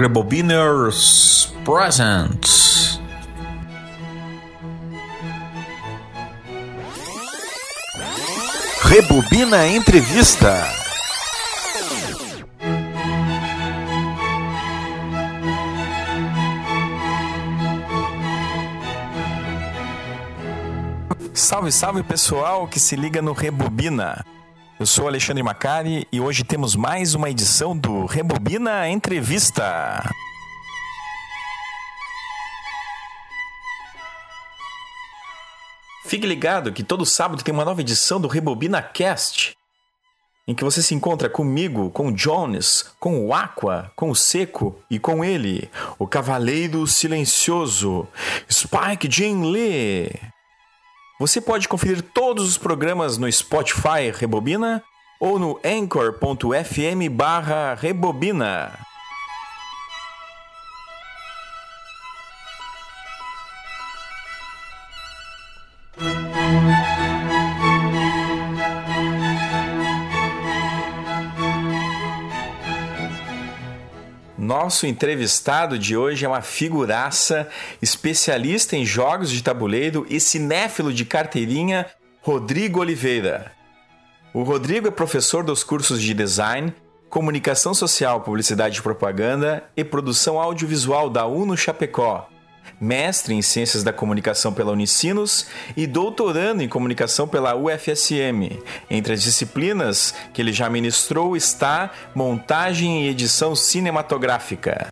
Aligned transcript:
Rebobiners 0.00 1.52
Presents. 1.62 2.98
Rebobina 8.82 9.66
Entrevista. 9.66 10.64
Salve, 21.34 21.70
salve 21.70 22.02
pessoal 22.02 22.66
que 22.66 22.80
se 22.80 22.96
liga 22.96 23.20
no 23.20 23.34
Rebobina. 23.34 24.24
Eu 24.80 24.86
sou 24.86 25.06
Alexandre 25.06 25.42
Macari 25.42 26.08
e 26.10 26.22
hoje 26.22 26.42
temos 26.42 26.74
mais 26.74 27.14
uma 27.14 27.28
edição 27.28 27.76
do 27.76 28.06
Rebobina 28.06 28.88
Entrevista. 28.88 30.02
Fique 36.06 36.26
ligado 36.26 36.72
que 36.72 36.82
todo 36.82 37.04
sábado 37.04 37.42
tem 37.42 37.52
uma 37.52 37.62
nova 37.62 37.82
edição 37.82 38.18
do 38.18 38.26
Rebobina 38.26 38.80
Cast, 38.80 39.54
em 40.48 40.54
que 40.54 40.64
você 40.64 40.82
se 40.82 40.94
encontra 40.94 41.28
comigo, 41.28 41.90
com 41.90 42.06
o 42.08 42.12
Jones, 42.12 42.90
com 42.98 43.26
o 43.26 43.34
Aqua, 43.34 43.92
com 43.94 44.08
o 44.08 44.16
Seco 44.16 44.82
e 44.90 44.98
com 44.98 45.22
ele, 45.22 45.70
o 45.98 46.06
Cavaleiro 46.06 46.86
Silencioso, 46.86 48.08
Spike 48.50 49.10
Jin 49.10 49.42
Lee. 49.52 50.39
Você 51.20 51.38
pode 51.38 51.68
conferir 51.68 52.00
todos 52.00 52.48
os 52.48 52.56
programas 52.56 53.18
no 53.18 53.30
Spotify 53.30 54.10
Rebobina 54.10 54.82
ou 55.20 55.38
no 55.38 55.60
anchor.fm 55.62 57.10
barra 57.12 57.74
Rebobina. 57.74 58.89
Nosso 74.40 74.86
entrevistado 74.86 75.78
de 75.78 75.94
hoje 75.94 76.24
é 76.24 76.28
uma 76.28 76.40
figuraça, 76.40 77.46
especialista 77.82 78.74
em 78.74 78.86
jogos 78.86 79.30
de 79.30 79.42
tabuleiro 79.42 80.06
e 80.08 80.18
cinéfilo 80.18 80.94
de 80.94 81.04
carteirinha, 81.04 81.84
Rodrigo 82.22 82.80
Oliveira. 82.80 83.52
O 84.32 84.42
Rodrigo 84.42 84.88
é 84.88 84.90
professor 84.90 85.44
dos 85.44 85.62
cursos 85.62 86.00
de 86.00 86.14
design, 86.14 86.72
comunicação 87.10 87.74
social, 87.74 88.22
publicidade 88.22 88.78
e 88.78 88.82
propaganda 88.82 89.62
e 89.76 89.84
produção 89.84 90.40
audiovisual 90.40 91.10
da 91.10 91.26
UNO 91.26 91.54
Chapecó 91.54 92.26
mestre 92.80 93.34
em 93.34 93.42
Ciências 93.42 93.82
da 93.82 93.92
Comunicação 93.92 94.52
pela 94.52 94.72
Unicinos 94.72 95.46
e 95.76 95.86
doutorando 95.86 96.62
em 96.62 96.68
Comunicação 96.68 97.26
pela 97.26 97.56
UFSM. 97.56 98.58
Entre 98.90 99.14
as 99.14 99.22
disciplinas 99.22 100.14
que 100.32 100.42
ele 100.42 100.52
já 100.52 100.68
ministrou 100.68 101.36
está 101.36 101.90
Montagem 102.14 103.04
e 103.04 103.08
Edição 103.08 103.54
Cinematográfica. 103.54 104.88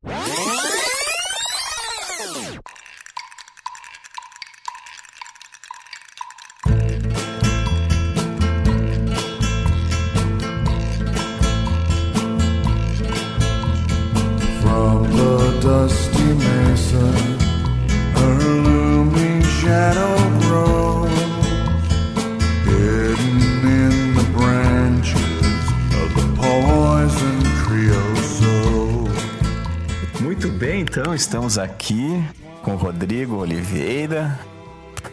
Estamos 31.48 31.58
aqui 31.58 32.22
com 32.62 32.74
o 32.74 32.76
Rodrigo 32.76 33.36
Oliveira, 33.36 34.38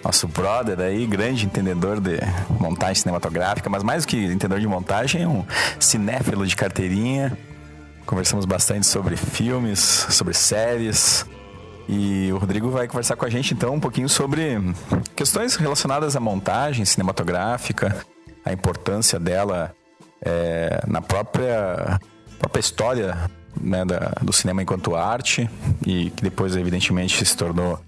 nosso 0.04 0.28
brother 0.28 0.82
aí, 0.82 1.06
grande 1.06 1.46
entendedor 1.46 2.02
de 2.02 2.20
montagem 2.60 2.96
cinematográfica, 2.96 3.70
mas 3.70 3.84
mais 3.84 4.04
do 4.04 4.10
que 4.10 4.18
entendedor 4.18 4.60
de 4.60 4.68
montagem, 4.68 5.22
é 5.22 5.28
um 5.28 5.46
cinéfilo 5.80 6.46
de 6.46 6.54
carteirinha. 6.54 7.38
Conversamos 8.06 8.44
bastante 8.44 8.86
sobre 8.86 9.16
filmes, 9.16 9.80
sobre 9.80 10.34
séries. 10.34 11.26
E 11.88 12.30
o 12.34 12.38
Rodrigo 12.38 12.70
vai 12.70 12.86
conversar 12.86 13.16
com 13.16 13.24
a 13.24 13.30
gente 13.30 13.54
então 13.54 13.74
um 13.74 13.80
pouquinho 13.80 14.10
sobre 14.10 14.60
questões 15.16 15.56
relacionadas 15.56 16.18
à 16.18 16.20
montagem 16.20 16.84
cinematográfica, 16.84 17.96
a 18.44 18.52
importância 18.52 19.18
dela 19.18 19.74
é, 20.22 20.84
na 20.86 21.02
própria, 21.02 21.98
própria 22.40 22.60
história 22.60 23.18
né, 23.60 23.84
da- 23.86 24.14
do 24.22 24.32
cinema 24.34 24.62
enquanto 24.62 24.96
arte 24.96 25.50
e 25.86 26.10
que 26.12 26.24
depois 26.24 26.56
evidentemente 26.56 27.26
se 27.26 27.36
tornou 27.38 27.80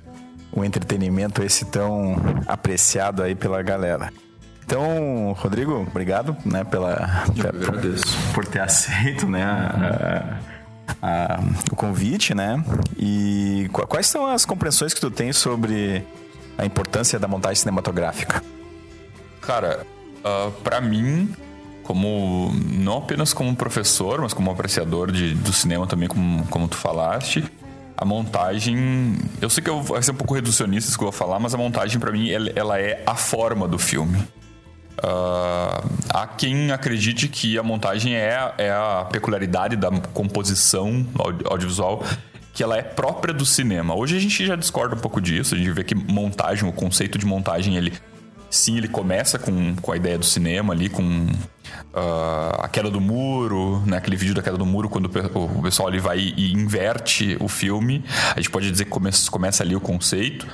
um 0.54 0.64
entretenimento 0.64 1.44
esse 1.44 1.66
tão 1.66 2.16
apreciado 2.48 3.22
aí 3.22 3.36
pela 3.36 3.62
galera. 3.62 4.12
Então, 4.66 5.34
Rodrigo, 5.38 5.86
obrigado, 5.90 6.36
né, 6.46 6.64
pela, 6.64 7.24
agradeço. 7.30 8.06
por 8.34 8.46
ter 8.46 8.60
aceito, 8.62 9.26
né, 9.28 9.44
a- 9.44 10.38
a- 11.02 11.40
o 11.72 11.76
convite, 11.76 12.34
né? 12.34 12.62
E 12.98 13.70
qu- 13.72 13.86
quais 13.88 14.08
são 14.08 14.26
as 14.26 14.46
compreensões 14.46 14.94
que 14.94 15.00
tu 15.00 15.10
tem 15.12 15.32
sobre 15.32 16.04
a 16.58 16.66
importância 16.66 17.18
da 17.20 17.28
montagem 17.28 17.56
cinematográfica? 17.58 18.44
Cara, 19.42 19.86
ah, 20.24 20.50
pra 20.64 20.82
mim, 20.82 21.34
como 21.88 22.52
não 22.53 22.98
apenas 22.98 23.34
como 23.34 23.56
professor, 23.56 24.22
mas 24.22 24.34
como 24.34 24.52
apreciador 24.52 25.09
de, 25.09 25.34
do 25.34 25.53
cinema 25.53 25.88
também, 25.88 26.09
como, 26.09 26.46
como 26.48 26.68
tu 26.68 26.75
falaste, 26.75 27.44
a 27.96 28.03
montagem. 28.03 29.16
Eu 29.42 29.50
sei 29.50 29.64
que 29.64 29.70
eu 29.70 29.81
vou 29.81 30.02
ser 30.03 30.12
um 30.12 30.16
pouco 30.16 30.34
reducionista 30.34 30.90
isso 30.90 30.98
que 30.98 31.03
eu 31.03 31.09
vou 31.09 31.18
falar, 31.18 31.40
mas 31.40 31.53
a 31.53 31.58
montagem 31.58 31.98
pra 31.98 32.12
mim 32.12 32.30
ela, 32.30 32.78
é 32.78 33.02
a 33.06 33.16
forma 33.16 33.68
do 33.70 33.80
filme. 33.80 34.22
Ah, 35.02 35.81
há 36.09 36.28
quem 36.28 36.72
acredite 36.72 37.30
que 37.30 37.58
a 37.58 37.64
montagem 37.64 38.16
é, 38.16 38.54
é 38.58 38.69
a 38.69 39.08
peculiaridade 39.09 39.78
da 39.78 39.90
composição 40.14 41.08
audi- 41.18 41.46
audiovisual 41.46 42.04
que 42.54 42.64
ela 42.64 42.75
é 42.75 42.81
própria 42.81 43.34
do 43.34 43.46
cinema. 43.46 43.96
Hoje 43.96 44.18
a 44.18 44.19
gente 44.19 44.46
já 44.46 44.58
discorda 44.58 44.96
um 44.96 45.00
pouco 45.00 45.22
disso, 45.22 45.56
a 45.56 45.58
gente 45.58 45.72
vê 45.72 45.84
que 45.84 45.96
montagem, 45.96 46.68
o 46.68 46.74
conceito 46.74 47.18
de 47.18 47.25
montagem, 47.25 47.78
ele 47.78 47.94
sim, 48.50 48.78
ele 48.78 48.88
começa 48.88 49.38
com, 49.38 49.75
com 49.75 49.92
a 49.92 49.98
ideia 49.98 50.18
do 50.18 50.25
cinema 50.25 50.74
ali, 50.74 50.90
com 50.90 51.28
ah, 51.94 52.62
a 52.64 52.68
queda 52.68 52.92
do 52.92 53.02
muro, 53.02 53.82
né? 53.86 53.98
aquele 53.98 54.16
vídeo 54.16 54.36
da 54.36 54.42
queda 54.42 54.58
do 54.58 54.66
muro, 54.66 54.88
quando 54.88 55.06
o 55.06 55.62
pessoal 55.62 55.88
ali 55.88 56.00
vai 56.00 56.20
e 56.20 56.54
inverte 56.54 57.36
o 57.40 57.48
filme. 57.48 58.04
A 58.36 58.40
gente 58.40 58.52
pode 58.52 58.70
dizer 58.70 58.86
que 58.86 58.92
começa, 58.92 59.32
começa 59.32 59.64
ali 59.64 59.76
o 59.76 59.80
conceito. 59.80 60.46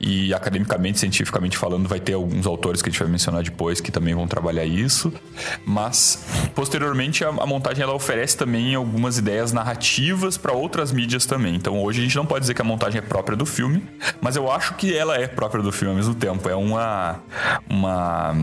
E 0.00 0.32
academicamente, 0.32 1.00
cientificamente 1.00 1.56
falando, 1.56 1.88
vai 1.88 1.98
ter 1.98 2.12
alguns 2.12 2.46
autores 2.46 2.82
que 2.82 2.88
a 2.88 2.92
gente 2.92 3.00
vai 3.00 3.10
mencionar 3.10 3.42
depois 3.42 3.80
que 3.80 3.90
também 3.90 4.14
vão 4.14 4.28
trabalhar 4.28 4.64
isso. 4.64 5.12
Mas, 5.64 6.24
posteriormente, 6.54 7.24
a, 7.24 7.28
a 7.28 7.46
montagem 7.46 7.82
ela 7.82 7.94
oferece 7.94 8.36
também 8.36 8.74
algumas 8.74 9.18
ideias 9.18 9.52
narrativas 9.52 10.36
para 10.36 10.52
outras 10.52 10.92
mídias 10.92 11.26
também. 11.26 11.56
Então, 11.56 11.82
hoje 11.82 12.00
a 12.00 12.02
gente 12.04 12.16
não 12.16 12.26
pode 12.26 12.42
dizer 12.42 12.54
que 12.54 12.62
a 12.62 12.64
montagem 12.64 12.98
é 12.98 13.02
própria 13.02 13.36
do 13.36 13.46
filme, 13.46 13.82
mas 14.20 14.36
eu 14.36 14.50
acho 14.50 14.74
que 14.74 14.96
ela 14.96 15.16
é 15.16 15.26
própria 15.26 15.62
do 15.62 15.72
filme 15.72 15.90
ao 15.90 15.96
mesmo 15.96 16.14
tempo. 16.14 16.48
É 16.48 16.54
uma. 16.54 17.20
uma 17.68 18.34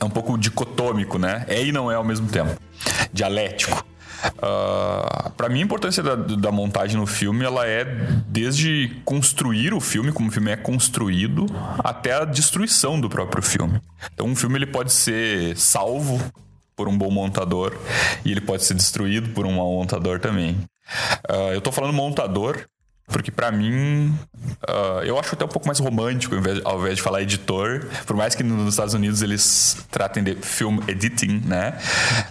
é 0.00 0.04
um 0.04 0.10
pouco 0.10 0.36
dicotômico, 0.38 1.18
né? 1.18 1.44
É 1.48 1.62
e 1.62 1.72
não 1.72 1.90
é 1.90 1.94
ao 1.94 2.04
mesmo 2.04 2.28
tempo. 2.28 2.60
Dialético. 3.12 3.84
Uh, 4.38 5.30
para 5.36 5.48
mim, 5.48 5.60
a 5.60 5.64
importância 5.64 6.02
da, 6.02 6.16
da 6.16 6.50
montagem 6.50 6.96
no 6.96 7.06
filme 7.06 7.44
ela 7.44 7.66
é 7.66 7.84
desde 8.26 9.00
construir 9.04 9.72
o 9.72 9.80
filme, 9.80 10.12
como 10.12 10.28
o 10.28 10.32
filme 10.32 10.50
é 10.50 10.56
construído, 10.56 11.46
até 11.78 12.14
a 12.14 12.24
destruição 12.24 13.00
do 13.00 13.08
próprio 13.08 13.42
filme. 13.42 13.80
Então, 14.12 14.26
um 14.26 14.36
filme 14.36 14.56
ele 14.56 14.66
pode 14.66 14.92
ser 14.92 15.56
salvo 15.56 16.20
por 16.74 16.88
um 16.88 16.96
bom 16.96 17.10
montador 17.10 17.76
e 18.24 18.30
ele 18.30 18.40
pode 18.40 18.64
ser 18.64 18.74
destruído 18.74 19.30
por 19.30 19.46
um 19.46 19.52
mau 19.52 19.72
montador 19.72 20.20
também. 20.20 20.52
Uh, 21.28 21.52
eu 21.52 21.60
tô 21.60 21.70
falando 21.70 21.92
montador 21.92 22.66
porque 23.08 23.30
pra 23.30 23.50
mim, 23.50 24.14
ah, 24.66 25.00
eu 25.04 25.18
acho 25.18 25.34
até 25.34 25.44
um 25.44 25.48
pouco 25.48 25.66
mais 25.66 25.78
romântico 25.78 26.34
ao 26.64 26.78
invés, 26.80 26.96
de 26.96 27.02
falar 27.02 27.22
editor. 27.22 27.86
Por 28.06 28.16
mais 28.16 28.34
que 28.34 28.42
nos 28.42 28.68
Estados 28.68 28.94
Unidos 28.94 29.22
eles 29.22 29.86
tratem 29.90 30.22
de 30.22 30.34
film 30.36 30.78
editing, 30.86 31.42
né? 31.44 31.78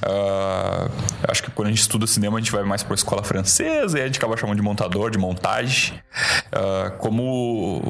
Ah, 0.01 0.89
acho 1.27 1.43
que 1.43 1.51
quando 1.51 1.67
a 1.67 1.71
gente 1.71 1.81
estuda 1.81 2.05
cinema 2.05 2.37
a 2.37 2.39
gente 2.39 2.51
vai 2.51 2.63
mais 2.63 2.83
pra 2.83 2.95
escola 2.95 3.23
francesa 3.23 3.97
e 3.99 4.01
a 4.01 4.05
gente 4.05 4.17
acaba 4.17 4.37
chamando 4.37 4.57
de 4.57 4.63
montador, 4.63 5.09
de 5.09 5.17
montagem. 5.17 5.99
Ah, 6.51 6.91
como 6.99 7.81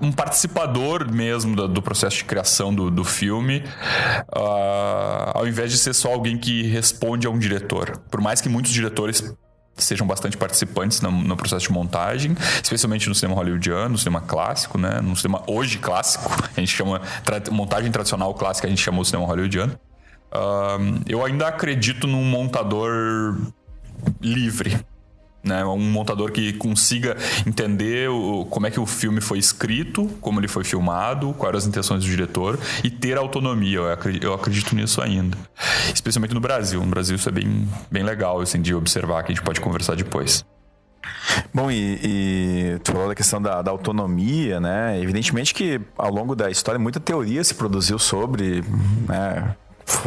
um 0.00 0.12
participador 0.12 1.10
mesmo 1.10 1.56
do, 1.56 1.68
do 1.68 1.82
processo 1.82 2.18
de 2.18 2.24
criação 2.24 2.74
do, 2.74 2.90
do 2.90 3.04
filme, 3.04 3.64
ao 5.34 5.46
invés 5.46 5.72
de 5.72 5.78
ser 5.78 5.94
só 5.94 6.12
alguém 6.12 6.38
que 6.38 6.62
responde 6.64 7.26
a 7.26 7.30
um 7.30 7.38
diretor. 7.38 7.98
Por 8.10 8.20
mais 8.20 8.40
que 8.40 8.48
muitos 8.48 8.70
diretores 8.70 9.34
sejam 9.76 10.06
bastante 10.06 10.36
participantes 10.36 11.00
no, 11.00 11.10
no, 11.10 11.36
processo 11.36 11.66
de 11.66 11.72
montagem, 11.72 12.34
especialmente 12.62 13.08
no 13.08 13.14
cinema 13.14 13.34
hollywoodiano, 13.36 13.90
no 13.90 13.98
cinema 13.98 14.20
clássico, 14.20 14.78
né? 14.78 15.00
No 15.02 15.14
cinema 15.16 15.42
hoje 15.46 15.78
clássico, 15.78 16.30
a 16.56 16.60
gente 16.60 16.74
chama 16.74 17.00
tra 17.24 17.42
montagem 17.50 17.90
tradicional 17.90 18.32
clássica, 18.34 18.66
a 18.66 18.70
gente 18.70 18.82
chama 18.82 19.00
o 19.00 19.04
cinema 19.04 19.26
hollywoodiano. 19.26 19.78
Uh, 20.32 21.02
eu 21.06 21.24
ainda 21.24 21.48
acredito 21.48 22.06
num 22.06 22.24
montador 22.24 23.36
livre, 24.20 24.78
né? 25.46 25.64
Um 25.64 25.78
montador 25.78 26.30
que 26.30 26.52
consiga 26.54 27.16
entender 27.46 28.10
o, 28.10 28.44
como 28.46 28.66
é 28.66 28.70
que 28.70 28.80
o 28.80 28.86
filme 28.86 29.20
foi 29.20 29.38
escrito, 29.38 30.06
como 30.20 30.40
ele 30.40 30.48
foi 30.48 30.64
filmado, 30.64 31.32
quais 31.34 31.48
eram 31.48 31.58
as 31.58 31.66
intenções 31.66 32.04
do 32.04 32.10
diretor 32.10 32.58
e 32.82 32.90
ter 32.90 33.16
autonomia. 33.16 33.78
Eu 33.78 33.92
acredito, 33.92 34.24
eu 34.24 34.34
acredito 34.34 34.74
nisso 34.74 35.00
ainda. 35.00 35.36
Especialmente 35.94 36.34
no 36.34 36.40
Brasil. 36.40 36.80
No 36.80 36.86
Brasil 36.86 37.16
isso 37.16 37.28
é 37.28 37.32
bem, 37.32 37.68
bem 37.90 38.02
legal 38.02 38.40
assim, 38.40 38.60
de 38.60 38.74
observar, 38.74 39.22
que 39.22 39.32
a 39.32 39.34
gente 39.34 39.44
pode 39.44 39.60
conversar 39.60 39.94
depois. 39.96 40.44
Bom, 41.52 41.70
e, 41.70 41.98
e, 42.02 42.78
tu 42.82 42.92
falou 42.92 43.08
da 43.08 43.14
questão 43.14 43.40
da, 43.40 43.62
da, 43.62 43.70
autonomia, 43.70 44.60
né? 44.60 45.00
Evidentemente 45.00 45.54
que 45.54 45.80
ao 45.96 46.12
longo 46.12 46.34
da 46.34 46.50
história 46.50 46.78
muita 46.78 46.98
teoria 46.98 47.42
se 47.44 47.54
produziu 47.54 47.98
sobre 47.98 48.62
né, 49.08 49.54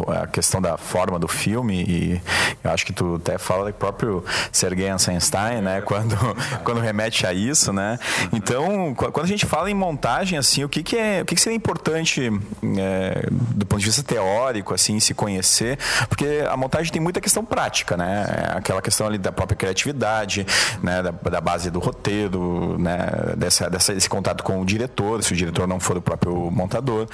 a 0.08 0.26
questão 0.26 0.60
da 0.60 0.76
forma 0.76 1.18
do 1.18 1.28
filme 1.28 1.82
e 1.82 2.22
eu 2.62 2.70
acho 2.70 2.84
que 2.84 2.92
tu 2.92 3.16
até 3.16 3.38
fala 3.38 3.66
do 3.66 3.74
próprio 3.74 4.24
Sergei 4.52 4.90
Eisenstein, 4.90 5.62
né, 5.62 5.80
quando, 5.84 6.16
quando 6.64 6.80
remete 6.80 7.26
a 7.26 7.32
isso, 7.32 7.72
né? 7.72 7.98
Então, 8.32 8.94
quando 8.94 9.24
a 9.24 9.28
gente 9.28 9.46
fala 9.46 9.70
em 9.70 9.74
montagem, 9.74 10.38
assim, 10.38 10.64
o 10.64 10.68
que, 10.68 10.82
que 10.82 10.96
é, 10.96 11.22
o 11.22 11.24
que, 11.24 11.34
que 11.34 11.40
seria 11.40 11.56
importante 11.56 12.30
é, 12.78 13.26
do 13.30 13.66
ponto 13.66 13.80
de 13.80 13.86
vista 13.86 14.02
teórico, 14.02 14.74
assim, 14.74 15.00
se 15.00 15.14
conhecer, 15.14 15.78
porque 16.08 16.44
a 16.48 16.56
montagem 16.56 16.92
tem 16.92 17.00
muita 17.00 17.20
questão 17.20 17.44
prática, 17.44 17.96
né? 17.96 18.26
É 18.52 18.58
aquela 18.58 18.82
questão 18.82 19.06
ali 19.06 19.18
da 19.18 19.32
própria 19.32 19.56
criatividade, 19.56 20.46
né, 20.82 21.02
da, 21.02 21.10
da 21.10 21.40
base 21.40 21.70
do 21.70 21.78
roteiro, 21.78 22.78
né, 22.78 22.98
dessa, 23.36 23.70
dessa, 23.70 23.94
desse 23.94 24.08
contato 24.08 24.42
com 24.42 24.60
o 24.60 24.64
diretor, 24.64 25.22
se 25.22 25.32
o 25.32 25.36
diretor 25.36 25.66
não 25.66 25.80
for 25.80 25.96
o 25.96 26.02
próprio 26.02 26.50
montador, 26.50 27.08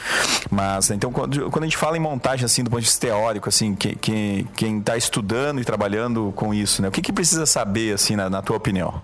mas 0.50 0.90
então 0.90 1.12
quando, 1.12 1.50
quando 1.50 1.64
a 1.64 1.66
gente 1.66 1.76
fala 1.76 1.96
em 1.96 2.00
montagem 2.00 2.44
assim, 2.44 2.55
assim, 2.56 2.64
do 2.64 2.70
ponto 2.70 2.80
de 2.80 2.86
vista 2.86 3.06
teórico, 3.06 3.48
assim, 3.48 3.74
que, 3.74 3.94
que, 3.96 4.46
quem 4.56 4.78
está 4.78 4.96
estudando 4.96 5.60
e 5.60 5.64
trabalhando 5.64 6.32
com 6.34 6.54
isso, 6.54 6.80
né? 6.80 6.88
O 6.88 6.90
que, 6.90 7.02
que 7.02 7.12
precisa 7.12 7.44
saber, 7.44 7.94
assim, 7.94 8.16
na, 8.16 8.30
na 8.30 8.40
tua 8.40 8.56
opinião? 8.56 9.02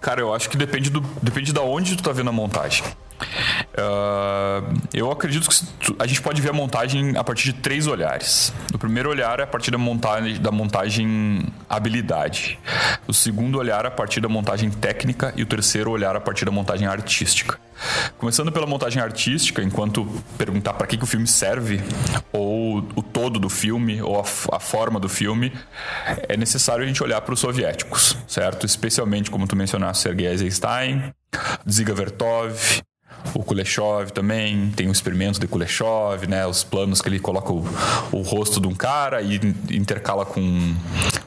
Cara, 0.00 0.20
eu 0.22 0.34
acho 0.34 0.48
que 0.48 0.56
depende, 0.56 0.88
do, 0.88 1.00
depende 1.22 1.52
da 1.52 1.60
onde 1.60 1.96
tu 1.96 2.02
tá 2.02 2.12
vendo 2.12 2.30
a 2.30 2.32
montagem. 2.32 2.84
Uh, 3.20 4.80
eu 4.92 5.10
acredito 5.10 5.48
que 5.48 5.94
a 5.98 6.06
gente 6.06 6.20
pode 6.20 6.40
ver 6.40 6.50
a 6.50 6.52
montagem 6.52 7.16
a 7.16 7.24
partir 7.24 7.52
de 7.52 7.60
três 7.60 7.86
olhares. 7.86 8.52
O 8.74 8.78
primeiro 8.78 9.08
olhar 9.08 9.40
é 9.40 9.42
a 9.44 9.46
partir 9.46 9.70
da 9.70 9.78
montagem, 9.78 10.40
da 10.40 10.50
montagem 10.50 11.46
habilidade. 11.68 12.58
O 13.06 13.14
segundo 13.14 13.58
olhar 13.58 13.84
é 13.84 13.88
a 13.88 13.90
partir 13.90 14.20
da 14.20 14.28
montagem 14.28 14.70
técnica 14.70 15.32
e 15.36 15.42
o 15.42 15.46
terceiro 15.46 15.90
olhar 15.90 16.14
é 16.14 16.18
a 16.18 16.20
partir 16.20 16.44
da 16.44 16.50
montagem 16.50 16.86
artística. 16.86 17.58
Começando 18.18 18.52
pela 18.52 18.66
montagem 18.66 19.02
artística, 19.02 19.62
enquanto 19.62 20.06
perguntar 20.36 20.74
para 20.74 20.86
que, 20.86 20.98
que 20.98 21.04
o 21.04 21.06
filme 21.06 21.26
serve, 21.26 21.80
ou 22.32 22.78
o 22.94 23.02
todo 23.02 23.38
do 23.38 23.48
filme, 23.48 24.02
ou 24.02 24.20
a, 24.20 24.24
a 24.56 24.60
forma 24.60 25.00
do 25.00 25.08
filme, 25.08 25.52
é 26.28 26.36
necessário 26.36 26.84
a 26.84 26.86
gente 26.86 27.02
olhar 27.02 27.20
para 27.22 27.32
os 27.32 27.40
soviéticos, 27.40 28.16
certo? 28.28 28.66
Especialmente, 28.66 29.30
como 29.30 29.46
tu 29.46 29.56
mencionaste, 29.56 30.02
Sergei 30.02 30.26
Eisenstein, 30.26 31.14
Ziga 31.68 31.94
Vertov, 31.94 32.82
o 33.34 33.42
Kuleshov 33.42 34.10
também, 34.10 34.70
tem 34.70 34.88
o 34.88 34.92
experimento 34.92 35.38
de 35.38 35.46
Kuleshov, 35.46 36.26
né? 36.26 36.46
Os 36.46 36.64
planos 36.64 37.00
que 37.00 37.08
ele 37.08 37.18
coloca 37.18 37.52
o, 37.52 37.64
o 38.12 38.22
rosto 38.22 38.60
de 38.60 38.66
um 38.66 38.74
cara 38.74 39.22
e 39.22 39.40
intercala 39.70 40.24
com 40.24 40.74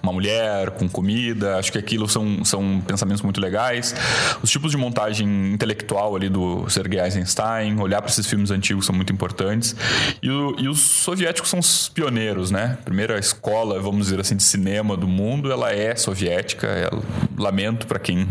uma 0.04 0.12
mulher, 0.12 0.72
com 0.72 0.90
comida. 0.90 1.58
Acho 1.58 1.72
que 1.72 1.78
aquilo 1.78 2.10
são, 2.10 2.44
são 2.44 2.82
pensamentos 2.86 3.22
muito 3.22 3.40
legais. 3.40 3.96
Os 4.44 4.50
tipos 4.50 4.72
de 4.72 4.78
montagem 4.78 5.54
intelectual 5.54 6.16
ali 6.16 6.28
do 6.28 6.70
Sergei 6.70 7.00
Eisenstein, 7.00 7.80
olhar 7.80 8.02
para 8.02 8.12
esses 8.12 8.28
filmes 8.28 8.52
antigos 8.52 8.86
são 8.86 8.94
muito 8.94 9.14
importantes. 9.14 9.74
E, 10.22 10.30
o, 10.30 10.56
e, 10.60 10.68
os 10.68 10.82
soviéticos 10.82 11.50
são 11.50 11.60
os 11.60 11.88
pioneiros, 11.88 12.52
né? 12.52 12.78
Primeira 12.84 13.18
escola, 13.18 13.80
vamos 13.80 14.08
dizer 14.08 14.20
assim, 14.20 14.36
de 14.36 14.44
cinema 14.44 14.98
do 14.98 15.08
mundo, 15.08 15.52
ela 15.52 15.72
é 15.72 15.96
soviética. 15.96 16.68
Eu 16.68 17.04
lamento 17.38 17.88
para 17.88 17.98
quem, 17.98 18.28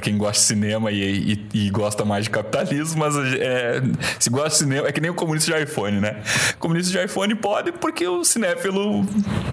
quem 0.00 0.16
gosta 0.16 0.40
de 0.40 0.46
cinema 0.46 0.90
e, 0.90 1.46
e, 1.52 1.66
e 1.66 1.70
gosta 1.70 2.04
mais 2.04 2.24
de 2.24 2.30
capitalismo 2.30 3.02
mas 3.02 3.16
é, 3.16 3.82
se 4.18 4.30
gosta 4.30 4.50
de 4.50 4.56
cinema, 4.56 4.88
é 4.88 4.92
que 4.92 5.00
nem 5.00 5.10
o 5.10 5.14
comunista 5.14 5.52
de 5.52 5.62
iPhone, 5.64 6.00
né? 6.00 6.22
O 6.54 6.58
comunista 6.58 6.90
de 6.90 7.04
iPhone 7.04 7.34
pode 7.34 7.72
porque 7.72 8.06
o 8.06 8.24
cinéfilo, 8.24 9.04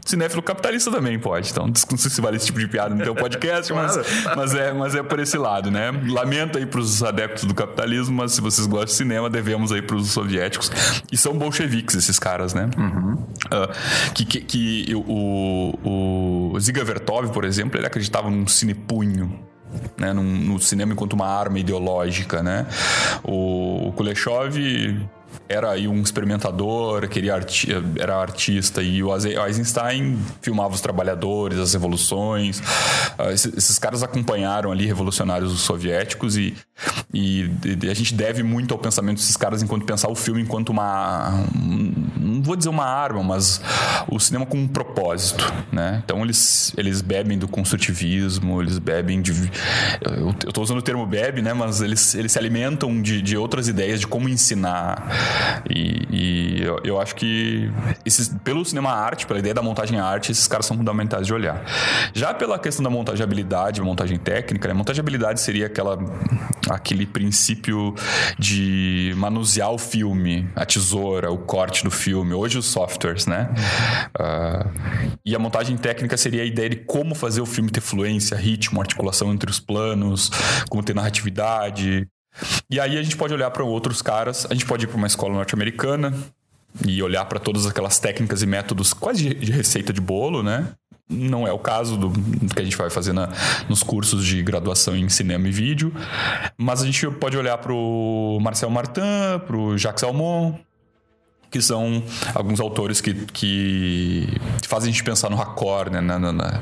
cinéfilo 0.05 0.41
capitalista 0.41 0.91
também 0.91 1.17
pode. 1.19 1.48
Então, 1.51 1.65
não 1.89 1.97
sei 1.97 2.11
se 2.11 2.21
vale 2.21 2.37
esse 2.37 2.45
tipo 2.45 2.59
de 2.59 2.67
piada 2.67 2.93
no 2.93 3.03
teu 3.03 3.15
podcast, 3.15 3.71
mas, 3.73 3.97
mas, 4.35 4.55
é, 4.55 4.73
mas 4.73 4.95
é 4.95 5.03
por 5.03 5.19
esse 5.19 5.37
lado, 5.37 5.71
né? 5.71 5.91
Lamento 6.07 6.57
aí 6.57 6.65
pros 6.65 7.03
adeptos 7.03 7.43
do 7.45 7.53
capitalismo, 7.53 8.15
mas 8.15 8.33
se 8.33 8.41
vocês 8.41 8.67
gostam 8.67 8.85
de 8.85 8.93
cinema, 8.93 9.29
devemos 9.29 9.71
aí 9.71 9.81
pros 9.81 10.11
soviéticos. 10.11 10.71
E 11.11 11.17
são 11.17 11.37
bolcheviques 11.37 11.95
esses 11.95 12.19
caras, 12.19 12.53
né? 12.53 12.69
Uhum. 12.77 13.13
Uh, 13.13 14.13
que, 14.13 14.25
que, 14.25 14.41
que 14.41 14.95
o, 14.95 16.53
o 16.53 16.59
Ziga 16.59 16.83
Vertov, 16.83 17.31
por 17.31 17.43
exemplo, 17.43 17.79
ele 17.79 17.87
acreditava 17.87 18.29
num 18.29 18.47
cinepunho 18.47 19.47
né, 19.97 20.13
no, 20.13 20.23
no, 20.23 20.59
cinema 20.59 20.93
enquanto 20.93 21.13
uma 21.13 21.27
arma 21.27 21.59
ideológica, 21.59 22.41
né? 22.41 22.65
O, 23.23 23.89
o 23.89 23.93
Kuleshov 23.93 24.57
era 25.47 25.71
aí 25.71 25.87
um 25.87 26.01
experimentador, 26.01 27.07
queria 27.07 27.33
arti 27.33 27.69
era 27.97 28.15
artista 28.15 28.83
e 28.83 29.01
o 29.01 29.09
Eisenstein 29.15 30.19
filmava 30.41 30.75
os 30.75 30.81
trabalhadores, 30.81 31.57
as 31.57 31.73
revoluções. 31.73 32.59
Uh, 32.59 33.31
esses, 33.31 33.57
esses, 33.57 33.79
caras 33.79 34.03
acompanharam 34.03 34.71
ali 34.71 34.85
revolucionários 34.85 35.59
soviéticos 35.61 36.37
e, 36.37 36.55
e, 37.13 37.49
e, 37.83 37.89
a 37.89 37.93
gente 37.93 38.13
deve 38.13 38.43
muito 38.43 38.73
ao 38.73 38.79
pensamento 38.79 39.17
desses 39.17 39.35
caras 39.35 39.63
enquanto 39.63 39.85
pensar 39.85 40.09
o 40.09 40.15
filme 40.15 40.41
enquanto 40.41 40.69
uma 40.69 41.45
não 42.15 42.38
vou 42.49 42.55
dizer 42.55 42.69
uma 42.69 42.85
arma, 42.85 43.21
mas 43.21 43.61
o 44.07 44.19
cinema 44.19 44.45
com 44.45 44.57
um 44.57 44.67
propósito, 44.67 45.53
né? 45.71 46.01
Então 46.03 46.23
eles 46.23 46.73
eles 46.75 47.01
bebem 47.01 47.37
do 47.37 47.47
construtivismo, 47.47 48.61
eles 48.61 48.79
bebem 48.79 49.21
de 49.21 49.31
eu, 50.01 50.33
tô 50.33 50.61
usando 50.61 50.79
o 50.79 50.81
termo 50.81 51.05
bebe, 51.05 51.41
né? 51.41 51.53
Mas 51.53 51.79
eles 51.81 52.15
eles 52.15 52.31
se 52.31 52.39
alimentam 52.39 53.01
de, 53.01 53.21
de 53.21 53.37
outras 53.37 53.67
ideias 53.67 53.99
de 53.99 54.07
como 54.07 54.27
ensinar 54.27 55.07
e, 55.69 56.07
e 56.09 56.61
eu, 56.63 56.79
eu, 56.83 56.99
acho 56.99 57.15
que 57.15 57.71
esses, 58.05 58.29
pelo 58.43 58.65
cinema 58.65 58.91
arte, 58.91 59.27
pela 59.27 59.39
ideia 59.39 59.53
da 59.53 59.61
montagem 59.61 59.99
arte, 59.99 60.31
esses 60.31 60.47
caras 60.47 60.65
são 60.65 60.75
fundamentais 60.75 61.27
de 61.27 61.33
olhar. 61.33 61.63
Já 62.13 62.33
pela 62.33 62.57
questão 62.57 62.83
da 62.83 62.89
montagem 62.89 63.23
habilidade, 63.23 63.81
montagem 63.81 64.17
técnica, 64.17 64.67
né? 64.67 64.73
montagem 64.73 65.01
habilidade 65.01 65.39
seria 65.39 65.67
aquela, 65.67 65.97
aquele 66.69 67.05
princípio 67.05 67.93
de 68.37 69.13
manusear 69.17 69.71
o 69.71 69.77
filme, 69.77 70.47
a 70.55 70.65
tesoura, 70.65 71.31
o 71.31 71.37
corte 71.37 71.83
do 71.83 71.91
filme, 71.91 72.33
hoje 72.39 72.57
os 72.57 72.65
softwares, 72.65 73.25
né? 73.27 73.49
Uh, 74.19 75.17
e 75.25 75.35
a 75.35 75.39
montagem 75.39 75.77
técnica 75.77 76.17
seria 76.17 76.43
a 76.43 76.45
ideia 76.45 76.69
de 76.69 76.77
como 76.77 77.13
fazer 77.13 77.41
o 77.41 77.45
filme 77.45 77.69
ter 77.69 77.81
fluência, 77.81 78.37
ritmo, 78.37 78.79
articulação 78.81 79.31
entre 79.33 79.49
os 79.49 79.59
planos, 79.59 80.31
como 80.69 80.81
ter 80.81 80.95
narratividade, 80.95 82.07
e 82.69 82.79
aí 82.79 82.97
a 82.97 83.03
gente 83.03 83.17
pode 83.17 83.33
olhar 83.33 83.49
para 83.51 83.63
outros 83.63 84.01
caras, 84.01 84.45
a 84.49 84.53
gente 84.53 84.65
pode 84.65 84.85
ir 84.85 84.87
para 84.87 84.97
uma 84.97 85.07
escola 85.07 85.33
norte-americana 85.33 86.13
e 86.85 87.01
olhar 87.01 87.25
para 87.25 87.39
todas 87.39 87.65
aquelas 87.65 87.99
técnicas 87.99 88.41
e 88.41 88.45
métodos 88.45 88.93
quase 88.93 89.33
de 89.33 89.51
receita 89.51 89.91
de 89.91 89.99
bolo, 89.99 90.43
né? 90.43 90.69
Não 91.09 91.47
é 91.47 91.51
o 91.51 91.57
caso 91.57 91.97
do, 91.97 92.11
que 92.53 92.61
a 92.61 92.63
gente 92.63 92.77
vai 92.77 92.89
fazer 92.89 93.13
na, 93.13 93.29
nos 93.67 93.81
cursos 93.81 94.23
de 94.23 94.43
graduação 94.43 94.95
em 94.95 95.09
cinema 95.09 95.47
e 95.47 95.51
vídeo, 95.51 95.91
mas 96.55 96.83
a 96.83 96.85
gente 96.85 97.09
pode 97.11 97.35
olhar 97.35 97.57
para 97.57 97.73
o 97.73 98.39
Marcel 98.39 98.69
Martin, 98.69 99.01
para 99.45 99.57
o 99.57 99.75
Jacques 99.75 100.03
Almon, 100.03 100.53
que 101.51 101.61
são 101.61 102.03
alguns 102.35 102.59
autores 102.59 103.01
que, 103.01 103.13
que 103.13 104.27
fazem 104.67 104.89
a 104.89 104.91
gente 104.91 105.03
pensar 105.03 105.29
no 105.29 105.35
raccord, 105.35 105.91
né? 105.91 105.99
na, 105.99 106.19
na, 106.19 106.31
na, 106.31 106.61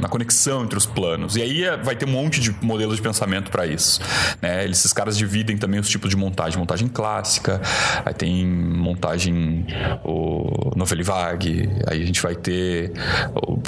na, 0.00 0.08
conexão 0.08 0.64
entre 0.64 0.78
os 0.78 0.86
planos. 0.86 1.36
E 1.36 1.42
aí 1.42 1.64
é, 1.64 1.76
vai 1.76 1.96
ter 1.96 2.06
um 2.06 2.12
monte 2.12 2.40
de 2.40 2.54
modelos 2.62 2.96
de 2.96 3.02
pensamento 3.02 3.50
para 3.50 3.66
isso. 3.66 4.00
Né? 4.40 4.64
Esses 4.66 4.92
caras 4.92 5.18
dividem 5.18 5.56
também 5.56 5.80
os 5.80 5.88
tipos 5.88 6.10
de 6.10 6.16
montagem. 6.16 6.58
Montagem 6.58 6.88
clássica, 6.88 7.60
aí 8.04 8.14
tem 8.14 8.46
montagem 8.46 9.66
o 10.04 10.72
Nouvelle 10.76 11.02
Vague, 11.02 11.68
aí 11.88 12.02
a 12.02 12.06
gente 12.06 12.22
vai 12.22 12.36
ter 12.36 12.92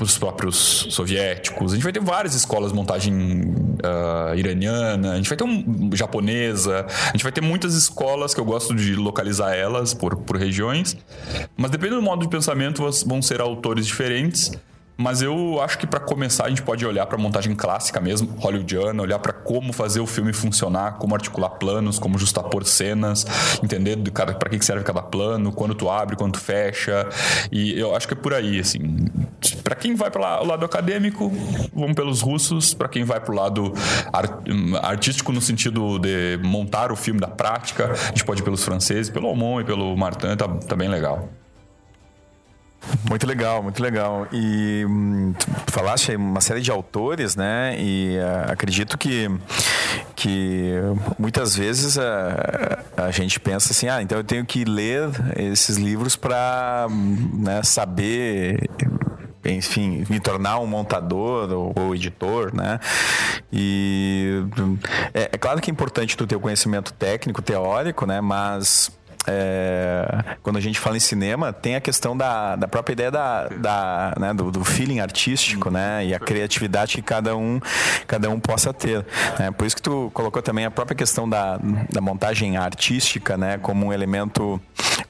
os 0.01 0.19
próprios 0.19 0.87
soviéticos, 0.91 1.73
a 1.73 1.75
gente 1.75 1.85
vai 1.85 1.93
ter 1.93 2.01
várias 2.01 2.35
escolas 2.35 2.71
de 2.71 2.77
montagem 2.77 3.15
uh, 3.15 4.35
iraniana, 4.37 5.13
a 5.13 5.17
gente 5.17 5.29
vai 5.29 5.37
ter 5.37 5.45
um 5.45 5.91
japonesa, 5.95 6.87
a 6.89 7.13
gente 7.13 7.23
vai 7.23 7.33
ter 7.33 7.41
muitas 7.41 7.75
escolas 7.75 8.35
que 8.35 8.41
eu 8.41 8.45
gosto 8.45 8.75
de 8.75 8.95
localizar 8.95 9.55
elas 9.55 9.80
por, 9.95 10.17
por 10.17 10.37
regiões. 10.37 10.97
Mas 11.57 11.71
dependendo 11.71 12.01
do 12.01 12.05
modo 12.05 12.23
de 12.23 12.29
pensamento, 12.29 12.83
vão 13.07 13.21
ser 13.21 13.41
autores 13.41 13.87
diferentes. 13.87 14.53
Mas 15.01 15.23
eu 15.23 15.63
acho 15.63 15.79
que 15.79 15.87
para 15.87 15.99
começar 15.99 16.45
a 16.45 16.49
gente 16.51 16.61
pode 16.61 16.85
olhar 16.85 17.07
para 17.07 17.17
a 17.17 17.19
montagem 17.19 17.55
clássica 17.55 17.99
mesmo, 18.03 18.35
hollywoodiana, 18.39 19.03
olhar 19.03 19.19
para 19.19 19.33
como 19.33 19.73
fazer 19.73 19.99
o 19.99 20.07
filme 20.07 20.31
funcionar, 20.31 20.99
como 20.99 21.15
articular 21.15 21.49
planos, 21.49 21.99
como 21.99 22.19
justapor 22.19 22.67
cenas, 22.67 23.25
entender 23.65 23.97
para 24.13 24.51
que 24.51 24.63
serve 24.63 24.85
cada 24.85 25.01
plano, 25.01 25.53
quando 25.53 25.75
tu 25.75 25.89
abre, 25.89 26.17
quando 26.17 26.35
tu 26.35 26.41
fecha. 26.41 27.09
E 27.51 27.81
eu 27.81 27.97
acho 27.97 28.07
que 28.07 28.13
é 28.13 28.17
por 28.17 28.35
aí, 28.35 28.61
assim. 28.61 28.79
para 29.65 29.75
quem 29.75 29.95
vai 29.95 30.11
para 30.11 30.43
o 30.43 30.47
lado 30.47 30.67
acadêmico, 30.67 31.33
vamos 31.73 31.95
pelos 31.95 32.21
russos. 32.21 32.75
Para 32.75 32.89
quem 32.89 33.03
vai 33.03 33.21
para 33.21 33.33
o 33.33 33.35
lado 33.35 33.73
art, 34.13 34.31
artístico, 34.83 35.33
no 35.33 35.41
sentido 35.41 35.99
de 35.99 36.39
montar 36.43 36.93
o 36.93 36.97
filme 36.97 37.19
da 37.19 37.29
prática, 37.29 37.91
a 37.91 38.09
gente 38.09 38.25
pode 38.27 38.43
ir 38.43 38.45
pelos 38.45 38.63
franceses, 38.63 39.09
pelo 39.09 39.29
Aumont 39.29 39.63
e 39.63 39.65
pelo 39.65 39.97
Martin, 39.97 40.37
tá, 40.37 40.47
tá 40.47 40.77
bem 40.77 40.91
legal. 40.91 41.40
Muito 43.09 43.27
legal, 43.27 43.63
muito 43.63 43.83
legal. 43.83 44.27
E 44.33 44.85
hum, 44.89 45.35
falaste 45.67 46.15
uma 46.17 46.41
série 46.41 46.61
de 46.61 46.71
autores, 46.71 47.37
né? 47.37 47.77
E 47.79 48.17
uh, 48.19 48.53
acredito 48.53 48.97
que, 48.97 49.29
que 50.17 50.75
muitas 51.19 51.55
vezes 51.55 51.99
a, 51.99 52.79
a 52.97 53.11
gente 53.11 53.39
pensa 53.39 53.73
assim, 53.73 53.89
ah, 53.89 54.03
então 54.03 54.19
eu 54.19 54.25
tenho 54.25 54.45
que 54.45 54.65
ler 54.65 55.11
esses 55.37 55.77
livros 55.77 56.17
para 56.17 56.87
né, 57.35 57.63
saber 57.63 58.69
enfim, 59.45 60.05
me 60.09 60.21
tornar 60.21 60.59
um 60.59 60.67
montador 60.67 61.51
ou, 61.51 61.73
ou 61.75 61.95
editor, 61.95 62.55
né? 62.55 62.79
E 63.53 64.45
é, 65.15 65.31
é, 65.33 65.39
claro 65.39 65.61
que 65.61 65.71
é 65.71 65.73
importante 65.73 66.17
tu 66.17 66.27
ter 66.27 66.37
o 66.37 66.41
conhecimento 66.41 66.93
técnico, 66.93 67.41
teórico, 67.41 68.07
né? 68.07 68.21
Mas 68.21 68.91
é, 69.27 70.37
quando 70.43 70.57
a 70.57 70.61
gente 70.61 70.79
fala 70.79 70.97
em 70.97 71.01
cinema, 71.01 71.53
tem 71.53 71.77
a 71.77 71.81
questão 71.81 72.17
da, 72.17 72.57
da 72.57 72.67
própria 72.67 72.95
ideia 72.95 73.11
da, 73.11 73.49
da 73.49 74.15
né, 74.19 74.35
do, 74.35 74.51
do, 74.51 74.65
feeling 74.65 75.01
artístico, 75.01 75.71
né? 75.71 76.07
E 76.07 76.15
a 76.15 76.19
criatividade 76.19 76.97
que 76.97 77.03
cada 77.03 77.37
um, 77.37 77.61
cada 78.07 78.31
um 78.31 78.41
possa 78.41 78.73
ter. 78.73 79.05
Né? 79.39 79.51
Por 79.51 79.67
isso 79.67 79.77
que 79.77 79.83
tu 79.83 80.11
colocou 80.15 80.41
também 80.41 80.65
a 80.65 80.71
própria 80.71 80.97
questão 80.97 81.29
da, 81.29 81.59
da 81.93 82.01
montagem 82.01 82.57
artística, 82.57 83.37
né? 83.37 83.59
Como 83.59 83.87
um 83.87 83.93
elemento, 83.93 84.61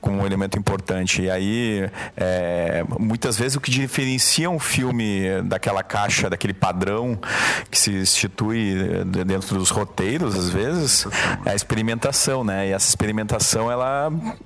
como 0.00 0.20
um 0.22 0.26
elemento 0.26 0.58
importante. 0.58 1.22
E 1.22 1.30
aí, 1.30 1.88
é, 2.16 2.84
muitas 2.98 3.38
vezes 3.38 3.56
o 3.56 3.60
que 3.60 3.70
diferencia 3.70 4.50
um 4.50 4.58
filme 4.58 5.40
daquela 5.44 5.84
caixa, 5.84 6.28
daquele 6.28 6.54
padrão 6.54 7.18
que 7.70 7.78
se 7.78 7.92
institui 7.92 9.04
dentro 9.24 9.56
dos 9.56 9.70
roteiros, 9.70 10.36
às 10.36 10.50
vezes, 10.50 11.06
é 11.44 11.50
a 11.50 11.54
experimentação, 11.54 12.42
né? 12.42 12.68
E 12.68 12.72
essa 12.72 12.88
experimentação, 12.88 13.70
ela 13.70 13.99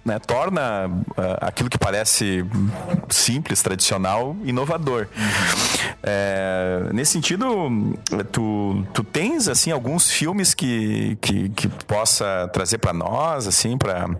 né, 0.04 0.18
torna 0.18 0.88
uh, 0.88 1.38
aquilo 1.40 1.68
que 1.68 1.78
parece 1.78 2.44
simples, 3.08 3.62
tradicional, 3.62 4.34
inovador. 4.44 5.08
Uhum. 5.16 5.94
É, 6.02 6.88
nesse 6.92 7.12
sentido, 7.12 7.46
tu, 8.32 8.86
tu 8.92 9.04
tens 9.04 9.48
assim 9.48 9.70
alguns 9.70 10.10
filmes 10.10 10.54
que, 10.54 11.16
que, 11.20 11.48
que 11.50 11.68
possa 11.86 12.48
trazer 12.52 12.78
para 12.78 12.92
nós, 12.92 13.46
assim, 13.46 13.76
para 13.78 14.10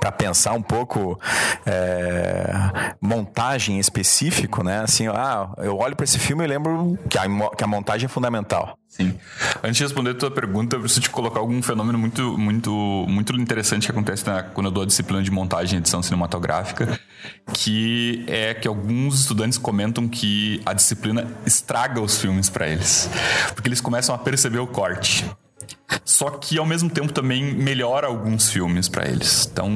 para 0.00 0.12
pensar 0.12 0.52
um 0.52 0.62
pouco 0.62 1.18
é, 1.66 2.94
montagem 3.00 3.78
específico, 3.78 4.62
né? 4.62 4.80
Assim, 4.80 5.06
ah, 5.08 5.50
eu 5.58 5.76
olho 5.76 5.96
para 5.96 6.04
esse 6.04 6.18
filme 6.18 6.44
e 6.44 6.46
lembro 6.46 6.98
que 7.08 7.18
a, 7.18 7.24
que 7.56 7.64
a 7.64 7.66
montagem 7.66 8.06
é 8.06 8.08
fundamental. 8.08 8.78
Sim. 8.88 9.14
Antes 9.62 9.76
de 9.76 9.82
responder 9.84 10.10
a 10.10 10.14
tua 10.14 10.30
pergunta, 10.30 10.76
eu 10.76 10.80
preciso 10.80 11.02
te 11.02 11.10
colocar 11.10 11.40
algum 11.40 11.62
fenômeno 11.62 11.98
muito, 11.98 12.36
muito, 12.38 12.70
muito 13.08 13.36
interessante 13.36 13.86
que 13.86 13.92
acontece 13.92 14.26
na, 14.26 14.42
quando 14.42 14.66
eu 14.66 14.72
dou 14.72 14.82
a 14.82 14.86
disciplina 14.86 15.22
de 15.22 15.30
montagem 15.30 15.76
e 15.76 15.80
edição 15.80 16.02
cinematográfica, 16.02 16.98
que 17.52 18.24
é 18.26 18.54
que 18.54 18.66
alguns 18.66 19.20
estudantes 19.20 19.58
comentam 19.58 20.08
que 20.08 20.60
a 20.64 20.72
disciplina 20.72 21.26
estraga 21.44 22.00
os 22.00 22.18
filmes 22.18 22.48
para 22.48 22.66
eles, 22.66 23.08
porque 23.54 23.68
eles 23.68 23.80
começam 23.80 24.14
a 24.14 24.18
perceber 24.18 24.58
o 24.58 24.66
corte. 24.66 25.24
Só 26.04 26.30
que 26.30 26.58
ao 26.58 26.66
mesmo 26.66 26.90
tempo 26.90 27.12
também 27.12 27.42
melhora 27.42 28.06
alguns 28.06 28.50
filmes 28.50 28.88
para 28.88 29.08
eles. 29.08 29.48
Então, 29.50 29.70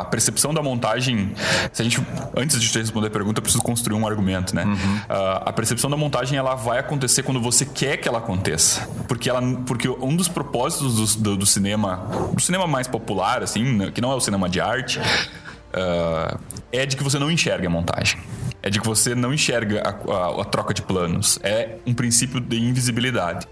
a 0.00 0.04
percepção 0.04 0.52
da 0.52 0.62
montagem, 0.62 1.32
se 1.72 1.80
a 1.80 1.84
gente 1.84 2.00
antes 2.36 2.60
de 2.60 2.70
te 2.70 2.78
responder 2.78 3.08
a 3.08 3.10
pergunta, 3.10 3.38
eu 3.38 3.42
preciso 3.42 3.62
construir 3.62 3.96
um 3.96 4.06
argumento, 4.06 4.54
né? 4.54 4.64
Uhum. 4.64 5.00
a 5.08 5.52
percepção 5.52 5.90
da 5.90 5.96
montagem 5.96 6.38
ela 6.38 6.54
vai 6.54 6.78
acontecer 6.78 7.22
quando 7.22 7.40
você 7.40 7.64
quer 7.64 7.96
que 7.96 8.08
ela 8.08 8.18
aconteça, 8.18 8.88
porque 9.06 9.28
ela, 9.28 9.42
porque 9.66 9.88
um 9.88 10.16
dos 10.16 10.28
propósitos 10.28 11.16
do, 11.16 11.22
do, 11.22 11.36
do 11.38 11.46
cinema, 11.46 11.96
do 12.32 12.40
cinema 12.40 12.66
mais 12.66 12.88
popular, 12.88 13.42
assim, 13.42 13.64
né, 13.64 13.90
que 13.90 14.00
não 14.00 14.10
é 14.12 14.14
o 14.14 14.20
cinema 14.20 14.48
de 14.48 14.60
arte, 14.60 14.98
uh, 14.98 16.38
é 16.72 16.86
de 16.86 16.96
que 16.96 17.02
você 17.02 17.18
não 17.18 17.30
enxerga 17.30 17.66
a 17.66 17.70
montagem 17.70 18.18
é 18.62 18.70
de 18.70 18.80
que 18.80 18.86
você 18.86 19.14
não 19.14 19.34
enxerga 19.34 19.82
a, 19.84 20.12
a, 20.12 20.42
a, 20.42 20.44
troca 20.44 20.72
de 20.72 20.82
planos. 20.82 21.38
É 21.42 21.78
um 21.84 21.92
princípio 21.92 22.40
de 22.40 22.56
invisibilidade. 22.60 23.46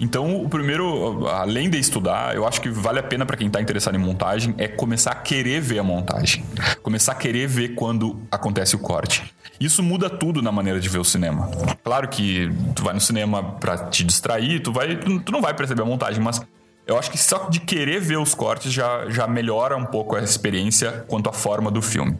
Então, 0.00 0.42
o 0.42 0.48
primeiro, 0.48 1.26
além 1.26 1.68
de 1.68 1.78
estudar, 1.78 2.34
eu 2.34 2.46
acho 2.46 2.60
que 2.60 2.68
vale 2.68 3.00
a 3.00 3.02
pena 3.02 3.26
para 3.26 3.36
quem 3.36 3.48
está 3.48 3.60
interessado 3.60 3.96
em 3.96 3.98
montagem 3.98 4.54
é 4.56 4.68
começar 4.68 5.10
a 5.10 5.16
querer 5.16 5.60
ver 5.60 5.80
a 5.80 5.82
montagem. 5.82 6.44
Começar 6.82 7.12
a 7.12 7.14
querer 7.16 7.48
ver 7.48 7.74
quando 7.74 8.20
acontece 8.30 8.76
o 8.76 8.78
corte. 8.78 9.34
Isso 9.58 9.82
muda 9.82 10.08
tudo 10.08 10.40
na 10.40 10.52
maneira 10.52 10.78
de 10.78 10.88
ver 10.88 10.98
o 10.98 11.04
cinema. 11.04 11.50
Claro 11.82 12.08
que 12.08 12.48
tu 12.76 12.84
vai 12.84 12.94
no 12.94 13.00
cinema 13.00 13.42
para 13.42 13.76
te 13.76 14.04
distrair, 14.04 14.60
tu 14.60 14.72
vai 14.72 14.96
tu 14.96 15.32
não 15.32 15.42
vai 15.42 15.52
perceber 15.52 15.82
a 15.82 15.84
montagem, 15.84 16.22
mas 16.22 16.40
eu 16.86 16.96
acho 16.96 17.10
que 17.10 17.18
só 17.18 17.48
de 17.48 17.60
querer 17.60 18.00
ver 18.00 18.18
os 18.18 18.34
cortes 18.34 18.72
já, 18.72 19.10
já 19.10 19.26
melhora 19.26 19.76
um 19.76 19.84
pouco 19.84 20.14
a 20.14 20.20
experiência 20.20 21.04
quanto 21.08 21.28
à 21.28 21.32
forma 21.32 21.70
do 21.70 21.82
filme. 21.82 22.16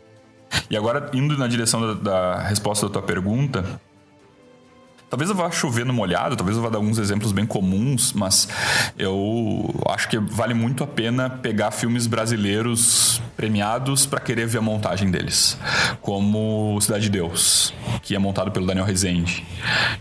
E 0.68 0.76
agora, 0.76 1.10
indo 1.14 1.38
na 1.38 1.46
direção 1.46 1.80
da, 1.80 1.94
da 1.94 2.42
resposta 2.42 2.86
da 2.86 2.92
tua 2.92 3.02
pergunta, 3.02 3.80
Talvez 5.10 5.30
eu 5.30 5.36
vá 5.36 5.50
chover 5.50 5.86
no 5.86 5.92
molhado, 5.92 6.36
talvez 6.36 6.56
eu 6.56 6.62
vá 6.62 6.68
dar 6.68 6.76
alguns 6.76 6.98
exemplos 6.98 7.32
bem 7.32 7.46
comuns, 7.46 8.12
mas 8.12 8.48
eu 8.98 9.74
acho 9.88 10.08
que 10.08 10.18
vale 10.18 10.52
muito 10.52 10.84
a 10.84 10.86
pena 10.86 11.30
pegar 11.30 11.70
filmes 11.70 12.06
brasileiros 12.06 13.20
premiados 13.34 14.04
para 14.04 14.20
querer 14.20 14.46
ver 14.46 14.58
a 14.58 14.62
montagem 14.62 15.10
deles. 15.10 15.58
Como 16.02 16.78
Cidade 16.80 17.04
de 17.04 17.10
Deus, 17.10 17.72
que 18.02 18.14
é 18.14 18.18
montado 18.18 18.50
pelo 18.50 18.66
Daniel 18.66 18.84
Rezende. 18.84 19.46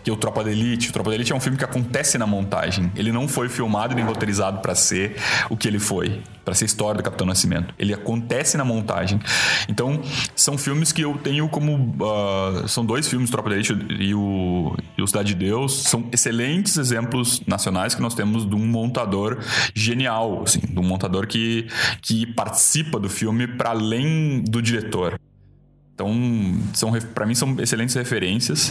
Que 0.04 0.10
é 0.10 0.14
o 0.14 0.18
Tropa 0.18 0.44
da 0.44 0.52
Elite. 0.52 0.90
O 0.90 0.94
Tropa 0.94 1.10
da 1.10 1.16
Elite 1.16 1.32
é 1.32 1.36
um 1.36 1.40
filme 1.40 1.58
que 1.58 1.64
acontece 1.64 2.18
na 2.18 2.28
montagem. 2.28 2.92
Ele 2.96 3.12
não 3.12 3.28
foi 3.28 3.48
filmado 3.48 3.96
nem 3.96 4.04
roteirizado 4.04 4.60
para 4.60 4.76
ser 4.76 5.16
o 5.50 5.56
que 5.56 5.68
ele 5.68 5.80
foi 5.80 6.22
para 6.48 6.56
ser 6.56 6.64
história 6.64 6.96
do 6.96 7.04
Capitão 7.04 7.28
Nascimento. 7.28 7.74
Ele 7.78 7.94
acontece 7.94 8.56
na 8.56 8.64
montagem. 8.64 9.20
Então, 9.68 10.02
são 10.34 10.58
filmes 10.58 10.94
que 10.94 11.02
eu 11.02 11.18
tenho 11.18 11.50
como. 11.50 11.76
Uh, 11.76 12.66
são 12.70 12.86
dois 12.86 13.06
filmes, 13.06 13.30
Tropa 13.30 13.50
da 13.50 13.56
Elite 13.56 13.78
e 14.00 14.16
o, 14.16 14.74
e 14.98 15.02
o 15.02 15.08
Cidade 15.08 15.30
de 15.30 15.36
Deus. 15.36 15.84
São 15.84 16.08
excelentes 16.12 16.78
exemplos 16.78 17.42
nacionais 17.46 17.94
que 17.94 18.02
nós 18.02 18.16
temos 18.16 18.48
de 18.48 18.56
um 18.56 18.66
montador 18.66 19.38
genial, 19.74 20.44
assim, 20.44 20.60
de 20.60 20.80
um 20.80 20.84
montador 20.84 21.28
que, 21.28 21.68
que 22.02 22.26
participa 22.26 23.00
do 23.00 23.10
filme 23.10 23.48
para 23.48 23.70
além 23.70 24.42
do 24.42 24.62
diretor. 24.62 25.20
Então, 25.94 26.14
são 26.76 26.92
para 26.92 27.26
mim 27.26 27.34
são 27.34 27.60
excelentes 27.60 27.96
referências. 27.96 28.70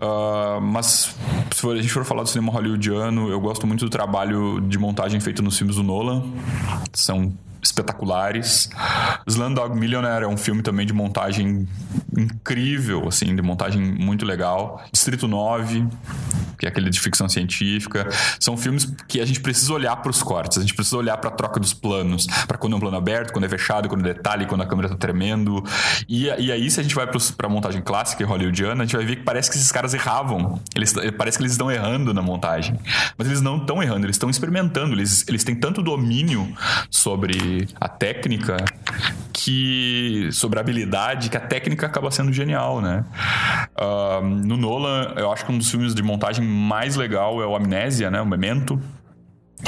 Uh, 0.00 0.60
mas 0.60 1.12
se 1.52 1.68
a 1.68 1.74
gente 1.74 1.88
for 1.88 2.04
falar 2.04 2.22
do 2.22 2.28
cinema 2.28 2.52
hollywoodiano, 2.52 3.28
eu 3.28 3.40
gosto 3.40 3.66
muito 3.66 3.84
do 3.84 3.90
trabalho 3.90 4.60
de 4.60 4.78
montagem 4.78 5.18
feito 5.18 5.42
nos 5.42 5.58
filmes 5.58 5.74
do 5.74 5.82
Nolan. 5.82 6.22
São 6.92 7.32
espetaculares. 7.64 8.68
Slumdog 9.26 9.76
Millionaire 9.76 10.24
é 10.24 10.28
um 10.28 10.36
filme 10.36 10.62
também 10.62 10.86
de 10.86 10.92
montagem 10.92 11.66
incrível, 12.16 13.08
assim, 13.08 13.34
de 13.34 13.42
montagem 13.42 13.82
muito 13.82 14.24
legal. 14.24 14.82
Distrito 14.92 15.26
9, 15.26 15.86
que 16.58 16.66
é 16.66 16.68
aquele 16.68 16.90
de 16.90 17.00
ficção 17.00 17.28
científica. 17.28 18.08
São 18.38 18.56
filmes 18.56 18.84
que 19.08 19.20
a 19.20 19.26
gente 19.26 19.40
precisa 19.40 19.72
olhar 19.72 19.96
para 19.96 20.10
os 20.10 20.22
cortes, 20.22 20.58
a 20.58 20.60
gente 20.60 20.74
precisa 20.74 20.96
olhar 20.96 21.16
para 21.16 21.30
a 21.30 21.32
troca 21.32 21.58
dos 21.58 21.72
planos, 21.72 22.26
para 22.46 22.56
quando 22.58 22.74
é 22.74 22.76
um 22.76 22.80
plano 22.80 22.96
aberto, 22.96 23.32
quando 23.32 23.44
é 23.44 23.48
fechado, 23.48 23.88
quando 23.88 24.08
é 24.08 24.14
detalhe, 24.14 24.46
quando 24.46 24.62
a 24.62 24.66
câmera 24.66 24.88
está 24.88 24.98
tremendo. 24.98 25.64
E, 26.08 26.24
e 26.26 26.52
aí, 26.52 26.70
se 26.70 26.80
a 26.80 26.82
gente 26.82 26.94
vai 26.94 27.06
para 27.06 27.46
a 27.46 27.50
montagem 27.50 27.82
clássica 27.82 28.22
e 28.22 28.26
hollywoodiana, 28.26 28.82
a 28.82 28.86
gente 28.86 28.96
vai 28.96 29.04
ver 29.04 29.16
que 29.16 29.22
parece 29.22 29.50
que 29.50 29.56
esses 29.56 29.72
caras 29.72 29.94
erravam. 29.94 30.60
Eles, 30.74 30.94
parece 31.16 31.38
que 31.38 31.42
eles 31.42 31.52
estão 31.52 31.70
errando 31.70 32.12
na 32.12 32.22
montagem. 32.22 32.78
Mas 33.16 33.26
eles 33.26 33.40
não 33.40 33.56
estão 33.56 33.82
errando, 33.82 34.06
eles 34.06 34.16
estão 34.16 34.30
experimentando. 34.30 34.94
Eles, 34.94 35.24
eles 35.28 35.44
têm 35.44 35.54
tanto 35.54 35.82
domínio 35.82 36.52
sobre 36.90 37.53
a 37.80 37.88
técnica 37.88 38.56
que 39.32 40.28
sobre 40.32 40.58
a 40.58 40.62
habilidade 40.62 41.28
que 41.28 41.36
a 41.36 41.40
técnica 41.40 41.86
acaba 41.86 42.10
sendo 42.10 42.32
genial, 42.32 42.80
né? 42.80 43.04
Uh, 43.78 44.24
no 44.24 44.56
Nolan, 44.56 45.12
eu 45.16 45.30
acho 45.32 45.44
que 45.44 45.52
um 45.52 45.58
dos 45.58 45.70
filmes 45.70 45.94
de 45.94 46.02
montagem 46.02 46.44
mais 46.44 46.96
legal 46.96 47.42
é 47.42 47.46
o 47.46 47.54
Amnésia, 47.54 48.10
né? 48.10 48.20
O 48.20 48.26
Memento 48.26 48.80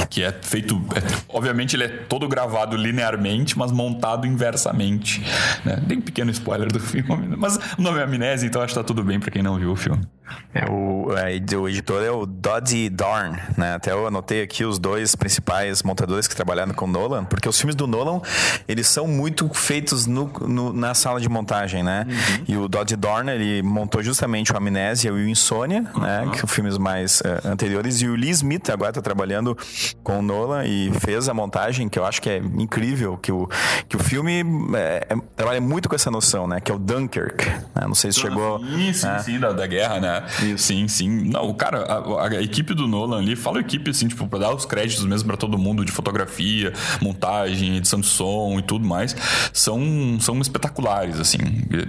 que 0.09 0.23
é 0.23 0.31
feito, 0.31 0.75
é, 0.95 1.01
obviamente 1.29 1.75
ele 1.75 1.85
é 1.85 1.87
todo 1.87 2.27
gravado 2.27 2.75
linearmente, 2.77 3.57
mas 3.57 3.71
montado 3.71 4.27
inversamente, 4.27 5.23
né? 5.65 5.81
Tem 5.87 5.97
um 5.97 6.01
pequeno 6.01 6.31
spoiler 6.31 6.71
do 6.71 6.79
filme, 6.81 7.35
mas 7.35 7.57
o 7.77 7.81
nome 7.81 7.99
é 7.99 8.03
Amnésia, 8.03 8.47
então 8.47 8.61
acho 8.61 8.73
que 8.73 8.79
tá 8.79 8.83
tudo 8.83 9.03
bem 9.03 9.19
para 9.19 9.31
quem 9.31 9.41
não 9.41 9.57
viu 9.57 9.71
o 9.71 9.75
filme. 9.75 10.05
É, 10.53 10.69
o, 10.69 11.13
é, 11.13 11.55
o 11.55 11.69
editor 11.69 12.03
é 12.03 12.11
o 12.11 12.25
Doddy 12.25 12.89
Dorn, 12.89 13.37
né? 13.57 13.75
Até 13.75 13.91
eu 13.91 14.07
anotei 14.07 14.41
aqui 14.41 14.65
os 14.65 14.79
dois 14.79 15.15
principais 15.15 15.83
montadores 15.83 16.27
que 16.27 16.35
trabalharam 16.35 16.73
com 16.73 16.87
Nolan, 16.87 17.25
porque 17.25 17.47
os 17.47 17.57
filmes 17.57 17.75
do 17.75 17.87
Nolan, 17.87 18.21
eles 18.67 18.87
são 18.87 19.07
muito 19.07 19.47
feitos 19.53 20.05
no, 20.05 20.31
no 20.41 20.73
na 20.73 20.93
sala 20.93 21.21
de 21.21 21.29
montagem, 21.29 21.83
né? 21.83 22.05
Uhum. 22.07 22.43
E 22.47 22.57
o 22.57 22.67
Doddy 22.67 22.95
Dorn, 22.95 23.31
ele 23.31 23.61
montou 23.61 24.03
justamente 24.03 24.51
o 24.51 24.57
Amnésia 24.57 25.09
e 25.09 25.11
o 25.11 25.27
Insônia, 25.27 25.85
uhum. 25.93 26.01
né? 26.01 26.29
Que 26.31 26.39
são 26.39 26.47
filmes 26.47 26.77
mais 26.77 27.21
uh, 27.21 27.47
anteriores, 27.47 28.01
e 28.01 28.07
o 28.07 28.15
Lee 28.15 28.31
Smith 28.31 28.69
agora 28.69 28.91
tá 28.91 29.01
trabalhando 29.01 29.57
com 30.03 30.19
o 30.19 30.21
Nolan 30.21 30.65
e 30.65 30.91
fez 30.99 31.29
a 31.29 31.33
montagem, 31.33 31.89
que 31.89 31.99
eu 31.99 32.05
acho 32.05 32.21
que 32.21 32.29
é 32.29 32.37
incrível, 32.37 33.17
que 33.17 33.31
o, 33.31 33.49
que 33.87 33.95
o 33.95 33.99
filme 33.99 34.43
é, 34.75 35.07
é, 35.09 35.15
trabalha 35.35 35.61
muito 35.61 35.89
com 35.89 35.95
essa 35.95 36.09
noção, 36.09 36.47
né? 36.47 36.59
Que 36.59 36.71
é 36.71 36.75
o 36.75 36.79
Dunkirk. 36.79 37.45
Né? 37.45 37.81
Não 37.81 37.95
sei 37.95 38.11
se 38.11 38.19
chegou... 38.19 38.59
Sim, 38.59 38.93
sim, 38.93 39.05
né? 39.05 39.19
sim, 39.19 39.39
da, 39.39 39.51
da 39.51 39.67
guerra, 39.67 39.99
né? 39.99 40.23
Sim, 40.57 40.87
sim. 40.87 41.29
Não, 41.29 41.53
cara, 41.53 41.83
a, 41.83 42.27
a 42.27 42.41
equipe 42.41 42.73
do 42.73 42.87
Nolan 42.87 43.19
ali, 43.19 43.35
fala 43.35 43.59
equipe, 43.59 43.91
assim, 43.91 44.07
tipo, 44.07 44.27
pra 44.27 44.39
dar 44.39 44.55
os 44.55 44.65
créditos 44.65 45.05
mesmo 45.05 45.27
pra 45.27 45.37
todo 45.37 45.57
mundo 45.57 45.85
de 45.85 45.91
fotografia, 45.91 46.73
montagem, 47.01 47.77
edição 47.77 47.99
de 47.99 48.07
som 48.07 48.57
e 48.59 48.61
tudo 48.61 48.85
mais, 48.85 49.15
são, 49.53 50.17
são 50.19 50.39
espetaculares, 50.39 51.19
assim. 51.19 51.37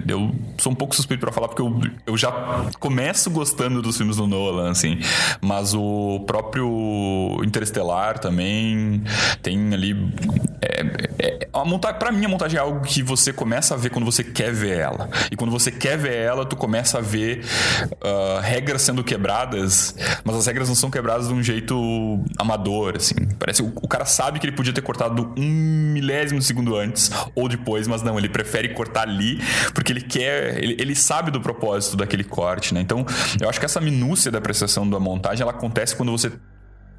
Eu 0.07 0.31
sou 0.57 0.71
um 0.71 0.75
pouco 0.75 0.95
suspeito 0.95 1.21
pra 1.21 1.31
falar 1.31 1.47
porque 1.47 1.61
eu, 1.61 1.81
eu 2.05 2.17
já 2.17 2.31
começo 2.79 3.29
gostando 3.29 3.81
dos 3.81 3.97
filmes 3.97 4.17
do 4.17 4.27
Nolan, 4.27 4.71
assim. 4.71 4.99
Mas 5.41 5.73
o 5.73 6.23
próprio 6.27 7.41
Interestelar 7.43 7.78
também 8.19 9.03
tem 9.41 9.73
ali. 9.73 9.95
É, 10.61 10.81
é, 11.19 11.47
a 11.53 11.63
monta 11.65 11.93
pra 11.93 12.11
mim, 12.11 12.25
a 12.25 12.29
montagem 12.29 12.57
é 12.57 12.61
algo 12.61 12.81
que 12.81 13.01
você 13.01 13.31
começa 13.31 13.73
a 13.73 13.77
ver 13.77 13.89
quando 13.89 14.05
você 14.05 14.23
quer 14.23 14.51
ver 14.51 14.77
ela. 14.77 15.09
E 15.31 15.35
quando 15.35 15.51
você 15.51 15.71
quer 15.71 15.97
ver 15.97 16.15
ela, 16.15 16.45
tu 16.45 16.55
começa 16.55 16.97
a 16.97 17.01
ver 17.01 17.45
uh, 17.91 18.39
regras 18.41 18.81
sendo 18.81 19.03
quebradas, 19.03 19.95
mas 20.23 20.35
as 20.35 20.45
regras 20.45 20.67
não 20.67 20.75
são 20.75 20.91
quebradas 20.91 21.27
de 21.27 21.33
um 21.33 21.41
jeito 21.41 22.23
amador, 22.37 22.95
assim. 22.97 23.15
Parece 23.37 23.61
o, 23.61 23.71
o 23.81 23.87
cara 23.87 24.05
sabe 24.05 24.39
que 24.39 24.45
ele 24.45 24.55
podia 24.55 24.73
ter 24.73 24.81
cortado 24.81 25.33
um 25.37 25.91
milésimo 25.93 26.41
segundo 26.41 26.75
antes 26.75 27.11
ou 27.35 27.47
depois, 27.47 27.87
mas 27.87 28.01
não, 28.01 28.17
ele 28.17 28.29
prefere 28.29 28.69
cortar 28.69 29.03
ali 29.03 29.39
porque 29.73 29.91
ele 29.91 30.01
quer, 30.01 30.61
ele, 30.61 30.75
ele 30.79 30.95
sabe 30.95 31.31
do 31.31 31.39
propósito 31.39 31.97
daquele 31.97 32.23
corte, 32.23 32.73
né? 32.73 32.81
Então, 32.81 33.05
eu 33.39 33.49
acho 33.49 33.59
que 33.59 33.65
essa 33.65 33.79
minúcia 33.79 34.31
da 34.31 34.37
apreciação 34.37 34.89
da 34.89 34.99
montagem, 34.99 35.41
ela 35.41 35.51
acontece 35.51 35.95
quando 35.95 36.11
você 36.11 36.31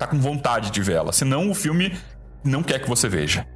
tá 0.00 0.06
com 0.06 0.18
vontade 0.18 0.70
de 0.70 0.80
ver 0.82 0.94
ela. 0.94 1.12
Senão 1.12 1.50
o 1.50 1.54
filme 1.54 1.94
não 2.42 2.62
quer 2.62 2.78
que 2.78 2.88
você 2.88 3.06
veja. 3.08 3.46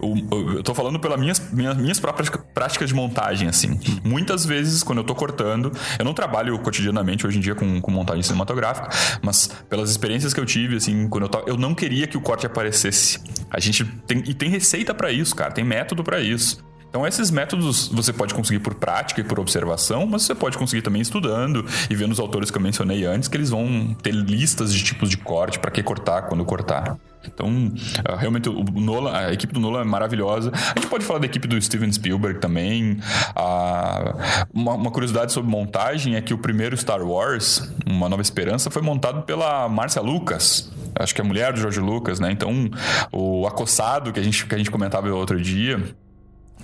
Eu 0.00 0.62
tô 0.62 0.74
falando 0.74 0.98
pelas 0.98 1.18
minhas, 1.18 1.50
minhas, 1.50 1.76
minhas 1.76 1.98
próprias 2.00 2.28
práticas 2.52 2.88
de 2.90 2.94
montagem, 2.94 3.48
assim. 3.48 3.80
Muitas 4.04 4.44
vezes, 4.44 4.82
quando 4.82 4.98
eu 4.98 5.04
tô 5.04 5.14
cortando, 5.14 5.72
eu 5.98 6.04
não 6.04 6.12
trabalho 6.12 6.58
cotidianamente 6.58 7.26
hoje 7.26 7.38
em 7.38 7.40
dia 7.40 7.54
com, 7.54 7.80
com 7.80 7.90
montagem 7.90 8.22
cinematográfica, 8.22 8.90
mas 9.22 9.48
pelas 9.68 9.90
experiências 9.90 10.34
que 10.34 10.40
eu 10.40 10.44
tive, 10.44 10.76
assim, 10.76 11.08
quando 11.08 11.24
eu 11.24 11.28
tava, 11.28 11.44
eu 11.48 11.56
não 11.56 11.74
queria 11.74 12.06
que 12.06 12.18
o 12.18 12.20
corte 12.20 12.44
aparecesse. 12.44 13.18
A 13.48 13.58
gente 13.60 13.84
tem, 14.06 14.18
e 14.26 14.34
tem 14.34 14.50
receita 14.50 14.92
para 14.92 15.10
isso, 15.10 15.34
cara, 15.34 15.52
tem 15.52 15.64
método 15.64 16.04
para 16.04 16.20
isso. 16.20 16.62
Então, 16.94 17.04
esses 17.04 17.28
métodos 17.28 17.88
você 17.88 18.12
pode 18.12 18.32
conseguir 18.32 18.60
por 18.60 18.72
prática 18.72 19.20
e 19.20 19.24
por 19.24 19.40
observação, 19.40 20.06
mas 20.06 20.22
você 20.22 20.32
pode 20.32 20.56
conseguir 20.56 20.80
também 20.80 21.02
estudando 21.02 21.66
e 21.90 21.96
vendo 21.96 22.12
os 22.12 22.20
autores 22.20 22.52
que 22.52 22.56
eu 22.56 22.62
mencionei 22.62 23.04
antes, 23.04 23.26
que 23.26 23.36
eles 23.36 23.50
vão 23.50 23.96
ter 24.00 24.12
listas 24.12 24.72
de 24.72 24.80
tipos 24.80 25.10
de 25.10 25.16
corte, 25.16 25.58
para 25.58 25.72
que 25.72 25.82
cortar, 25.82 26.28
quando 26.28 26.44
cortar. 26.44 26.96
Então, 27.26 27.72
ah, 28.04 28.14
realmente, 28.14 28.48
o 28.48 28.62
Nolan, 28.62 29.10
a 29.12 29.32
equipe 29.32 29.52
do 29.52 29.58
Nolan 29.58 29.80
é 29.80 29.84
maravilhosa. 29.84 30.52
A 30.54 30.78
gente 30.78 30.86
pode 30.88 31.04
falar 31.04 31.18
da 31.18 31.26
equipe 31.26 31.48
do 31.48 31.60
Steven 31.60 31.90
Spielberg 31.90 32.38
também. 32.38 33.00
Ah, 33.34 34.46
uma, 34.54 34.74
uma, 34.74 34.90
curiosidade 34.92 35.32
sobre 35.32 35.50
montagem 35.50 36.14
é 36.14 36.20
que 36.20 36.32
o 36.32 36.38
primeiro 36.38 36.76
Star 36.76 37.02
Wars, 37.02 37.74
Uma 37.84 38.08
Nova 38.08 38.22
Esperança, 38.22 38.70
foi 38.70 38.82
montado 38.82 39.22
pela 39.22 39.68
Marcia 39.68 40.00
Lucas. 40.00 40.70
Acho 40.94 41.12
que 41.12 41.20
é 41.20 41.24
a 41.24 41.26
mulher 41.26 41.54
do 41.54 41.58
George 41.58 41.80
Lucas, 41.80 42.20
né? 42.20 42.30
Então, 42.30 42.70
o 43.10 43.48
acossado 43.48 44.12
que 44.12 44.20
a 44.20 44.22
gente, 44.22 44.46
que 44.46 44.54
a 44.54 44.58
gente 44.58 44.70
comentava 44.70 45.10
outro 45.10 45.40
dia 45.40 45.82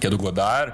que 0.00 0.06
é 0.06 0.10
do 0.10 0.16
Godard, 0.16 0.72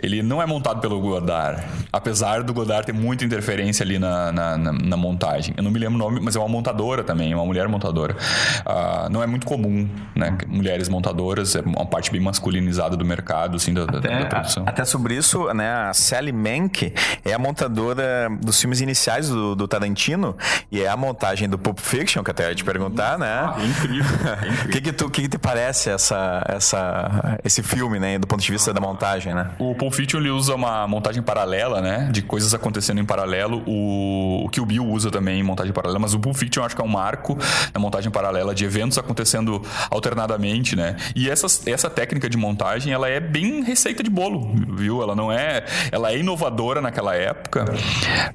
ele 0.00 0.22
não 0.22 0.40
é 0.40 0.46
montado 0.46 0.80
pelo 0.80 1.00
Godard. 1.00 1.62
Apesar 1.92 2.42
do 2.42 2.54
Godard 2.54 2.86
ter 2.86 2.92
muita 2.92 3.24
interferência 3.24 3.82
ali 3.82 3.98
na, 3.98 4.30
na, 4.30 4.56
na, 4.56 4.72
na 4.72 4.96
montagem. 4.96 5.54
Eu 5.56 5.62
não 5.62 5.70
me 5.70 5.78
lembro 5.78 5.96
o 5.96 5.98
nome, 5.98 6.20
mas 6.22 6.36
é 6.36 6.38
uma 6.38 6.48
montadora 6.48 7.02
também, 7.02 7.34
uma 7.34 7.44
mulher 7.44 7.66
montadora. 7.68 8.16
Uh, 8.64 9.10
não 9.10 9.22
é 9.22 9.26
muito 9.26 9.46
comum, 9.46 9.88
né? 10.14 10.38
Mulheres 10.46 10.88
montadoras, 10.88 11.56
é 11.56 11.60
uma 11.60 11.86
parte 11.86 12.10
bem 12.12 12.20
masculinizada 12.20 12.96
do 12.96 13.04
mercado, 13.04 13.56
assim, 13.56 13.74
da, 13.74 13.82
até, 13.82 14.20
da 14.20 14.26
produção. 14.26 14.64
Até 14.66 14.84
sobre 14.84 15.16
isso, 15.16 15.52
né? 15.52 15.70
A 15.70 15.94
Sally 15.94 16.32
Mank 16.32 16.92
é 17.24 17.32
a 17.32 17.38
montadora 17.38 18.28
dos 18.40 18.60
filmes 18.60 18.80
iniciais 18.80 19.28
do, 19.28 19.56
do 19.56 19.66
Tarantino 19.66 20.36
e 20.70 20.80
é 20.80 20.88
a 20.88 20.96
montagem 20.96 21.48
do 21.48 21.58
Pulp 21.58 21.78
Fiction, 21.80 22.22
que 22.22 22.30
até 22.30 22.48
ia 22.48 22.54
te 22.54 22.64
perguntar, 22.64 23.18
né? 23.18 23.26
Ah, 23.26 23.56
é 23.58 23.66
incrível. 23.66 24.12
É 24.42 24.48
incrível. 24.48 24.66
O 24.66 24.68
que 24.70 24.80
que, 24.80 24.92
tu, 24.92 25.10
que 25.10 25.22
que 25.22 25.28
te 25.28 25.38
parece 25.38 25.90
essa, 25.90 26.44
essa, 26.48 27.38
esse 27.44 27.62
filme, 27.62 27.98
né? 27.98 28.18
Do 28.18 28.26
ponto 28.26 28.42
de 28.42 28.50
vista 28.50 28.59
da 28.72 28.80
montagem, 28.80 29.34
né? 29.34 29.50
O 29.58 29.74
Pulp 29.74 29.92
Fiction 29.94 30.20
ele 30.20 30.30
usa 30.30 30.54
uma 30.54 30.86
montagem 30.86 31.22
paralela, 31.22 31.80
né? 31.80 32.08
De 32.12 32.22
coisas 32.22 32.52
acontecendo 32.54 33.00
em 33.00 33.04
paralelo. 33.04 33.62
O, 33.66 34.48
que 34.50 34.60
o 34.60 34.66
Bill 34.66 34.86
usa 34.86 35.10
também 35.10 35.40
em 35.40 35.42
montagem 35.42 35.72
paralela, 35.72 35.98
mas 35.98 36.14
o 36.14 36.20
Pulp 36.20 36.36
Fiction 36.36 36.62
eu 36.62 36.66
acho 36.66 36.76
que 36.76 36.82
é 36.82 36.84
um 36.84 36.88
marco 36.88 37.38
na 37.72 37.80
montagem 37.80 38.10
paralela 38.10 38.54
de 38.54 38.64
eventos 38.64 38.98
acontecendo 38.98 39.62
alternadamente, 39.90 40.76
né? 40.76 40.96
E 41.16 41.30
essa, 41.30 41.46
essa 41.68 41.88
técnica 41.88 42.28
de 42.28 42.36
montagem, 42.36 42.92
ela 42.92 43.08
é 43.08 43.18
bem 43.20 43.62
receita 43.62 44.02
de 44.02 44.10
bolo, 44.10 44.52
viu? 44.68 45.02
Ela 45.02 45.14
não 45.14 45.32
é... 45.32 45.64
Ela 45.90 46.12
é 46.12 46.18
inovadora 46.18 46.80
naquela 46.80 47.14
época, 47.14 47.64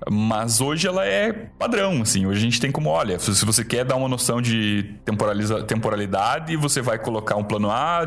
mas 0.09 0.61
hoje 0.61 0.87
ela 0.87 1.05
é 1.05 1.31
padrão, 1.31 2.01
assim. 2.01 2.25
Hoje 2.25 2.39
a 2.39 2.41
gente 2.41 2.59
tem 2.59 2.71
como, 2.71 2.89
olha, 2.89 3.19
se 3.19 3.45
você 3.45 3.63
quer 3.63 3.85
dar 3.85 3.95
uma 3.95 4.07
noção 4.07 4.41
de 4.41 4.95
temporalidade, 5.67 6.55
você 6.55 6.81
vai 6.81 6.97
colocar 6.97 7.35
um 7.35 7.43
plano 7.43 7.69
A 7.69 8.05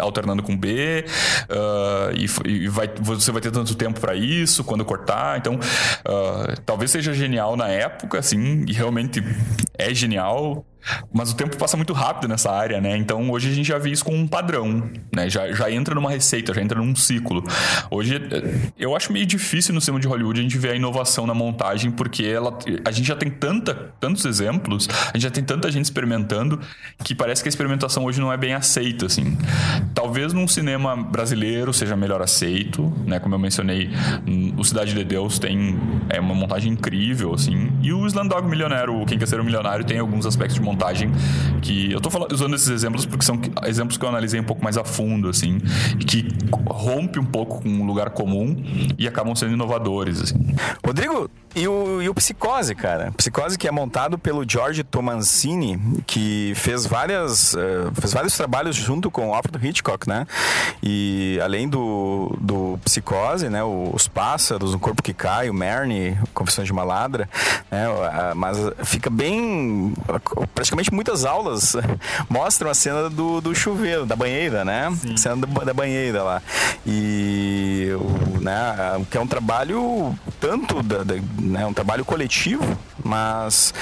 alternando 0.00 0.42
com 0.42 0.56
B, 0.56 1.04
uh, 1.50 2.14
e, 2.16 2.26
e 2.48 2.68
vai, 2.68 2.88
você 3.00 3.30
vai 3.30 3.40
ter 3.40 3.50
tanto 3.50 3.74
tempo 3.74 4.00
para 4.00 4.14
isso, 4.14 4.64
quando 4.64 4.84
cortar. 4.84 5.38
Então, 5.38 5.56
uh, 5.56 6.60
talvez 6.64 6.90
seja 6.90 7.12
genial 7.12 7.56
na 7.56 7.68
época, 7.68 8.18
assim, 8.18 8.64
e 8.66 8.72
realmente 8.72 9.22
é 9.76 9.92
genial. 9.92 10.64
Mas 11.12 11.32
o 11.32 11.36
tempo 11.36 11.56
passa 11.56 11.76
muito 11.76 11.92
rápido 11.92 12.28
nessa 12.28 12.50
área, 12.50 12.80
né? 12.80 12.96
Então 12.96 13.30
hoje 13.30 13.50
a 13.50 13.54
gente 13.54 13.66
já 13.66 13.78
vê 13.78 13.90
isso 13.90 14.04
como 14.04 14.16
um 14.16 14.26
padrão, 14.26 14.90
né? 15.14 15.28
Já, 15.28 15.52
já 15.52 15.70
entra 15.70 15.94
numa 15.94 16.10
receita, 16.10 16.54
já 16.54 16.60
entra 16.60 16.80
num 16.80 16.94
ciclo. 16.94 17.44
Hoje 17.90 18.16
eh, 18.16 18.70
eu 18.78 18.96
acho 18.96 19.12
meio 19.12 19.26
difícil 19.26 19.74
no 19.74 19.80
cinema 19.80 20.00
de 20.00 20.08
Hollywood 20.08 20.40
a 20.40 20.42
gente 20.42 20.58
ver 20.58 20.70
a 20.70 20.74
inovação 20.74 21.26
na 21.26 21.34
montagem, 21.34 21.90
porque 21.90 22.24
ela, 22.24 22.58
a 22.84 22.90
gente 22.90 23.06
já 23.06 23.16
tem 23.16 23.30
tanta, 23.30 23.92
tantos 23.98 24.24
exemplos, 24.24 24.88
a 24.90 25.16
gente 25.16 25.22
já 25.22 25.30
tem 25.30 25.44
tanta 25.44 25.70
gente 25.70 25.84
experimentando, 25.84 26.60
que 27.04 27.14
parece 27.14 27.42
que 27.42 27.48
a 27.48 27.50
experimentação 27.50 28.04
hoje 28.04 28.20
não 28.20 28.32
é 28.32 28.36
bem 28.36 28.54
aceita, 28.54 29.06
assim. 29.06 29.36
Talvez 29.94 30.32
num 30.32 30.46
cinema 30.48 30.96
brasileiro 30.96 31.72
seja 31.72 31.96
melhor 31.96 32.22
aceito, 32.22 32.92
né? 33.06 33.18
Como 33.18 33.34
eu 33.34 33.38
mencionei, 33.38 33.90
o 34.56 34.64
Cidade 34.64 34.94
de 34.94 35.04
Deus 35.04 35.38
tem 35.38 35.78
é 36.08 36.20
uma 36.20 36.34
montagem 36.34 36.72
incrível, 36.72 37.34
assim. 37.34 37.70
E 37.82 37.92
o 37.92 38.06
Slumdog 38.06 38.48
Milionário, 38.48 39.04
Quem 39.06 39.18
Quer 39.18 39.26
Ser 39.26 39.40
um 39.40 39.44
Milionário, 39.44 39.84
tem 39.84 39.98
alguns 39.98 40.26
aspectos 40.26 40.56
de 40.56 40.62
montagem 40.70 41.10
que 41.60 41.92
eu 41.92 42.00
tô 42.00 42.10
falando, 42.10 42.32
usando 42.32 42.54
esses 42.54 42.68
exemplos 42.68 43.06
porque 43.06 43.24
são 43.24 43.40
exemplos 43.64 43.96
que 43.96 44.04
eu 44.04 44.08
analisei 44.08 44.40
um 44.40 44.44
pouco 44.44 44.62
mais 44.62 44.76
a 44.76 44.84
fundo, 44.84 45.28
assim, 45.28 45.60
que 46.06 46.28
rompe 46.68 47.18
um 47.18 47.24
pouco 47.24 47.62
com 47.62 47.68
um 47.68 47.84
lugar 47.84 48.10
comum 48.10 48.56
e 48.98 49.06
acabam 49.06 49.34
sendo 49.34 49.52
inovadores, 49.52 50.20
assim. 50.22 50.36
Rodrigo, 50.84 51.30
e 51.54 51.66
o, 51.66 52.00
e 52.00 52.08
o 52.08 52.14
Psicose, 52.14 52.74
cara? 52.76 53.10
Psicose 53.16 53.58
que 53.58 53.66
é 53.66 53.70
montado 53.72 54.16
pelo 54.16 54.48
George 54.48 54.84
Tomancini, 54.84 55.80
que 56.06 56.52
fez 56.54 56.86
várias 56.86 57.54
uh, 57.54 57.90
fez 58.00 58.12
vários 58.12 58.36
trabalhos 58.36 58.76
junto 58.76 59.10
com 59.10 59.34
Alfred 59.34 59.66
Hitchcock, 59.66 60.08
né? 60.08 60.26
E 60.80 61.40
além 61.42 61.68
do, 61.68 62.36
do 62.40 62.78
Psicose, 62.84 63.48
né? 63.48 63.64
Os 63.64 64.06
Pássaros, 64.06 64.74
O 64.74 64.78
Corpo 64.78 65.02
que 65.02 65.12
Cai, 65.12 65.50
o 65.50 65.54
Merne, 65.54 66.16
Confissões 66.32 66.66
de 66.66 66.72
uma 66.72 66.84
Ladra, 66.84 67.28
né? 67.68 67.86
Mas 68.36 68.56
fica 68.84 69.10
bem 69.10 69.92
praticamente 70.60 70.92
muitas 70.92 71.24
aulas 71.24 71.74
mostram 72.28 72.70
a 72.70 72.74
cena 72.74 73.08
do, 73.08 73.40
do 73.40 73.54
chuveiro, 73.54 74.04
da 74.04 74.14
banheira, 74.14 74.62
né? 74.62 74.94
Sim. 74.94 75.16
Cena 75.16 75.36
da, 75.46 75.64
da 75.64 75.72
banheira 75.72 76.22
lá. 76.22 76.42
E 76.86 77.88
o, 77.94 78.40
né, 78.40 79.02
que 79.10 79.16
é 79.16 79.20
um 79.20 79.26
trabalho 79.26 80.14
tanto 80.38 80.82
da, 80.82 81.02
da, 81.02 81.14
né, 81.38 81.64
um 81.64 81.72
trabalho 81.72 82.04
coletivo, 82.04 82.62
mas 83.04 83.72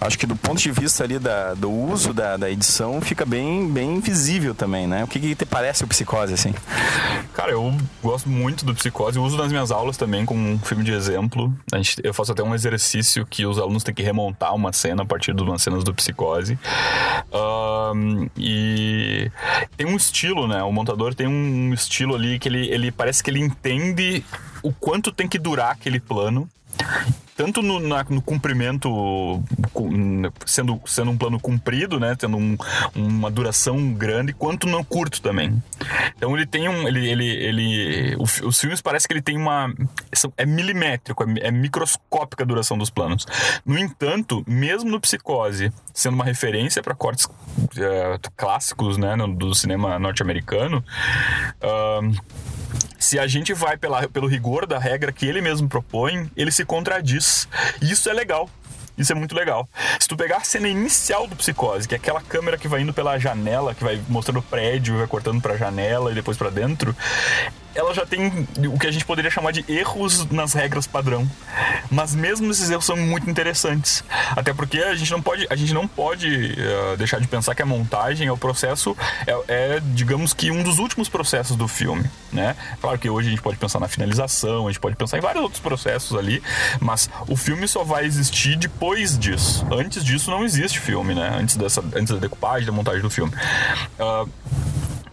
acho 0.00 0.18
que 0.18 0.26
do 0.26 0.36
ponto 0.36 0.60
de 0.60 0.70
vista 0.70 1.04
ali 1.04 1.18
da, 1.18 1.54
do 1.54 1.70
uso 1.70 2.12
da, 2.12 2.36
da 2.36 2.50
edição 2.50 3.00
fica 3.00 3.24
bem, 3.24 3.68
bem 3.68 4.00
visível 4.00 4.54
também, 4.54 4.86
né? 4.86 5.04
O 5.04 5.06
que, 5.06 5.18
que 5.18 5.34
te 5.34 5.46
parece 5.46 5.84
o 5.84 5.86
Psicose, 5.86 6.34
assim? 6.34 6.54
Cara, 7.34 7.52
eu 7.52 7.76
gosto 8.02 8.28
muito 8.28 8.64
do 8.64 8.74
Psicose, 8.74 9.18
uso 9.18 9.36
nas 9.36 9.50
minhas 9.50 9.70
aulas 9.70 9.96
também 9.96 10.24
como 10.24 10.40
um 10.40 10.58
filme 10.58 10.82
de 10.82 10.92
exemplo. 10.92 11.52
A 11.72 11.76
gente, 11.76 12.00
eu 12.02 12.14
faço 12.14 12.32
até 12.32 12.42
um 12.42 12.54
exercício 12.54 13.26
que 13.26 13.44
os 13.44 13.58
alunos 13.58 13.82
têm 13.82 13.94
que 13.94 14.02
remontar 14.02 14.54
uma 14.54 14.72
cena 14.72 15.02
a 15.02 15.06
partir 15.06 15.34
de 15.34 15.42
umas 15.42 15.62
cenas 15.62 15.84
do 15.84 15.94
Psicose. 15.94 16.58
Um, 17.32 18.28
e 18.36 19.30
tem 19.76 19.86
um 19.86 19.96
estilo, 19.96 20.48
né? 20.48 20.62
O 20.62 20.72
montador 20.72 21.14
tem 21.14 21.26
um 21.26 21.72
estilo 21.72 22.14
ali 22.14 22.38
que 22.38 22.48
ele, 22.48 22.68
ele 22.68 22.90
parece 22.90 23.22
que 23.22 23.30
ele 23.30 23.40
entende 23.40 24.24
o 24.62 24.72
quanto 24.72 25.12
tem 25.12 25.28
que 25.28 25.38
durar 25.38 25.72
aquele 25.72 26.00
plano 26.00 26.48
tanto 27.36 27.62
no, 27.62 27.78
na- 27.80 28.04
no 28.08 28.22
cumprimento, 28.22 29.42
sendo, 30.46 30.80
sendo 30.86 31.10
um 31.10 31.16
plano 31.18 31.38
comprido, 31.38 32.00
né? 32.00 32.14
Tendo 32.16 32.36
um- 32.36 32.56
uma 32.94 33.30
duração 33.30 33.92
grande, 33.92 34.32
quanto 34.32 34.66
no 34.66 34.84
curto 34.84 35.20
também. 35.20 35.62
Então 36.16 36.34
ele 36.36 36.46
tem 36.46 36.68
um. 36.68 36.86
Ele, 36.88 37.08
ele, 37.08 37.26
ele, 37.28 38.16
os 38.44 38.58
filmes 38.58 38.80
parece 38.80 39.06
que 39.06 39.12
ele 39.14 39.22
tem 39.22 39.36
uma. 39.36 39.72
É 40.36 40.46
milimétrico, 40.46 41.22
é, 41.24 41.48
é 41.48 41.50
microscópica 41.50 42.42
a 42.44 42.46
duração 42.46 42.78
dos 42.78 42.90
planos. 42.90 43.26
No 43.64 43.78
entanto, 43.78 44.42
mesmo 44.46 44.90
no 44.90 45.00
Psicose, 45.00 45.72
sendo 45.92 46.14
uma 46.14 46.24
referência 46.24 46.82
para 46.82 46.94
cortes 46.94 47.28
eh, 47.76 48.18
clássicos 48.36 48.96
né, 48.96 49.14
do 49.36 49.54
cinema 49.54 49.98
norte-americano. 49.98 50.82
ahn, 51.62 52.12
se 53.06 53.20
a 53.20 53.26
gente 53.28 53.54
vai 53.54 53.76
pela, 53.76 54.08
pelo 54.08 54.26
rigor 54.26 54.66
da 54.66 54.80
regra 54.80 55.12
que 55.12 55.24
ele 55.24 55.40
mesmo 55.40 55.68
propõe, 55.68 56.28
ele 56.36 56.50
se 56.50 56.64
contradiz. 56.64 57.48
E 57.80 57.92
isso 57.92 58.10
é 58.10 58.12
legal. 58.12 58.50
Isso 58.98 59.12
é 59.12 59.14
muito 59.14 59.32
legal. 59.32 59.68
Se 60.00 60.08
tu 60.08 60.16
pegar 60.16 60.38
a 60.38 60.40
cena 60.40 60.66
inicial 60.66 61.28
do 61.28 61.36
Psicose, 61.36 61.86
que 61.86 61.94
é 61.94 61.98
aquela 61.98 62.20
câmera 62.20 62.58
que 62.58 62.66
vai 62.66 62.80
indo 62.80 62.92
pela 62.92 63.16
janela, 63.16 63.76
que 63.76 63.84
vai 63.84 64.02
mostrando 64.08 64.40
o 64.40 64.42
prédio, 64.42 64.98
vai 64.98 65.06
cortando 65.06 65.40
pra 65.40 65.56
janela 65.56 66.10
e 66.10 66.16
depois 66.16 66.36
pra 66.36 66.50
dentro, 66.50 66.96
ela 67.76 67.92
já 67.94 68.06
tem 68.06 68.48
o 68.66 68.78
que 68.78 68.86
a 68.86 68.90
gente 68.90 69.04
poderia 69.04 69.30
chamar 69.30 69.52
de 69.52 69.64
erros 69.68 70.28
nas 70.30 70.54
regras 70.54 70.86
padrão. 70.86 71.30
Mas 71.90 72.14
mesmo 72.14 72.50
esses 72.50 72.70
erros 72.70 72.84
são 72.84 72.96
muito 72.96 73.28
interessantes. 73.28 74.02
Até 74.34 74.52
porque 74.52 74.78
a 74.78 74.94
gente 74.94 75.10
não 75.10 75.22
pode, 75.22 75.46
a 75.48 75.54
gente 75.54 75.72
não 75.74 75.86
pode 75.86 76.54
eh, 76.58 76.96
deixar 76.96 77.20
de 77.20 77.28
pensar 77.28 77.54
que 77.54 77.62
a 77.62 77.66
montagem 77.66 78.28
é 78.28 78.32
o 78.32 78.36
processo, 78.36 78.96
é, 79.26 79.36
é, 79.48 79.80
digamos 79.94 80.32
que 80.32 80.50
um 80.50 80.62
dos 80.62 80.78
últimos 80.78 81.08
processos 81.08 81.56
do 81.56 81.68
filme, 81.68 82.04
né? 82.32 82.56
Claro 82.80 82.98
que 82.98 83.08
hoje 83.08 83.28
a 83.28 83.30
gente 83.30 83.42
pode 83.42 83.58
pensar 83.58 83.78
na 83.78 83.88
finalização, 83.88 84.66
a 84.66 84.70
gente 84.70 84.80
pode 84.80 84.96
pensar 84.96 85.18
em 85.18 85.20
vários 85.20 85.42
outros 85.42 85.60
processos 85.60 86.16
ali, 86.16 86.42
mas 86.80 87.10
o 87.28 87.36
filme 87.36 87.68
só 87.68 87.84
vai 87.84 88.04
existir 88.04 88.56
depois 88.56 89.18
disso. 89.18 89.66
Antes 89.70 90.02
disso 90.02 90.30
não 90.30 90.44
existe 90.44 90.80
filme, 90.80 91.14
né? 91.14 91.36
Antes 91.38 91.56
dessa, 91.56 91.82
antes 91.94 92.12
da 92.12 92.18
decupagem, 92.18 92.66
da 92.66 92.72
montagem 92.72 93.02
do 93.02 93.10
filme. 93.10 93.32
Ah, 93.98 94.24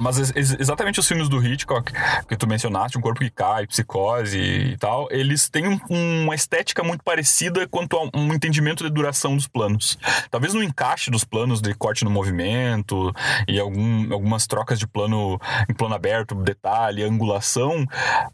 mas 0.03 0.17
ex- 0.19 0.33
ex- 0.35 0.59
exatamente 0.59 0.99
os 0.99 1.07
filmes 1.07 1.29
do 1.29 1.41
Hitchcock, 1.43 1.91
que 2.27 2.35
tu 2.35 2.45
mencionaste, 2.45 2.97
Um 2.97 3.01
Corpo 3.01 3.21
que 3.21 3.29
Cai, 3.29 3.65
Psicose 3.65 4.37
e 4.37 4.77
tal, 4.77 5.07
eles 5.09 5.49
têm 5.49 5.67
um- 5.67 5.79
uma 6.23 6.35
estética 6.35 6.83
muito 6.83 7.03
parecida 7.03 7.65
quanto 7.67 7.97
a 7.97 8.09
um 8.17 8.33
entendimento 8.33 8.83
de 8.83 8.89
duração 8.89 9.35
dos 9.35 9.47
planos. 9.47 9.97
Talvez 10.29 10.53
no 10.53 10.61
encaixe 10.61 11.09
dos 11.09 11.23
planos 11.23 11.61
de 11.61 11.73
corte 11.73 12.03
no 12.03 12.09
movimento 12.11 13.13
e 13.47 13.59
algum- 13.59 14.11
algumas 14.13 14.45
trocas 14.45 14.77
de 14.77 14.85
plano 14.85 15.39
em 15.69 15.73
plano 15.73 15.95
aberto, 15.95 16.35
detalhe, 16.35 17.03
angulação. 17.03 17.85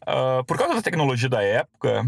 ah, 0.07 0.43
por 0.47 0.57
causa 0.57 0.73
da 0.75 0.81
tecnologia 0.81 1.29
da 1.29 1.43
época, 1.43 2.03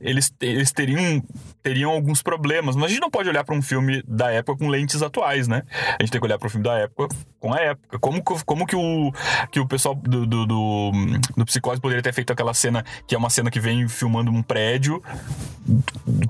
eles, 0.00 0.32
eles 0.40 0.72
teriam, 0.72 1.22
teriam 1.66 1.90
alguns 1.90 2.22
problemas. 2.22 2.76
Mas 2.76 2.84
a 2.84 2.88
gente 2.88 3.00
não 3.00 3.10
pode 3.10 3.28
olhar 3.28 3.42
para 3.42 3.52
um 3.52 3.60
filme 3.60 4.00
da 4.06 4.30
época 4.30 4.58
com 4.58 4.68
lentes 4.68 5.02
atuais, 5.02 5.48
né? 5.48 5.62
A 5.98 6.02
gente 6.02 6.12
tem 6.12 6.20
que 6.20 6.24
olhar 6.24 6.38
para 6.38 6.46
o 6.46 6.50
filme 6.50 6.62
da 6.62 6.74
época 6.78 7.08
com 7.40 7.52
a 7.52 7.58
época. 7.58 7.98
Como, 7.98 8.22
como 8.22 8.66
que, 8.66 8.76
o, 8.76 9.12
que 9.50 9.58
o 9.58 9.66
pessoal 9.66 9.94
do, 9.94 10.24
do, 10.24 10.46
do, 10.46 10.92
do 11.36 11.44
Psicose 11.44 11.80
poderia 11.80 12.02
ter 12.02 12.12
feito 12.12 12.32
aquela 12.32 12.54
cena, 12.54 12.84
que 13.06 13.16
é 13.16 13.18
uma 13.18 13.30
cena 13.30 13.50
que 13.50 13.58
vem 13.58 13.88
filmando 13.88 14.30
um 14.30 14.42
prédio, 14.42 15.02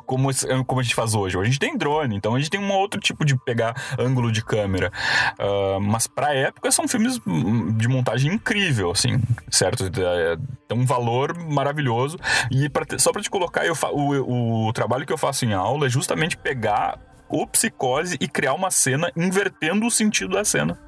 como, 0.06 0.30
como 0.66 0.80
a 0.80 0.82
gente 0.82 0.94
faz 0.94 1.14
hoje. 1.14 1.38
A 1.38 1.44
gente 1.44 1.58
tem 1.58 1.76
drone, 1.76 2.16
então 2.16 2.34
a 2.34 2.38
gente 2.38 2.50
tem 2.50 2.60
um 2.60 2.72
outro 2.72 2.98
tipo 2.98 3.22
de 3.22 3.36
pegar 3.44 3.74
ângulo 3.98 4.32
de 4.32 4.42
câmera. 4.42 4.90
Ah, 5.38 5.78
mas 5.80 6.06
pra 6.06 6.34
época 6.34 6.70
são 6.70 6.88
filmes 6.88 7.20
hum, 7.26 7.72
de 7.72 7.88
montagem 7.88 8.32
incrível, 8.32 8.90
assim, 8.90 9.20
certo? 9.50 9.84
É, 9.84 10.36
Tem 10.66 10.78
um 10.78 10.86
valor 10.86 11.36
maravilhoso. 11.36 12.18
E 12.50 12.70
pra 12.70 12.86
só 12.98 13.12
pra 13.12 13.20
te 13.20 13.28
colocar, 13.28 13.66
eu 13.66 13.74
o, 13.92 14.68
o 14.68 14.72
trabalho 14.72 15.04
que 15.04 15.12
eu 15.12 15.18
faço 15.18 15.25
em 15.44 15.52
aula 15.52 15.86
é 15.86 15.90
justamente 15.90 16.36
pegar 16.36 16.98
o 17.28 17.46
psicose 17.46 18.16
e 18.20 18.28
criar 18.28 18.54
uma 18.54 18.70
cena 18.70 19.10
invertendo 19.16 19.86
o 19.86 19.90
sentido 19.90 20.34
da 20.34 20.44
cena 20.44 20.78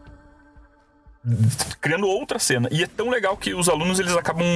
criando 1.80 2.06
outra 2.08 2.38
cena. 2.38 2.68
E 2.72 2.82
é 2.82 2.86
tão 2.86 3.10
legal 3.10 3.36
que 3.36 3.54
os 3.54 3.68
alunos 3.68 3.98
eles 3.98 4.16
acabam 4.16 4.46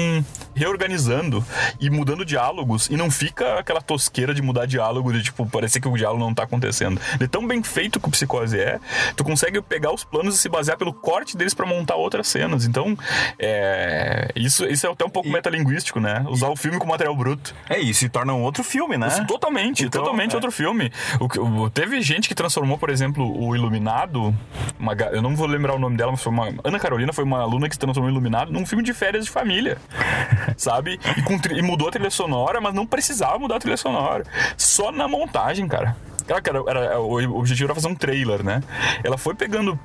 reorganizando 0.55 1.44
e 1.81 1.90
mudando 1.90 2.25
diálogos 2.25 2.88
e 2.88 2.96
não 2.96 3.11
fica 3.11 3.59
aquela 3.59 3.81
tosqueira 3.81 4.33
de 4.35 4.40
mudar 4.42 4.66
diálogo 4.66 5.12
de 5.12 5.22
tipo 5.22 5.44
parecer 5.46 5.81
que 5.81 5.88
o 5.88 5.96
diálogo 5.96 6.20
não 6.22 6.33
tá 6.35 6.44
acontecendo. 6.44 7.01
De 7.18 7.27
tão 7.29 7.46
bem 7.46 7.62
feito 7.62 8.01
que 8.01 8.09
o 8.09 8.11
psicose 8.11 8.59
é, 8.59 8.79
tu 9.16 9.25
consegue 9.25 9.61
pegar 9.61 9.92
os 9.92 10.05
planos 10.05 10.35
e 10.37 10.38
se 10.38 10.48
basear 10.48 10.77
pelo 10.79 10.92
corte 10.92 11.37
deles 11.37 11.55
pra 11.55 11.66
montar 11.66 11.96
outras 11.96 12.29
cenas. 12.29 12.64
Então, 12.64 12.96
é, 13.38 14.31
isso, 14.37 14.64
isso 14.66 14.87
é 14.87 14.90
até 14.90 15.05
um 15.05 15.11
pouco 15.11 15.29
metalinguístico, 15.29 16.01
né? 16.01 16.25
Usar 16.29 16.48
o 16.48 16.57
filme 16.57 16.79
como 16.79 16.92
material 16.92 17.14
bruto. 17.16 17.55
É 17.68 17.79
isso, 17.79 18.05
e 18.05 18.09
torna 18.09 18.33
um 18.35 18.42
outro 18.42 18.62
filme, 18.64 18.96
né? 18.96 19.09
Isso, 19.09 19.27
Totalmente, 19.27 19.85
Então, 19.85 20.03
totalmente 20.03 20.33
é. 20.33 20.37
outro 20.37 20.53
filme. 20.53 20.92
O, 21.20 21.62
o- 21.64 21.70
teve 21.70 22.01
gente 22.03 22.29
que 22.29 22.35
transformou, 22.35 22.79
por 22.79 22.90
exemplo, 22.90 23.25
o 23.42 23.55
Iluminado. 23.57 24.35
uma 24.79 24.92
eu 25.12 25.22
não 25.22 25.35
vou 25.35 25.46
lembrar 25.46 25.75
o 25.75 25.79
nome 25.79 25.96
dela, 25.96 26.12
mas 26.12 26.22
foi 26.22 26.33
uma. 26.33 26.48
Ana 26.64 26.79
Carolina 26.79 27.12
foi 27.12 27.25
uma 27.25 27.40
aluna 27.40 27.68
que 27.68 27.75
se 27.75 27.79
transformou 27.79 28.11
em 28.11 28.12
Iluminado 28.12 28.53
num 28.53 28.64
filme 28.66 28.83
de 28.83 28.92
férias 28.92 29.25
de 29.25 29.31
família. 29.31 29.79
sabe? 30.57 30.98
E, 31.16 31.22
com 31.22 31.38
e 31.51 31.62
mudou 31.62 31.88
a 31.88 31.90
trilha 31.90 32.11
sonora, 32.11 32.61
mas 32.61 32.75
não 32.75 32.87
precisava 32.87 33.38
mudar 33.38 33.57
a 33.57 33.61
trilha 33.61 33.77
sonora. 33.77 34.25
Só 34.57 34.92
na 34.92 35.09
montagem, 35.09 35.66
cara. 35.68 35.96
Cara, 36.27 36.40
cara, 36.40 36.62
era, 36.68 37.01
o 37.01 37.38
objetivo 37.38 37.66
era 37.66 37.75
fazer 37.75 37.88
um 37.88 37.94
trailer, 37.94 38.44
né? 38.44 38.62
Ela 39.03 39.18
foi 39.18 39.35
pegando 39.35 39.79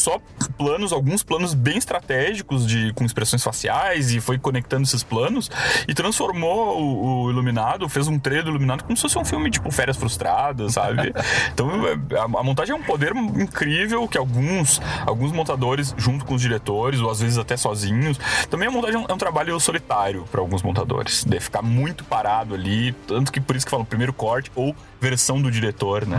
só 0.00 0.18
planos, 0.56 0.92
alguns 0.92 1.22
planos 1.22 1.54
bem 1.54 1.76
estratégicos 1.78 2.66
de, 2.66 2.92
com 2.94 3.04
expressões 3.04 3.42
faciais 3.42 4.12
e 4.12 4.20
foi 4.20 4.38
conectando 4.38 4.82
esses 4.84 5.02
planos 5.02 5.50
e 5.88 5.94
transformou 5.94 6.80
o, 6.80 7.24
o 7.24 7.30
Iluminado, 7.30 7.88
fez 7.88 8.08
um 8.08 8.18
trailer 8.18 8.44
do 8.44 8.50
Iluminado 8.50 8.84
como 8.84 8.96
se 8.96 9.02
fosse 9.02 9.18
um 9.18 9.24
filme 9.24 9.50
tipo 9.50 9.70
Férias 9.70 9.96
Frustradas, 9.96 10.74
sabe? 10.74 11.12
Então 11.52 11.70
é- 11.86 11.98
a, 12.18 12.24
a 12.24 12.42
montagem 12.42 12.74
é 12.74 12.78
um 12.78 12.82
poder 12.82 13.14
incrível 13.14 14.06
que 14.08 14.16
alguns, 14.18 14.80
alguns 15.06 15.32
montadores, 15.32 15.94
junto 15.96 16.24
com 16.24 16.34
os 16.34 16.42
diretores, 16.42 17.00
ou 17.00 17.10
às 17.10 17.20
vezes 17.20 17.38
até 17.38 17.56
sozinhos, 17.56 18.18
também 18.48 18.68
a 18.68 18.70
montagem 18.70 18.96
é 18.96 18.98
um, 18.98 19.06
é 19.08 19.12
um 19.12 19.18
trabalho 19.18 19.58
solitário 19.60 20.24
para 20.30 20.40
alguns 20.40 20.62
montadores, 20.62 21.24
de 21.24 21.40
ficar 21.40 21.62
muito 21.62 22.04
parado 22.04 22.54
ali, 22.54 22.92
tanto 23.06 23.32
que 23.32 23.40
por 23.40 23.56
isso 23.56 23.66
que 23.66 23.70
fala 23.70 23.84
primeiro 23.84 24.12
corte 24.12 24.50
ou 24.54 24.74
versão 25.00 25.40
do 25.40 25.50
diretor, 25.50 26.06
né? 26.06 26.18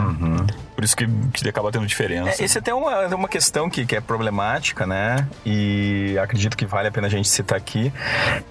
Por 0.75 0.83
isso 0.83 0.95
que, 0.95 1.07
que 1.33 1.47
acaba 1.47 1.71
tendo 1.71 1.85
diferença. 1.85 2.41
É, 2.41 2.45
esse 2.45 2.57
é 2.57 2.61
até 2.61 2.73
uma, 2.73 3.07
uma 3.15 3.27
questão 3.27 3.69
que, 3.71 3.85
que 3.85 3.95
é 3.95 4.01
problemática, 4.01 4.85
né? 4.85 5.27
E 5.45 6.15
acredito 6.21 6.55
que 6.55 6.65
vale 6.65 6.87
a 6.87 6.91
pena 6.91 7.07
a 7.07 7.09
gente 7.09 7.27
citar 7.29 7.57
aqui. 7.57 7.91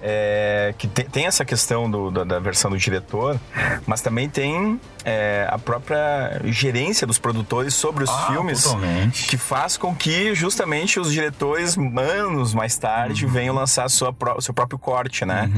É, 0.01 0.73
que 0.77 0.87
te- 0.87 1.03
tem 1.05 1.25
essa 1.27 1.45
questão 1.45 1.89
do- 1.89 2.11
da, 2.11 2.23
da 2.23 2.39
versão 2.39 2.69
do 2.71 2.77
diretor, 2.77 3.39
mas 3.85 4.01
também 4.01 4.27
tem 4.29 4.79
é, 5.03 5.47
a 5.49 5.57
própria 5.57 6.39
gerência 6.45 7.07
dos 7.07 7.17
produtores 7.17 7.73
sobre 7.73 8.03
os 8.03 8.09
Ah, 8.11 8.27
filmes. 8.27 8.63
totalmente. 8.63 9.25
Que 9.27 9.35
faz 9.37 9.75
com 9.75 9.95
que 9.95 10.35
justamente 10.35 10.99
os 10.99 11.11
diretores, 11.11 11.75
anos 11.77 12.53
mais 12.53 12.77
tarde, 12.77 13.25
Uhum. 13.25 13.31
venham 13.31 13.55
lançar 13.55 13.89
sua 13.89 14.13
seu 14.39 14.53
próprio 14.53 14.77
corte, 14.77 15.25
né? 15.25 15.49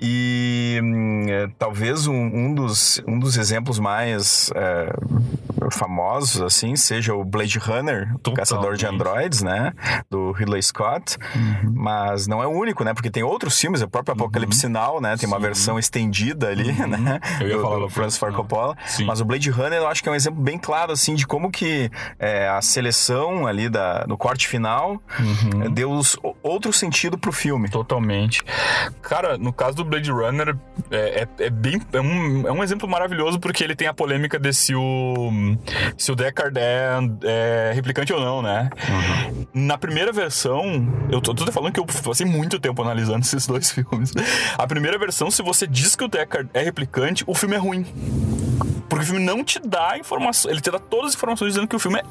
E 0.00 0.80
hum, 0.82 1.26
é, 1.28 1.48
talvez 1.58 2.06
um, 2.06 2.14
um 2.14 2.54
dos, 2.54 3.00
um 3.06 3.18
dos 3.18 3.36
exemplos 3.36 3.78
mais 3.78 4.50
é, 4.54 4.90
famosos, 5.70 6.40
assim, 6.40 6.74
seja 6.76 7.14
o 7.14 7.24
Blade 7.24 7.58
Runner, 7.58 8.14
o 8.26 8.32
Caçador 8.32 8.76
de 8.76 8.86
Androids, 8.98 9.42
né? 9.42 9.72
Do 10.10 10.32
Ridley 10.32 10.62
Scott. 10.62 11.16
Mas 11.64 12.26
não 12.26 12.42
é 12.42 12.46
o 12.46 12.50
único, 12.50 12.84
né? 12.84 12.92
Porque 12.94 13.10
tem 13.10 13.22
outros 13.22 13.58
filmes, 13.58 13.82
o 13.82 13.88
próprio 13.88 14.12
Apocalipse 14.14 14.60
Sinal, 14.60 15.00
né? 15.00 15.16
Tem 15.16 15.26
uma 15.28 15.38
versão 15.38 15.78
estendida 15.78 16.48
ali, 16.48 16.72
né? 16.72 17.20
Eu 17.40 17.48
ia 17.48 17.56
do, 17.56 17.62
falar 17.62 17.78
do 17.78 17.88
Francis 17.88 18.18
Ford 18.18 18.34
Coppola. 18.34 18.76
Mas 19.06 19.20
o 19.20 19.24
Blade 19.24 19.50
Runner 19.50 19.78
eu 19.78 19.88
acho 19.88 20.02
que 20.02 20.08
é 20.08 20.12
um 20.12 20.14
exemplo 20.14 20.40
bem 20.42 20.58
claro, 20.58 20.92
assim, 20.92 21.14
de 21.14 21.26
como 21.26 21.50
que 21.50 21.90
é, 22.18 22.48
a 22.48 22.60
seleção 22.60 23.46
ali 23.46 23.68
da, 23.68 24.04
no 24.08 24.16
corte 24.16 24.46
final 24.48 25.00
é, 25.64 25.68
deu 25.68 25.90
os- 25.90 26.16
outro 26.42 26.72
sentido 26.72 27.16
pro 27.18 27.32
filme. 27.32 27.68
Totalmente. 27.68 28.42
Cara, 29.02 29.38
no 29.38 29.52
caso 29.52 29.76
do 29.76 29.84
Blade 29.84 30.10
Runner, 30.10 30.56
é, 30.90 31.26
é, 31.38 31.44
é 31.46 31.50
bem. 31.50 31.80
É 31.92 32.00
um, 32.00 32.46
é 32.48 32.52
um 32.52 32.62
exemplo 32.62 32.88
maravilhoso 32.88 33.38
porque 33.38 33.62
ele 33.62 33.74
tem 33.76 33.86
a 33.88 33.94
polêmica 33.94 34.38
de 34.38 34.52
se 34.52 34.74
o. 34.74 35.30
Se 35.96 36.10
o 36.12 36.16
Deckard 36.16 36.58
é, 36.58 36.98
é 37.24 37.72
replicante 37.74 38.12
ou 38.12 38.20
não, 38.20 38.42
né? 38.42 38.68
Na 39.52 39.78
primeira 39.78 40.12
versão, 40.12 40.86
eu 41.10 41.20
tô, 41.20 41.34
tô 41.34 41.50
falando 41.50 41.72
que 41.72 41.80
eu 41.80 41.86
passei 41.86 42.26
muito 42.26 42.58
tempo 42.58 42.82
analisando 42.82 43.20
esses 43.24 43.46
dois 43.46 43.70
filmes. 43.70 44.12
A 44.56 44.66
primeira 44.66 44.98
versão, 44.98 45.30
se 45.30 45.42
você 45.42 45.66
diz 45.66 45.96
que 45.96 46.04
o 46.04 46.08
Deckard 46.08 46.48
é 46.54 46.62
replicante, 46.62 47.24
o 47.26 47.34
filme 47.34 47.54
é 47.56 47.58
ruim. 47.58 47.86
Porque 48.88 49.04
o 49.04 49.06
filme 49.06 49.24
não 49.24 49.44
te 49.44 49.58
dá 49.58 49.98
informação, 49.98 50.50
ele 50.50 50.60
te 50.60 50.70
dá 50.70 50.78
todas 50.78 51.10
as 51.10 51.14
informações 51.14 51.54
dizendo 51.54 51.68
que 51.68 51.76
o 51.76 51.78
filme 51.78 51.98
é 51.98 52.02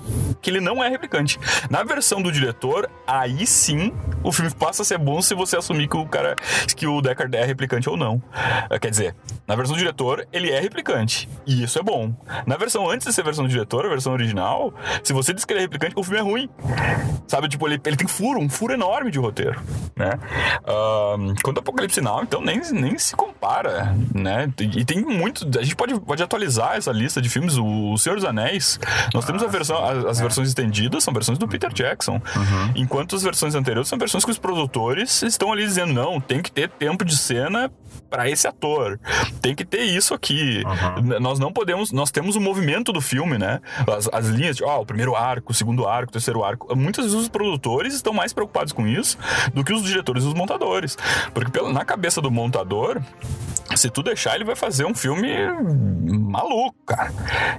que 0.42 0.50
ele 0.50 0.60
não 0.60 0.84
é 0.84 0.90
replicante. 0.90 1.40
Na 1.70 1.84
versão 1.84 2.22
do 2.22 2.32
diretor, 2.32 2.90
aí 3.06 3.46
sim 3.48 3.92
o 4.24 4.32
filme 4.32 4.52
passa 4.54 4.82
a 4.84 4.86
ser 4.86 4.98
bom 4.98 5.22
se 5.22 5.34
você 5.34 5.58
assumir 5.58 5.88
que 5.88 5.98
o 5.98 6.06
cara 6.06 6.36
que 6.76 6.86
o 6.86 7.02
Deckard 7.02 7.36
é 7.36 7.44
replicante 7.44 7.90
ou 7.90 7.98
não. 7.98 8.22
Eh, 8.70 8.80
Quer 8.80 8.92
dizer, 8.92 9.16
na 9.48 9.56
versão 9.56 9.76
do 9.76 9.80
diretor, 9.80 10.28
ele 10.32 10.52
é 10.52 10.60
replicante. 10.60 11.28
E 11.46 11.64
isso 11.64 11.80
é 11.80 11.84
bom. 11.84 12.14
Na 12.46 12.58
versão 12.58 12.90
antes 12.90 13.08
de 13.08 13.14
ser 13.14 13.24
versão 13.24 13.46
do 13.46 13.50
diretor, 13.50 13.86
a 13.86 13.90
versão 13.90 14.14
original, 14.14 14.74
se 15.04 15.14
você 15.14 15.34
diz 15.34 15.44
que 15.46 15.54
ele 15.54 15.60
é 15.60 15.64
replicante, 15.64 15.94
o 15.98 16.04
filme 16.04 16.20
é 16.20 16.24
ruim. 16.24 16.50
Sabe, 17.28 17.50
tipo, 17.50 17.68
ele, 17.68 17.80
ele 17.86 17.98
tem 17.98 18.08
furo, 18.08 18.40
um 18.40 18.50
furo 18.50 18.74
enorme 18.74 19.12
de 19.12 19.20
roteiro, 19.20 19.60
né? 19.96 20.12
Ahn, 20.66 21.34
quanto 21.44 21.58
ao 21.58 21.62
Apocalipse 21.62 22.00
Now, 22.02 22.24
então 22.24 22.42
nem, 22.42 22.60
nem 22.72 22.98
se 22.98 23.16
compara, 23.16 23.96
né? 24.14 24.50
E 24.60 24.86
tem 24.86 25.02
muito... 25.02 25.46
A 25.58 25.64
gente 25.64 25.76
pode, 25.76 26.00
pode 26.00 26.24
atualizar 26.38 26.76
essa 26.76 26.92
lista 26.92 27.22
de 27.22 27.30
filmes. 27.30 27.58
O, 27.58 27.94
o 27.94 27.98
Senhor 27.98 28.16
dos 28.16 28.24
Anéis, 28.24 28.80
nós 29.14 29.26
temos 29.26 29.44
a 29.44 29.48
versão, 29.48 29.84
as, 29.84 30.06
as 30.06 30.20
versões 30.20 30.50
estendidas, 30.50 31.04
são 31.04 31.14
versões 31.14 31.38
do 31.38 31.48
Peter 31.48 31.74
Jackson. 31.74 32.22
Enquanto 32.76 33.16
as 33.16 33.24
versões 33.24 33.56
anteriores 33.56 33.90
são 33.90 33.98
versões 33.98 34.24
que 34.24 34.32
os 34.32 34.38
produtores 34.38 35.24
estão 35.24 35.52
ali 35.52 35.66
dizendo, 35.66 35.94
não, 35.94 36.22
tem 36.22 36.42
que 36.42 36.52
ter 36.52 36.70
tempo 36.70 37.04
de 37.04 37.18
cena 37.18 37.72
para 38.10 38.30
esse 38.30 38.48
ator. 38.48 39.00
Tem 39.42 39.54
que 39.56 39.64
ter 39.66 39.82
isso 39.84 40.14
aqui. 40.14 40.64
N- 40.98 41.20
Nós 41.20 41.40
não 41.40 41.52
podemos. 41.52 41.92
Nós 41.92 42.12
temos 42.12 42.36
o 42.36 42.42
movimento 42.42 42.92
do 42.94 43.02
filme, 43.02 43.38
né? 43.38 43.60
As, 43.88 44.10
as 44.12 44.26
linhas 44.28 44.56
de, 44.58 44.64
ó, 44.64 44.82
o 44.82 44.86
primeiro 44.86 45.16
arco, 45.16 45.52
o 45.52 45.56
segundo 45.56 45.88
arco, 45.88 46.10
o 46.10 46.14
terceiro 46.14 46.44
arco. 46.44 46.76
Muitas 46.76 47.06
vezes 47.06 47.20
os 47.20 47.28
produtores 47.30 47.94
estão 47.94 48.14
mais 48.14 48.34
preocupados 48.34 48.74
com 48.74 48.88
isso 48.88 49.18
do 49.54 49.64
que 49.64 49.74
os 49.74 49.84
diretores 49.84 50.24
e 50.24 50.28
os 50.28 50.34
montadores. 50.34 50.98
Porque 51.34 51.52
pela, 51.52 51.72
na 51.72 51.84
cabeça 51.86 52.22
do 52.22 52.32
montador. 52.32 53.02
Se 53.76 53.90
tu 53.90 54.02
deixar, 54.02 54.36
ele 54.36 54.46
vai 54.46 54.56
fazer 54.56 54.86
um 54.86 54.96
filme 54.96 55.28
maluco, 56.02 56.76
cara. 56.86 57.12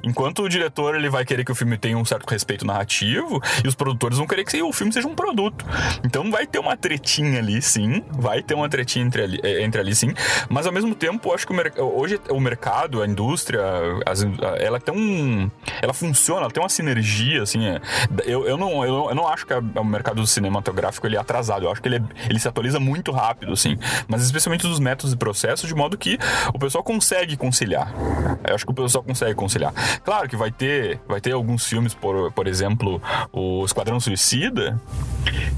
Enquanto 0.02 0.42
o 0.42 0.48
diretor 0.48 0.94
ele 0.94 1.08
vai 1.10 1.24
querer 1.24 1.44
que 1.44 1.52
o 1.52 1.54
filme 1.54 1.76
tenha 1.76 1.96
um 1.98 2.04
certo 2.04 2.28
respeito 2.30 2.66
narrativo 2.66 3.40
e 3.64 3.68
os 3.68 3.74
produtores 3.74 4.18
vão 4.18 4.26
querer 4.26 4.44
que 4.44 4.62
o 4.62 4.72
filme 4.72 4.92
seja 4.92 5.06
um 5.06 5.14
produto. 5.14 5.64
Então 6.04 6.30
vai 6.30 6.46
ter 6.46 6.58
uma 6.58 6.76
tretinha 6.76 7.38
ali, 7.40 7.60
sim. 7.60 8.02
Vai 8.10 8.42
ter 8.42 8.54
uma 8.54 8.68
tretinha 8.68 9.04
entre 9.04 9.22
ali, 9.22 9.40
eh, 9.42 9.62
entre 9.62 9.80
ali 9.80 9.94
sim. 9.94 10.12
Mas 10.48 10.66
ao 10.66 10.72
mesmo 10.72 10.94
tempo, 10.94 11.32
acho 11.32 11.46
que 11.46 11.52
o 11.52 11.98
hoje 11.98 12.20
o 12.30 12.40
mercado, 12.40 13.02
a 13.02 13.06
indústria, 13.06 13.60
as- 14.06 14.26
ela 14.58 14.80
tem 14.80 14.94
um. 14.94 15.50
Ela 15.82 15.92
funciona, 15.92 16.42
ela 16.42 16.50
tem 16.50 16.62
uma 16.62 16.68
sinergia, 16.68 17.42
assim. 17.42 17.66
é. 17.66 17.80
Eu, 18.24 18.46
eu, 18.46 18.56
não, 18.56 18.84
eu, 18.84 18.92
não, 18.92 19.08
eu 19.10 19.14
não 19.14 19.28
acho 19.28 19.46
que 19.46 19.52
a- 19.52 19.58
o 19.58 19.84
mercado 19.84 20.26
cinematográfico 20.26 21.06
ele 21.06 21.16
é 21.16 21.18
atrasado. 21.20 21.64
Eu 21.64 21.72
acho 21.72 21.80
que 21.82 21.88
ele, 21.88 21.96
é- 21.96 22.26
ele 22.28 22.38
se 22.38 22.48
atualiza 22.48 22.78
muito 22.80 23.10
rápido, 23.12 23.52
assim. 23.52 23.76
Mas 24.06 24.22
especialmente 24.24 24.62
dos 24.66 24.78
métodos 24.80 25.12
e 25.12 25.16
processos, 25.16 25.68
de 25.68 25.74
modo 25.74 25.96
que 25.98 26.18
o 26.54 26.58
pessoal 26.58 26.82
consegue 26.84 27.36
conciliar. 27.36 27.92
Eu 28.46 28.54
acho 28.54 28.64
que 28.64 28.72
o 28.72 28.74
pessoal 28.74 29.02
consegue 29.04 29.34
conciliar. 29.34 29.72
Claro 30.04 30.28
que 30.28 30.36
vai 30.36 30.50
ter, 30.50 31.00
vai 31.06 31.20
ter 31.20 31.32
alguns 31.32 31.66
filmes, 31.66 31.94
por, 31.94 32.32
por 32.32 32.46
exemplo, 32.46 33.00
o 33.32 33.64
Esquadrão 33.64 33.98
Suicida, 34.00 34.80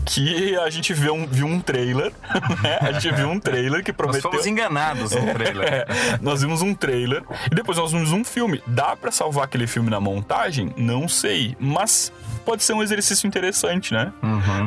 que 0.04 0.56
a 0.56 0.70
gente 0.70 0.92
viu 0.92 1.14
um, 1.14 1.26
viu 1.26 1.46
um 1.46 1.60
trailer, 1.60 2.12
né? 2.62 2.78
A 2.80 2.92
gente 2.92 3.14
viu 3.14 3.28
um 3.28 3.38
trailer 3.38 3.82
que 3.84 3.90
Nós 3.92 3.96
prometeu... 3.96 4.30
fomos 4.30 4.46
enganados 4.46 4.69
no 5.14 5.34
trailer. 5.34 5.60
É, 5.70 5.86
nós 6.20 6.40
vimos 6.40 6.62
um 6.62 6.74
trailer 6.74 7.22
e 7.50 7.54
depois 7.54 7.76
nós 7.78 7.92
vimos 7.92 8.12
um 8.12 8.24
filme. 8.24 8.62
Dá 8.66 8.96
pra 8.96 9.10
salvar 9.12 9.44
aquele 9.44 9.66
filme 9.66 9.90
na 9.90 10.00
montagem? 10.00 10.72
Não 10.76 11.06
sei, 11.08 11.56
mas 11.60 12.12
pode 12.44 12.64
ser 12.64 12.72
um 12.72 12.82
exercício 12.82 13.26
interessante, 13.26 13.92
né? 13.92 14.12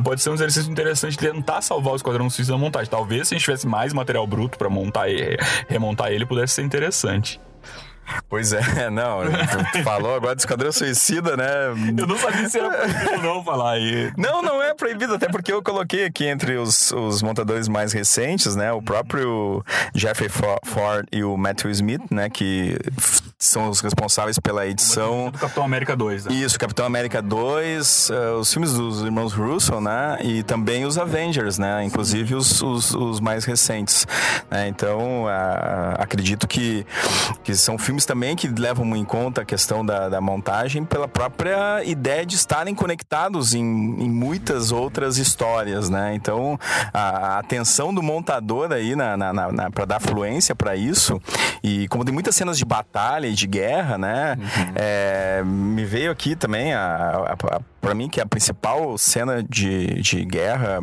Pode 0.04 0.22
ser 0.22 0.30
um 0.30 0.34
exercício 0.36 0.72
interessante 0.72 1.18
tentar 1.18 1.62
salvar 1.62 1.94
o 1.94 1.96
Esquadrão 1.96 2.30
Suicida 2.30 2.56
na 2.56 2.60
montagem. 2.64 2.90
Talvez 2.90 3.28
se 3.28 3.34
a 3.34 3.38
gente 3.38 3.46
tivesse 3.46 3.68
mais 3.68 3.92
material 3.92 4.26
bruto 4.28 4.58
pra 4.58 4.70
montar 4.70 5.10
e 5.10 5.38
remontar 5.68 6.12
ele, 6.12 6.26
pudesse 6.26 6.54
ser 6.56 6.62
interessante. 6.64 7.40
Pois 8.30 8.54
é, 8.54 8.62
não. 8.92 9.20
Falou 9.84 10.16
agora 10.16 10.36
do 10.36 10.40
Esquadrão 10.40 10.72
Suicida, 10.72 11.36
né? 11.38 11.46
Eu 11.98 12.08
não 12.08 12.18
sabia 12.18 12.50
se 12.50 12.60
era 12.60 12.70
proibido 12.70 13.28
ou 13.28 13.36
não 13.36 13.44
falar 13.44 13.74
aí. 13.74 14.12
Não, 14.18 14.42
não 14.42 14.62
é 14.62 14.74
proibido, 14.74 15.14
até 15.16 15.28
porque 15.30 15.52
eu 15.52 15.62
coloquei 15.62 16.06
aqui 16.06 16.26
entre 16.26 16.58
os, 16.58 16.92
os 16.92 17.22
montadores 17.22 17.68
mais 17.68 17.94
recentes, 17.94 18.56
né? 18.56 18.72
O 18.72 18.82
próprio 18.82 19.64
Jeffrey 19.96 20.30
Fo- 20.30 20.60
Ford 20.66 21.06
e 21.12 21.24
o 21.24 21.38
Matthew 21.38 21.72
Smith, 21.72 22.02
né? 22.12 22.30
Que 22.30 22.78
são 23.38 23.70
os 23.70 23.80
responsáveis 23.82 24.40
pela 24.40 24.66
edição. 24.68 25.30
Do 25.32 25.38
Capitão 25.40 25.64
América 25.64 25.96
2, 25.96 26.26
né? 26.26 26.34
Isso, 26.34 26.58
Capitão 26.60 26.86
América 26.86 27.22
2, 27.22 28.10
eh, 28.10 28.30
os 28.32 28.52
filmes 28.52 28.74
dos 28.74 29.02
irmãos 29.02 29.34
Russo, 29.34 29.80
né? 29.82 30.18
E 30.22 30.44
também 30.44 30.86
os 30.86 30.98
Avengers, 30.98 31.58
né? 31.58 31.84
Inclusive 31.84 32.36
os, 32.36 32.62
os, 32.62 32.94
os 32.94 33.20
mais 33.20 33.46
recentes. 33.46 34.08
né? 34.50 34.68
Então, 34.68 35.28
ah, 35.28 35.96
acredito 36.00 36.48
que, 36.48 36.86
que 37.44 37.54
são 37.56 37.78
filmes 37.78 37.93
também 38.06 38.36
que 38.36 38.48
levam 38.48 38.96
em 38.96 39.06
conta 39.06 39.42
a 39.42 39.46
questão 39.46 39.86
da, 39.86 40.10
da 40.10 40.20
montagem 40.20 40.84
pela 40.84 41.08
própria 41.08 41.84
ideia 41.84 42.26
de 42.26 42.36
estarem 42.36 42.74
conectados 42.74 43.54
em, 43.54 43.62
em 43.62 44.10
muitas 44.10 44.72
outras 44.72 45.18
histórias, 45.18 45.90
né? 45.90 46.14
Então, 46.16 46.60
a, 46.94 47.36
a 47.36 47.40
atenção 47.40 47.94
do 47.94 48.02
montador 48.02 48.72
aí 48.72 48.96
na, 48.96 49.16
na, 49.16 49.34
na, 49.34 49.72
para 49.72 49.86
dar 49.86 50.00
fluência 50.00 50.56
para 50.56 50.76
isso, 50.76 51.22
e 51.64 51.88
como 51.88 52.04
tem 52.04 52.14
muitas 52.14 52.36
cenas 52.36 52.58
de 52.58 52.66
batalha 52.66 53.28
e 53.28 53.34
de 53.34 53.48
guerra, 53.48 53.98
né? 53.98 54.38
É, 54.76 55.44
me 55.46 55.86
veio 55.86 56.12
aqui 56.12 56.36
também 56.36 56.74
a, 56.74 57.36
a, 57.42 57.56
a 57.56 57.73
para 57.84 57.94
mim 57.94 58.08
que 58.08 58.22
é 58.22 58.24
a 58.24 58.26
principal 58.26 58.98
cena 58.98 59.44
de, 59.44 60.02
de 60.02 60.24
guerra 60.24 60.80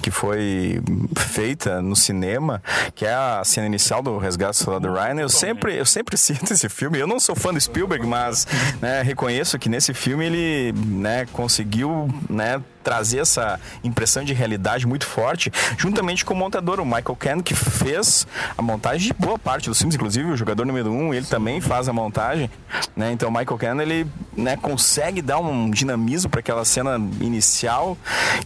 que 0.00 0.08
foi 0.08 0.80
feita 1.16 1.82
no 1.82 1.96
cinema, 1.96 2.62
que 2.94 3.04
é 3.04 3.12
a 3.12 3.42
cena 3.44 3.66
inicial 3.66 4.00
do 4.00 4.16
Resgate 4.18 4.56
do 4.56 4.64
Soldado 4.64 4.94
Ryan, 4.94 5.20
eu 5.20 5.28
sempre, 5.28 5.76
eu 5.76 5.84
sempre 5.84 6.16
cito 6.16 6.52
esse 6.52 6.68
filme. 6.68 6.98
Eu 6.98 7.08
não 7.08 7.18
sou 7.18 7.34
fã 7.34 7.52
do 7.52 7.60
Spielberg, 7.60 8.06
mas 8.06 8.46
né, 8.80 9.02
reconheço 9.02 9.58
que 9.58 9.68
nesse 9.68 9.92
filme 9.92 10.24
ele 10.24 10.72
né, 10.78 11.26
conseguiu 11.32 12.08
né, 12.30 12.62
trazer 12.84 13.20
essa 13.20 13.58
impressão 13.82 14.22
de 14.22 14.34
realidade 14.34 14.86
muito 14.86 15.06
forte, 15.06 15.50
juntamente 15.78 16.24
com 16.24 16.34
o 16.34 16.36
montador, 16.36 16.78
o 16.78 16.84
Michael 16.84 17.16
Cann, 17.18 17.40
que 17.40 17.54
fez 17.54 18.26
a 18.56 18.60
montagem 18.60 19.08
de 19.08 19.14
boa 19.14 19.38
parte 19.38 19.70
dos 19.70 19.78
filmes, 19.78 19.96
inclusive 19.96 20.30
o 20.30 20.36
jogador 20.36 20.66
número 20.66 20.92
um, 20.92 21.14
ele 21.14 21.26
também 21.26 21.60
faz 21.60 21.88
a 21.88 21.92
montagem, 21.92 22.50
né? 22.94 23.10
Então 23.10 23.30
o 23.30 23.32
Michael 23.32 23.58
Cann, 23.58 23.80
ele 23.80 24.06
né, 24.36 24.56
consegue 24.58 25.22
dar 25.22 25.38
um 25.38 25.70
dinamismo 25.70 26.30
para 26.30 26.42
aquela 26.44 26.64
cena 26.64 26.96
inicial 27.20 27.96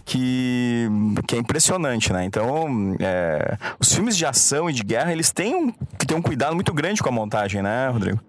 que, 0.05 0.87
que 1.27 1.35
é 1.35 1.37
impressionante, 1.37 2.13
né? 2.13 2.23
Então, 2.23 2.95
é, 2.99 3.57
os 3.77 3.93
filmes 3.93 4.15
de 4.15 4.25
ação 4.25 4.69
e 4.69 4.73
de 4.73 4.83
guerra, 4.83 5.11
eles 5.11 5.31
têm 5.31 5.53
um, 5.53 5.71
que 5.97 6.07
ter 6.07 6.15
um 6.15 6.21
cuidado 6.21 6.55
muito 6.55 6.73
grande 6.73 7.03
com 7.03 7.09
a 7.09 7.11
montagem, 7.11 7.61
né, 7.61 7.89
Rodrigo? 7.89 8.19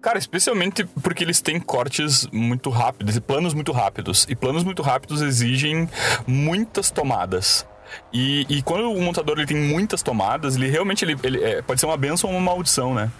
Cara, 0.00 0.18
especialmente 0.18 0.84
porque 1.02 1.24
eles 1.24 1.40
têm 1.40 1.58
cortes 1.58 2.28
muito 2.32 2.70
rápidos 2.70 3.16
e 3.16 3.20
planos 3.20 3.52
muito 3.52 3.72
rápidos. 3.72 4.24
E 4.28 4.36
planos 4.36 4.62
muito 4.62 4.80
rápidos 4.80 5.20
exigem 5.20 5.88
muitas 6.24 6.90
tomadas. 6.90 7.66
E, 8.12 8.46
e 8.48 8.62
quando 8.62 8.90
o 8.90 9.00
montador 9.00 9.38
ele 9.38 9.46
tem 9.46 9.56
muitas 9.56 10.02
tomadas, 10.02 10.56
ele 10.56 10.68
realmente 10.68 11.04
ele, 11.04 11.16
ele, 11.22 11.42
é, 11.42 11.62
pode 11.62 11.80
ser 11.80 11.86
uma 11.86 11.96
benção 11.96 12.30
ou 12.30 12.36
uma 12.36 12.44
maldição, 12.44 12.94
né? 12.94 13.10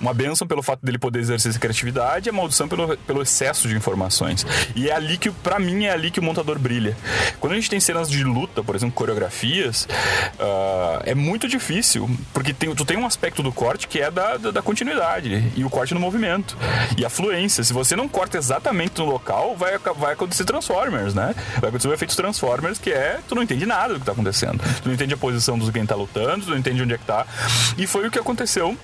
Uma 0.00 0.14
benção 0.14 0.46
pelo 0.46 0.62
fato 0.62 0.84
dele 0.84 0.98
poder 0.98 1.20
exercer 1.20 1.50
essa 1.50 1.58
criatividade, 1.58 2.28
e 2.28 2.30
a 2.30 2.32
maldição 2.32 2.68
pelo, 2.68 2.96
pelo 2.98 3.22
excesso 3.22 3.68
de 3.68 3.76
informações. 3.76 4.46
E 4.74 4.88
é 4.88 4.94
ali 4.94 5.18
que, 5.18 5.30
pra 5.30 5.58
mim, 5.58 5.84
é 5.84 5.92
ali 5.92 6.10
que 6.10 6.20
o 6.20 6.22
montador 6.22 6.58
brilha. 6.58 6.96
Quando 7.40 7.52
a 7.52 7.56
gente 7.56 7.70
tem 7.70 7.80
cenas 7.80 8.08
de 8.08 8.22
luta, 8.24 8.62
por 8.62 8.74
exemplo, 8.74 8.94
coreografias, 8.94 9.88
ah, 10.38 11.02
é 11.04 11.14
muito 11.14 11.48
difícil, 11.48 12.08
porque 12.32 12.52
tem, 12.52 12.74
tu 12.74 12.84
tem 12.84 12.96
um 12.96 13.06
aspecto 13.06 13.42
do 13.42 13.52
corte 13.52 13.88
que 13.88 14.00
é 14.00 14.10
da, 14.10 14.36
da, 14.36 14.50
da 14.50 14.62
continuidade 14.62 15.52
e 15.56 15.64
o 15.64 15.70
corte 15.70 15.94
no 15.94 16.00
movimento 16.00 16.56
e 16.96 17.04
a 17.04 17.10
fluência. 17.10 17.64
Se 17.64 17.72
você 17.72 17.96
não 17.96 18.08
corta 18.08 18.38
exatamente 18.38 18.98
no 18.98 19.04
local, 19.04 19.56
vai, 19.56 19.78
vai 19.78 20.12
acontecer 20.12 20.44
Transformers, 20.44 21.14
né? 21.14 21.34
Vai 21.60 21.68
acontecer 21.68 21.88
o 21.88 21.92
efeito 21.92 22.16
Transformers, 22.16 22.78
que 22.78 22.90
é 22.90 23.20
tu 23.28 23.34
não 23.34 23.42
entende 23.42 23.66
nada 23.66 23.94
do 23.94 24.00
que 24.00 24.06
tá 24.08 24.12
acontecendo. 24.12 24.58
Tu 24.82 24.88
não 24.88 24.94
entende 24.94 25.14
a 25.14 25.16
posição 25.16 25.58
dos 25.58 25.70
quem 25.70 25.84
tá 25.84 25.94
lutando, 25.94 26.44
tu 26.44 26.50
não 26.50 26.58
entende 26.58 26.82
onde 26.82 26.94
é 26.94 26.98
que 26.98 27.04
tá. 27.04 27.26
E 27.76 27.86
foi 27.86 28.06
o 28.06 28.10
que 28.10 28.18
aconteceu 28.18 28.76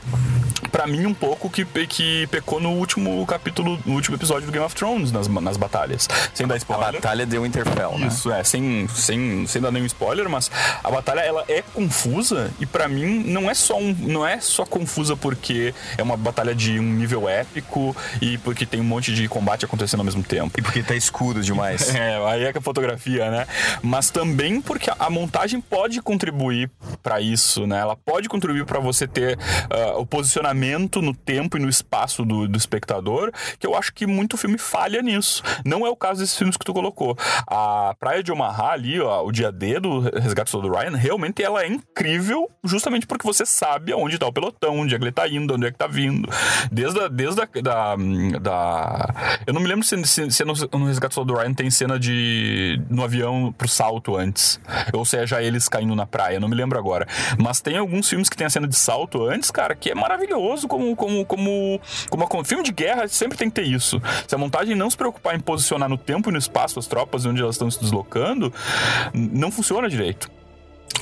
pra 0.70 0.86
mim 0.86 1.06
um 1.06 1.14
pouco 1.14 1.48
que, 1.50 1.64
que 1.86 2.26
pecou 2.28 2.60
no 2.60 2.70
último 2.72 3.24
capítulo, 3.26 3.78
no 3.84 3.94
último 3.94 4.16
episódio 4.16 4.46
do 4.46 4.52
Game 4.52 4.64
of 4.64 4.74
Thrones, 4.74 5.12
nas, 5.12 5.28
nas 5.28 5.56
batalhas. 5.56 6.08
Sem 6.32 6.46
dar 6.46 6.54
A 6.54 6.58
spoiler. 6.58 6.92
batalha 6.92 7.26
de 7.26 7.38
Winterfell, 7.38 7.98
né? 7.98 8.06
Isso, 8.08 8.30
é, 8.30 8.42
sem, 8.44 8.88
sem, 8.88 9.46
sem 9.46 9.60
dar 9.62 9.70
nenhum 9.70 9.86
spoiler, 9.86 10.28
mas 10.28 10.50
a 10.82 10.90
batalha 10.90 11.20
ela 11.20 11.44
é 11.48 11.62
confusa 11.62 12.50
e 12.60 12.66
pra 12.66 12.88
mim 12.88 13.24
não 13.26 13.50
é 13.50 13.54
só 13.54 13.78
um, 13.78 13.94
não 14.00 14.26
é 14.26 14.40
só 14.40 14.64
confusa 14.64 15.16
porque 15.16 15.74
é 15.96 16.02
uma 16.02 16.16
batalha 16.16 16.54
de 16.54 16.78
um 16.78 16.82
nível 16.92 17.28
épico 17.28 17.96
e 18.20 18.38
porque 18.38 18.66
tem 18.66 18.80
um 18.80 18.84
monte 18.84 19.14
de 19.14 19.28
combate 19.28 19.64
acontecendo 19.64 20.00
ao 20.00 20.04
mesmo 20.04 20.22
tempo. 20.22 20.58
E 20.58 20.62
porque 20.62 20.82
tá 20.82 20.94
escuro 20.94 21.40
demais. 21.42 21.92
É, 22.04 22.16
aí 22.28 22.44
é 22.44 22.52
que 22.52 22.58
a 22.58 22.60
fotografia, 22.60 23.30
né? 23.30 23.46
Mas 23.80 24.10
também 24.10 24.60
porque 24.60 24.90
a, 24.90 24.96
a 24.98 25.10
montagem 25.10 25.60
pode 25.60 26.02
contribuir 26.02 26.68
pra 27.02 27.20
isso, 27.20 27.66
né? 27.66 27.78
Ela 27.78 27.96
pode 27.96 28.28
contribuir 28.28 28.64
pra 28.64 28.80
você 28.80 29.06
ter 29.06 29.38
ah, 29.70 29.96
o 29.98 30.04
posicionamento 30.04 30.53
posicionamento 30.54 31.02
no 31.02 31.12
tempo 31.12 31.56
e 31.56 31.60
no 31.60 31.68
espaço 31.68 32.24
do, 32.24 32.46
do 32.46 32.56
espectador, 32.56 33.32
que 33.58 33.66
eu 33.66 33.76
acho 33.76 33.92
que 33.92 34.06
muito 34.06 34.36
filme 34.36 34.56
falha 34.56 35.02
nisso. 35.02 35.42
Não 35.64 35.86
é 35.86 35.90
o 35.90 35.96
caso 35.96 36.20
desses 36.20 36.36
filmes 36.36 36.56
que 36.56 36.64
tu 36.64 36.72
colocou. 36.72 37.16
A 37.46 37.94
Praia 37.98 38.22
de 38.22 38.30
Omaha 38.30 38.70
ali, 38.70 39.00
ó, 39.00 39.24
o 39.24 39.32
dia 39.32 39.50
D 39.50 39.80
do 39.80 40.00
Resgate 40.00 40.52
do 40.52 40.70
Ryan, 40.70 40.96
realmente 40.96 41.42
ela 41.42 41.62
é 41.62 41.66
incrível 41.66 42.48
justamente 42.62 43.06
porque 43.06 43.26
você 43.26 43.44
sabe 43.44 43.92
aonde 43.92 44.18
tá 44.18 44.26
o 44.26 44.32
pelotão, 44.32 44.78
onde 44.78 44.94
é 44.94 44.98
que 44.98 45.04
ele 45.04 45.12
tá 45.12 45.28
indo, 45.28 45.54
onde 45.54 45.66
é 45.66 45.72
que 45.72 45.78
tá 45.78 45.86
vindo. 45.86 46.28
Desde 46.70 47.00
a, 47.00 47.08
desde 47.08 47.42
a, 47.42 47.48
da, 47.62 47.96
da... 48.40 49.14
Eu 49.46 49.52
não 49.52 49.60
me 49.60 49.66
lembro 49.66 49.84
se, 49.84 50.02
se, 50.06 50.30
se 50.30 50.44
no, 50.44 50.54
no 50.54 50.86
Resgate 50.86 51.22
do 51.24 51.34
Ryan 51.34 51.54
tem 51.54 51.70
cena 51.70 51.98
de... 51.98 52.80
no 52.88 53.02
avião 53.02 53.52
pro 53.56 53.68
salto 53.68 54.16
antes. 54.16 54.60
Ou 54.92 55.04
seja, 55.04 55.42
eles 55.42 55.68
caindo 55.68 55.94
na 55.94 56.06
praia, 56.06 56.38
não 56.38 56.48
me 56.48 56.54
lembro 56.54 56.78
agora. 56.78 57.06
Mas 57.38 57.60
tem 57.60 57.76
alguns 57.76 58.08
filmes 58.08 58.28
que 58.28 58.36
tem 58.36 58.46
a 58.46 58.50
cena 58.50 58.68
de 58.68 58.76
salto 58.76 59.24
antes, 59.24 59.50
cara, 59.50 59.74
que 59.74 59.90
é 59.90 59.94
maravilhoso 59.94 60.43
como, 60.68 60.94
como, 60.96 61.24
como, 61.24 61.80
como, 62.10 62.28
como 62.28 62.44
filme 62.44 62.62
de 62.62 62.72
guerra 62.72 63.08
sempre 63.08 63.36
tem 63.36 63.48
que 63.48 63.54
ter 63.54 63.66
isso. 63.66 64.00
Se 64.26 64.34
a 64.34 64.38
montagem 64.38 64.74
não 64.74 64.90
se 64.90 64.96
preocupar 64.96 65.34
em 65.34 65.40
posicionar 65.40 65.88
no 65.88 65.98
tempo 65.98 66.30
e 66.30 66.32
no 66.32 66.38
espaço 66.38 66.78
as 66.78 66.86
tropas 66.86 67.26
onde 67.26 67.42
elas 67.42 67.54
estão 67.54 67.70
se 67.70 67.80
deslocando, 67.80 68.52
não 69.12 69.50
funciona 69.50 69.88
direito. 69.88 70.30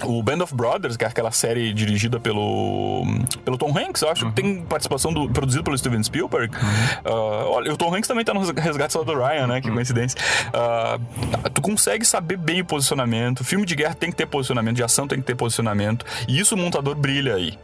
O 0.04 0.22
Band 0.22 0.42
of 0.42 0.54
Brothers, 0.54 0.96
que 0.96 1.04
é 1.04 1.08
aquela 1.08 1.30
série 1.30 1.72
dirigida 1.72 2.18
pelo, 2.18 3.04
pelo 3.44 3.56
Tom 3.56 3.76
Hanks, 3.76 4.02
eu 4.02 4.10
acho 4.10 4.26
que 4.26 4.32
tem 4.32 4.62
participação 4.62 5.12
do, 5.12 5.28
produzido 5.28 5.62
pelo 5.62 5.76
Steven 5.78 6.02
Spielberg. 6.02 6.54
Uh, 6.56 7.48
olha, 7.48 7.72
o 7.72 7.76
Tom 7.76 7.94
Hanks 7.94 8.08
também 8.08 8.24
tá 8.24 8.34
no 8.34 8.40
Resgate 8.40 8.96
do 9.04 9.14
Ryan, 9.14 9.46
né? 9.46 9.60
Que 9.60 9.70
coincidência. 9.70 10.18
Uh, 10.48 11.50
tu 11.50 11.62
consegue 11.62 12.04
saber 12.04 12.36
bem 12.36 12.62
o 12.62 12.64
posicionamento. 12.64 13.44
Filme 13.44 13.64
de 13.64 13.76
guerra 13.76 13.94
tem 13.94 14.10
que 14.10 14.16
ter 14.16 14.26
posicionamento, 14.26 14.76
de 14.76 14.82
ação 14.82 15.06
tem 15.06 15.18
que 15.18 15.24
ter 15.24 15.36
posicionamento. 15.36 16.04
E 16.26 16.38
isso 16.38 16.54
o 16.54 16.58
montador 16.58 16.96
brilha 16.96 17.34
aí. 17.34 17.56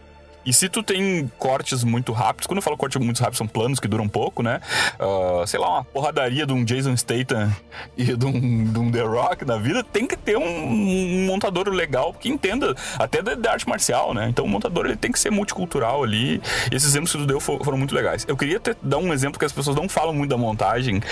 E 0.44 0.52
se 0.52 0.68
tu 0.68 0.82
tem 0.82 1.30
cortes 1.38 1.84
muito 1.84 2.12
rápidos, 2.12 2.46
quando 2.46 2.58
eu 2.58 2.62
falo 2.62 2.76
cortes 2.76 3.00
muito 3.00 3.18
rápidos, 3.18 3.38
são 3.38 3.46
planos 3.46 3.78
que 3.78 3.88
duram 3.88 4.08
pouco, 4.08 4.42
né? 4.42 4.60
Uh, 4.98 5.46
sei 5.46 5.60
lá, 5.60 5.68
uma 5.68 5.84
porradaria 5.84 6.46
de 6.46 6.52
um 6.52 6.64
Jason 6.64 6.96
Statham 6.96 7.54
e 7.96 8.16
de 8.16 8.26
um, 8.26 8.64
de 8.64 8.78
um 8.78 8.90
The 8.90 9.02
Rock 9.02 9.44
na 9.44 9.58
vida, 9.58 9.84
tem 9.84 10.06
que 10.06 10.16
ter 10.16 10.36
um, 10.36 10.42
um 10.42 11.26
montador 11.26 11.68
legal 11.68 12.14
que 12.14 12.28
entenda 12.28 12.74
até 12.98 13.22
da, 13.22 13.52
arte 13.52 13.68
marcial, 13.68 14.14
né? 14.14 14.28
Então 14.28 14.44
o 14.44 14.48
montador 14.48 14.86
ele 14.86 14.96
tem 14.96 15.12
que 15.12 15.18
ser 15.18 15.30
multicultural 15.30 16.02
ali. 16.02 16.40
Esses 16.70 16.88
exemplos 16.88 17.12
que 17.12 17.18
tu 17.18 17.26
deu 17.26 17.40
foram, 17.40 17.64
foram 17.64 17.78
muito 17.78 17.94
legais. 17.94 18.24
Eu 18.26 18.36
queria 18.36 18.58
ter, 18.58 18.76
dar 18.82 18.98
um 18.98 19.12
exemplo 19.12 19.38
que 19.38 19.44
as 19.44 19.52
pessoas 19.52 19.76
não 19.76 19.88
falam 19.88 20.14
muito 20.14 20.30
da 20.30 20.36
montagem, 20.36 21.02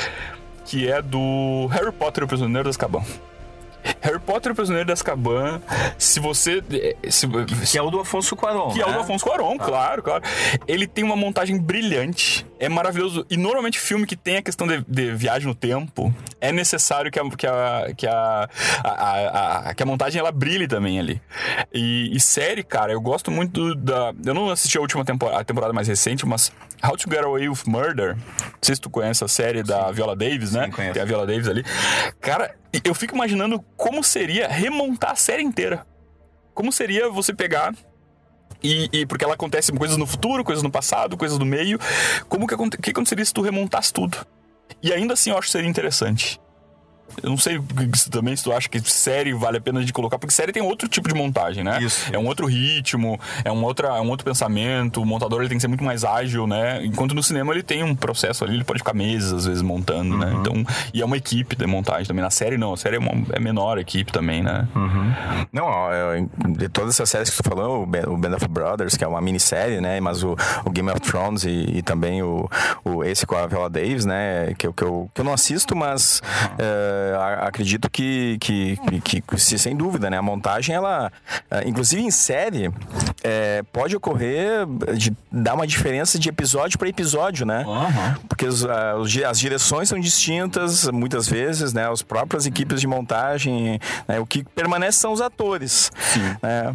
que 0.64 0.88
é 0.90 1.02
do 1.02 1.66
Harry 1.70 1.92
Potter 1.92 2.22
e 2.22 2.24
o 2.24 2.28
Prisioneiro 2.28 2.64
das 2.64 2.74
Azkaban. 2.74 3.04
Harry 4.00 4.20
Potter 4.20 4.50
e 4.50 4.52
o 4.52 4.54
Prisioneiro 4.54 4.86
de 4.86 4.92
Azkaban, 4.92 5.60
se 5.98 6.20
você... 6.20 6.62
Se, 7.10 7.26
que 7.70 7.78
é 7.78 7.82
o 7.82 7.90
do 7.90 8.00
Afonso 8.00 8.36
Cuarón, 8.36 8.72
Que 8.72 8.78
né? 8.78 8.84
é 8.84 8.88
o 8.88 8.92
do 8.92 9.00
Afonso 9.00 9.24
Cuarón, 9.24 9.56
ah. 9.58 9.64
claro, 9.64 10.02
claro. 10.02 10.22
Ele 10.66 10.86
tem 10.86 11.04
uma 11.04 11.16
montagem 11.16 11.58
brilhante, 11.58 12.46
é 12.58 12.68
maravilhoso. 12.68 13.26
E 13.30 13.36
normalmente 13.36 13.78
filme 13.78 14.06
que 14.06 14.16
tem 14.16 14.36
a 14.36 14.42
questão 14.42 14.66
de, 14.66 14.84
de 14.86 15.12
viagem 15.12 15.48
no 15.48 15.54
tempo, 15.54 16.14
é 16.40 16.52
necessário 16.52 17.10
que 17.10 17.18
a, 17.18 17.30
que 17.30 17.46
a, 17.46 17.92
que 17.96 18.06
a, 18.06 18.48
a, 18.84 19.68
a, 19.70 19.74
que 19.74 19.82
a 19.82 19.86
montagem 19.86 20.18
ela 20.18 20.32
brilhe 20.32 20.66
também 20.68 20.98
ali. 20.98 21.20
E, 21.72 22.14
e, 22.14 22.20
série, 22.20 22.62
cara, 22.62 22.92
eu 22.92 23.00
gosto 23.00 23.30
muito 23.30 23.74
da... 23.74 24.12
Eu 24.24 24.34
não 24.34 24.50
assisti 24.50 24.78
a 24.78 24.80
última 24.80 25.04
temporada, 25.04 25.40
a 25.40 25.44
temporada 25.44 25.72
mais 25.72 25.88
recente, 25.88 26.26
mas 26.26 26.52
How 26.84 26.96
to 26.96 27.10
Get 27.10 27.24
Away 27.24 27.48
with 27.48 27.62
Murder, 27.66 28.16
não 28.16 28.58
sei 28.60 28.74
se 28.74 28.80
tu 28.80 28.90
conhece 28.90 29.24
a 29.24 29.28
série 29.28 29.62
da 29.62 29.90
Viola 29.90 30.14
Davis, 30.14 30.52
né? 30.52 30.70
Sim, 30.74 30.92
Tem 30.92 31.02
a 31.02 31.04
Viola 31.04 31.26
Davis 31.26 31.48
ali. 31.48 31.64
Cara, 32.20 32.54
eu 32.84 32.94
fico 32.94 33.14
imaginando 33.14 33.60
como 33.76 34.02
seria 34.02 34.48
remontar 34.48 35.12
a 35.12 35.16
série 35.16 35.42
inteira. 35.42 35.86
Como 36.54 36.72
seria 36.72 37.08
você 37.08 37.34
pegar 37.34 37.74
e, 38.62 38.88
e, 38.92 39.06
porque 39.06 39.24
ela 39.24 39.34
acontece 39.34 39.72
coisas 39.72 39.96
no 39.96 40.06
futuro, 40.06 40.44
coisas 40.44 40.62
no 40.62 40.70
passado, 40.70 41.16
coisas 41.16 41.38
no 41.38 41.44
meio. 41.44 41.78
Como 42.28 42.46
que, 42.46 42.56
que 42.80 42.90
aconteceria 42.90 43.24
se 43.24 43.32
tu 43.32 43.42
remontasse 43.42 43.92
tudo? 43.92 44.26
E 44.82 44.92
ainda 44.92 45.14
assim 45.14 45.30
eu 45.30 45.38
acho 45.38 45.46
que 45.46 45.52
seria 45.52 45.68
interessante. 45.68 46.40
Eu 47.22 47.30
não 47.30 47.38
sei 47.38 47.60
também 48.10 48.36
se 48.36 48.44
tu 48.44 48.52
acha 48.52 48.68
que 48.68 48.80
série 48.80 49.32
vale 49.32 49.58
a 49.58 49.60
pena 49.60 49.82
de 49.82 49.92
colocar, 49.92 50.18
porque 50.18 50.34
série 50.34 50.52
tem 50.52 50.62
outro 50.62 50.88
tipo 50.88 51.08
de 51.08 51.14
montagem, 51.14 51.64
né? 51.64 51.78
Isso. 51.82 52.08
É 52.12 52.18
um 52.18 52.26
outro 52.26 52.46
ritmo, 52.46 53.18
é 53.44 53.50
um, 53.50 53.62
outra, 53.64 53.88
é 53.88 54.00
um 54.00 54.08
outro 54.08 54.24
pensamento, 54.24 55.00
o 55.00 55.06
montador 55.06 55.40
ele 55.40 55.48
tem 55.48 55.58
que 55.58 55.62
ser 55.62 55.68
muito 55.68 55.84
mais 55.84 56.04
ágil, 56.04 56.46
né? 56.46 56.84
Enquanto 56.84 57.14
no 57.14 57.22
cinema 57.22 57.52
ele 57.52 57.62
tem 57.62 57.82
um 57.82 57.94
processo 57.94 58.44
ali, 58.44 58.54
ele 58.54 58.64
pode 58.64 58.80
ficar 58.80 58.94
meses 58.94 59.32
às 59.32 59.46
vezes 59.46 59.62
montando, 59.62 60.16
né? 60.16 60.26
uhum. 60.26 60.32
né? 60.32 60.38
Então, 60.40 60.74
e 60.92 61.00
é 61.00 61.04
uma 61.04 61.16
equipe 61.16 61.56
de 61.56 61.66
montagem 61.66 62.06
também. 62.06 62.22
Na 62.22 62.30
série 62.30 62.58
não, 62.58 62.74
a 62.74 62.76
série 62.76 62.96
é, 62.96 62.98
uma, 62.98 63.12
é 63.32 63.40
menor 63.40 63.78
a 63.78 63.80
equipe 63.80 64.12
também, 64.12 64.42
né? 64.42 64.68
Uhum. 64.74 65.46
Não, 65.52 65.64
ó, 65.64 65.90
de 66.48 66.68
todas 66.68 66.94
essas 66.94 67.08
séries 67.08 67.30
que 67.30 67.42
tu 67.42 67.48
falou, 67.48 67.82
o 67.82 68.16
Band 68.16 68.36
of 68.36 68.48
Brothers, 68.48 68.96
que 68.96 69.04
é 69.04 69.08
uma 69.08 69.20
minissérie, 69.20 69.80
né? 69.80 70.00
Mas 70.00 70.22
o, 70.22 70.36
o 70.64 70.70
Game 70.70 70.90
of 70.90 71.00
Thrones 71.00 71.44
e, 71.44 71.78
e, 71.78 71.82
também 71.82 72.22
o, 72.22 72.48
o 72.84 73.04
esse 73.04 73.26
com 73.26 73.36
a 73.36 73.46
Viola 73.46 73.70
Davis, 73.70 74.04
né? 74.04 74.54
Que, 74.58 74.70
que, 74.72 74.84
eu, 74.84 75.10
que 75.14 75.20
eu 75.20 75.24
não 75.24 75.32
assisto, 75.32 75.74
mas... 75.74 76.20
Uhum. 76.58 76.95
Uh, 76.96 77.44
acredito 77.46 77.90
que, 77.90 78.36
que, 78.40 78.76
que, 79.02 79.20
que, 79.20 79.38
sem 79.38 79.76
dúvida, 79.76 80.08
né? 80.10 80.18
A 80.18 80.22
montagem, 80.22 80.74
ela, 80.74 81.12
eh, 81.50 81.64
inclusive 81.66 82.02
em 82.02 82.10
série, 82.10 82.70
é, 83.22 83.62
pode 83.72 83.96
ocorrer 83.96 84.66
de 84.96 85.12
dar 85.30 85.54
uma 85.54 85.66
diferença 85.66 86.18
de 86.18 86.28
episódio 86.28 86.78
para 86.78 86.88
episódio, 86.88 87.44
né? 87.44 87.64
Uhum. 87.66 88.14
Porque 88.28 88.46
os, 88.46 88.64
as 88.64 89.38
direções 89.38 89.88
são 89.88 89.98
distintas, 89.98 90.88
muitas 90.90 91.28
vezes, 91.28 91.72
né? 91.72 91.90
As 91.90 92.02
próprias 92.02 92.46
equipes 92.46 92.80
de 92.80 92.86
montagem, 92.86 93.80
né? 94.06 94.20
o 94.20 94.26
que 94.26 94.44
permanece 94.44 94.98
são 94.98 95.12
os 95.12 95.20
atores, 95.20 95.90
né? 96.42 96.74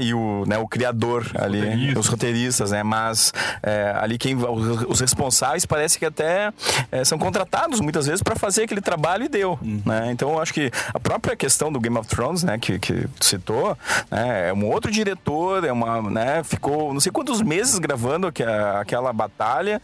E 0.00 0.14
o, 0.14 0.44
né, 0.46 0.58
o 0.58 0.66
criador 0.66 1.22
os 1.22 1.42
ali, 1.42 1.60
roteiristas. 1.60 1.98
os 1.98 2.06
roteiristas, 2.06 2.70
né? 2.70 2.82
Mas 2.82 3.32
é, 3.62 3.94
ali 3.98 4.18
quem 4.18 4.36
os, 4.36 4.84
os, 4.88 5.00
responsáveis 5.00 5.66
parece 5.66 5.98
que 5.98 6.04
até 6.04 6.52
é, 6.90 7.04
são 7.04 7.18
contratados 7.18 7.80
muitas 7.80 8.06
vezes 8.06 8.22
para 8.22 8.36
fazer 8.36 8.64
aquele 8.64 8.80
trabalho 8.80 9.24
e 9.24 9.28
deu. 9.28 9.58
Uhum. 9.62 9.82
Né? 9.84 10.10
Então, 10.12 10.30
eu 10.30 10.40
acho 10.40 10.52
que 10.52 10.70
a 10.92 11.00
própria 11.00 11.36
questão 11.36 11.72
do 11.72 11.80
Game 11.80 11.96
of 11.96 12.08
Thrones, 12.08 12.42
né, 12.42 12.58
que, 12.58 12.78
que 12.78 13.06
citou, 13.20 13.76
né, 14.10 14.48
é 14.48 14.52
um 14.52 14.66
outro 14.66 14.90
diretor, 14.90 15.64
é 15.64 15.72
uma, 15.72 16.02
né, 16.10 16.42
ficou 16.42 16.92
não 16.92 17.00
sei 17.00 17.12
quantos 17.12 17.42
meses 17.42 17.78
gravando 17.78 18.26
aquela 18.26 19.12
batalha 19.12 19.80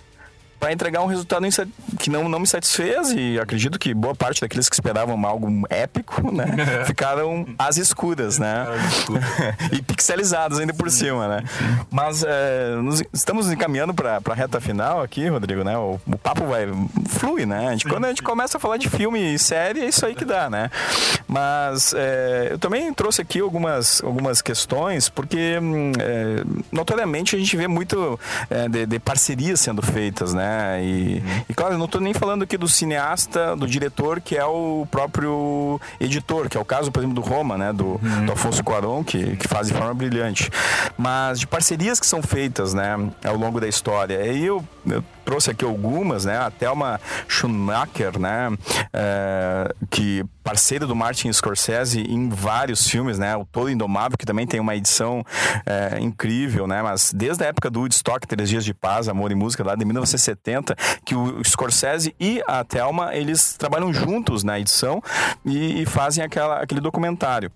para 0.59 0.73
entregar 0.73 1.03
um 1.03 1.07
resultado 1.07 1.47
que 1.99 2.09
não, 2.11 2.29
não 2.29 2.41
me 2.41 2.47
satisfez 2.47 3.13
e 3.13 3.39
acredito 3.39 3.79
que 3.79 3.93
boa 3.93 4.15
parte 4.15 4.41
daqueles 4.41 4.69
que 4.69 4.75
esperavam 4.75 5.25
algo 5.27 5.49
épico, 5.69 6.33
né, 6.33 6.47
ficaram 6.87 7.47
às 7.59 7.77
escuras, 7.77 8.39
né, 8.39 8.67
e 9.73 9.83
pixelizados 9.83 10.59
ainda 10.59 10.73
por 10.73 10.91
cima, 10.91 11.29
né. 11.29 11.45
Mas 11.91 12.25
é, 12.27 12.75
nos, 12.77 13.03
estamos 13.13 13.51
encaminhando 13.51 13.93
para 13.93 14.21
a 14.25 14.35
reta 14.35 14.61
final 14.61 15.03
aqui, 15.03 15.29
Rodrigo, 15.29 15.63
né, 15.63 15.77
o, 15.77 16.01
o 16.07 16.19
papo 16.19 16.47
vai 16.47 16.67
flui, 17.09 17.45
né. 17.45 17.69
A 17.69 17.71
gente, 17.73 17.87
quando 17.87 18.07
a 18.07 18.09
gente 18.09 18.23
começa 18.23 18.57
a 18.57 18.61
falar 18.61 18.79
de 18.79 18.89
filme 18.89 19.35
e 19.35 19.39
série 19.39 19.81
é 19.81 19.89
isso 19.89 20.07
aí 20.07 20.15
que 20.15 20.25
dá, 20.25 20.49
né. 20.49 20.71
Mas 21.29 21.93
é, 21.95 22.49
eu 22.53 22.59
também 22.59 22.93
trouxe 22.95 23.21
aqui 23.21 23.41
algumas 23.41 24.03
algumas 24.03 24.41
questões 24.41 25.09
porque 25.09 25.59
é, 25.99 26.45
notoriamente 26.73 27.37
a 27.37 27.39
gente 27.39 27.57
vê 27.57 27.69
muito 27.69 28.19
de, 28.71 28.87
de 28.87 28.99
parcerias 28.99 29.61
sendo 29.61 29.83
feitas, 29.83 30.33
né 30.33 30.46
né? 30.47 30.85
E, 30.85 31.23
e 31.49 31.55
claro, 31.55 31.75
eu 31.75 31.79
não 31.79 31.87
estou 31.87 32.01
nem 32.01 32.15
falando 32.15 32.43
aqui 32.43 32.57
do 32.57 32.69
cineasta, 32.69 33.57
do 33.57 33.67
diretor, 33.67 34.21
que 34.21 34.37
é 34.37 34.45
o 34.45 34.87
próprio 34.91 35.81
editor, 36.01 36.49
que 36.49 36.57
é 36.57 36.61
o 36.61 36.65
caso, 36.65 36.93
por 36.93 37.01
exemplo, 37.01 37.21
do 37.21 37.29
Roma, 37.29 37.59
né? 37.59 37.73
Do, 37.73 37.99
do 38.25 38.33
Afonso 38.33 38.63
Cuarón, 38.63 39.03
que, 39.03 39.37
que 39.37 39.49
faz 39.49 39.67
de 39.67 39.75
forma 39.75 39.93
brilhante. 39.93 40.51
Mas 40.97 41.41
de 41.41 41.47
parcerias 41.47 41.99
que 41.99 42.07
são 42.07 42.23
feitas, 42.23 42.73
né? 42.73 42.97
Ao 43.25 43.37
longo 43.37 43.61
da 43.61 43.69
história. 43.69 44.25
E 44.33 44.45
eu, 44.45 44.65
eu 44.87 45.03
trouxe 45.27 45.51
aqui 45.51 45.65
algumas, 45.65 46.25
né? 46.25 46.39
A 46.39 46.51
Thelma 46.51 47.01
Schumacher, 47.27 48.17
né? 48.19 48.57
É, 48.93 49.75
que 49.91 50.25
parceira 50.45 50.87
do 50.87 50.95
Martin 50.95 51.33
Scorsese 51.33 52.01
em 52.01 52.29
vários 52.29 52.89
filmes, 52.89 53.19
né? 53.19 53.37
O 53.37 53.45
Todo 53.45 53.69
Indomável, 53.69 54.17
que 54.17 54.25
também 54.25 54.47
tem 54.47 54.61
uma 54.61 54.77
edição 54.77 55.25
é, 55.67 55.99
incrível, 56.01 56.69
né? 56.69 56.81
Mas 56.81 57.13
desde 57.13 57.43
a 57.43 57.49
época 57.49 57.69
do 57.69 57.81
Woodstock, 57.81 58.25
Três 58.27 58.49
Dias 58.49 58.65
de 58.65 58.73
Paz, 58.73 59.09
Amor 59.09 59.33
e 59.33 59.35
Música, 59.35 59.65
lá 59.65 59.75
de 59.75 59.85
1970, 59.85 60.77
que 61.05 61.17
o 61.17 61.43
Scorsese 61.45 62.15
e 62.21 62.41
a 62.47 62.63
Thelma, 62.63 63.15
eles 63.15 63.57
trabalham 63.57 63.93
juntos 63.93 64.45
na 64.45 64.61
edição 64.61 65.03
e, 65.45 65.83
e 65.83 65.87
fazem 65.87 66.23
aquela, 66.23 66.61
aquele 66.61 66.81
documentário. 66.81 67.51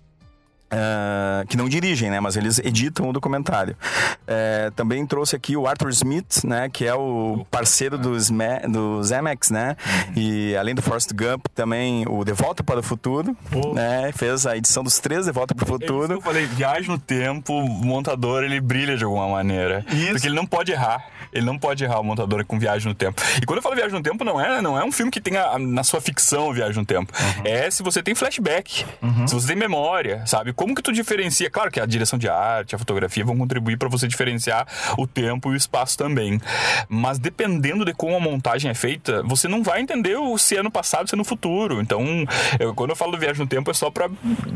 Uh, 0.71 1.45
que 1.47 1.57
não 1.57 1.67
dirigem, 1.67 2.09
né? 2.09 2.19
Mas 2.21 2.37
eles 2.37 2.57
editam 2.59 3.09
o 3.09 3.13
documentário. 3.13 3.75
Uh, 4.23 4.71
também 4.71 5.05
trouxe 5.05 5.35
aqui 5.35 5.57
o 5.57 5.67
Arthur 5.67 5.89
Smith, 5.89 6.43
né? 6.45 6.69
Que 6.69 6.85
é 6.85 6.95
o 6.95 7.45
parceiro 7.51 7.97
do, 7.97 8.17
Sme, 8.17 8.59
do 8.69 9.03
Zemex, 9.03 9.49
né? 9.49 9.75
E 10.15 10.55
além 10.55 10.73
do 10.73 10.81
Forrest 10.81 11.11
Gump, 11.13 11.47
também 11.53 12.05
o 12.07 12.23
De 12.23 12.31
Volta 12.31 12.63
para 12.63 12.79
o 12.79 12.83
Futuro, 12.83 13.35
oh. 13.53 13.73
né? 13.73 14.11
Fez 14.13 14.45
a 14.45 14.55
edição 14.55 14.81
dos 14.81 14.97
três 14.99 15.25
De 15.25 15.31
Volta 15.31 15.53
para 15.53 15.65
o 15.65 15.67
Futuro. 15.67 16.13
É 16.13 16.15
eu 16.15 16.21
falei, 16.21 16.45
viagem 16.45 16.89
no 16.89 16.97
tempo, 16.97 17.53
o 17.53 17.67
montador, 17.67 18.43
ele 18.43 18.61
brilha 18.61 18.95
de 18.95 19.03
alguma 19.03 19.27
maneira. 19.27 19.85
Isso. 19.91 20.11
Porque 20.11 20.27
ele 20.27 20.35
não 20.35 20.45
pode 20.45 20.71
errar. 20.71 21.05
Ele 21.33 21.45
não 21.45 21.57
pode 21.57 21.83
errar 21.83 21.99
o 21.99 22.03
montador 22.03 22.45
com 22.45 22.59
Viagem 22.59 22.87
no 22.87 22.95
Tempo. 22.95 23.21
E 23.41 23.45
quando 23.45 23.57
eu 23.57 23.63
falo 23.63 23.75
Viagem 23.75 23.93
no 23.93 24.03
Tempo, 24.03 24.23
não 24.23 24.39
é, 24.39 24.61
não 24.61 24.77
é 24.77 24.83
um 24.83 24.91
filme 24.91 25.11
que 25.11 25.21
tenha 25.21 25.57
na 25.57 25.83
sua 25.83 26.01
ficção 26.01 26.53
Viagem 26.53 26.77
no 26.77 26.85
Tempo. 26.85 27.13
Uhum. 27.17 27.41
É 27.45 27.71
se 27.71 27.83
você 27.83 28.03
tem 28.03 28.13
flashback, 28.13 28.85
uhum. 29.01 29.27
se 29.27 29.33
você 29.33 29.47
tem 29.47 29.55
memória, 29.55 30.25
sabe? 30.25 30.53
Como 30.61 30.75
que 30.75 30.81
tu 30.83 30.91
diferencia? 30.93 31.49
Claro 31.49 31.71
que 31.71 31.79
a 31.79 31.85
direção 31.87 32.19
de 32.19 32.29
arte, 32.29 32.75
a 32.75 32.77
fotografia 32.77 33.25
vão 33.25 33.35
contribuir 33.35 33.77
para 33.77 33.89
você 33.89 34.07
diferenciar 34.07 34.67
o 34.95 35.07
tempo 35.07 35.49
e 35.49 35.53
o 35.53 35.57
espaço 35.57 35.97
também. 35.97 36.39
Mas 36.87 37.17
dependendo 37.17 37.83
de 37.83 37.93
como 37.95 38.15
a 38.15 38.19
montagem 38.19 38.69
é 38.69 38.73
feita, 38.75 39.23
você 39.23 39.47
não 39.47 39.63
vai 39.63 39.81
entender 39.81 40.15
o 40.17 40.37
se 40.37 40.55
é 40.55 40.61
no 40.61 40.69
passado, 40.69 41.09
se 41.09 41.15
é 41.15 41.17
no 41.17 41.23
futuro. 41.25 41.81
Então, 41.81 42.05
eu- 42.59 42.75
quando 42.75 42.91
eu 42.91 42.95
falo 42.95 43.11
do 43.13 43.17
viagem 43.17 43.41
no 43.41 43.47
tempo, 43.47 43.71
é 43.71 43.73
só 43.73 43.89
pra 43.89 44.07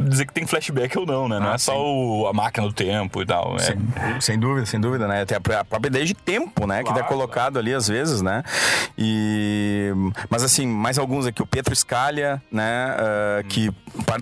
dizer 0.08 0.28
que 0.28 0.34
tem 0.34 0.46
flashback 0.46 0.96
ou 0.98 1.08
não, 1.08 1.28
né? 1.28 1.40
Não 1.40 1.50
Ah, 1.52 1.56
é 1.56 1.58
só 1.58 1.76
o- 1.84 2.28
a 2.28 2.34
máquina 2.34 2.68
do 2.68 2.74
tempo 2.74 3.24
e 3.24 3.26
tal. 3.26 3.56
É, 3.56 3.60
Sem, 3.60 3.78
sem 4.22 4.40
dúvida, 4.40 4.66
sem 4.68 4.80
dúvida, 4.80 5.08
né? 5.08 5.24
Até 5.24 5.36
a 5.36 5.42
pró- 5.42 5.58
a 5.58 5.66
própria 5.66 5.90
ideia 5.90 6.06
de 6.06 6.14
tempo, 6.14 6.68
né? 6.68 6.78
que 6.78 6.84
Claro, 6.84 7.00
tá 7.02 7.08
colocado 7.08 7.58
ali 7.58 7.74
às 7.74 7.88
vezes, 7.88 8.22
né? 8.22 8.44
E... 8.98 9.92
Mas 10.30 10.44
assim, 10.44 10.68
mais 10.68 10.98
alguns 11.00 11.26
aqui. 11.26 11.42
O 11.42 11.46
Pietro 11.48 11.76
Scalha, 11.76 12.42
né? 12.52 12.96
ah, 12.98 13.44
que 13.48 13.72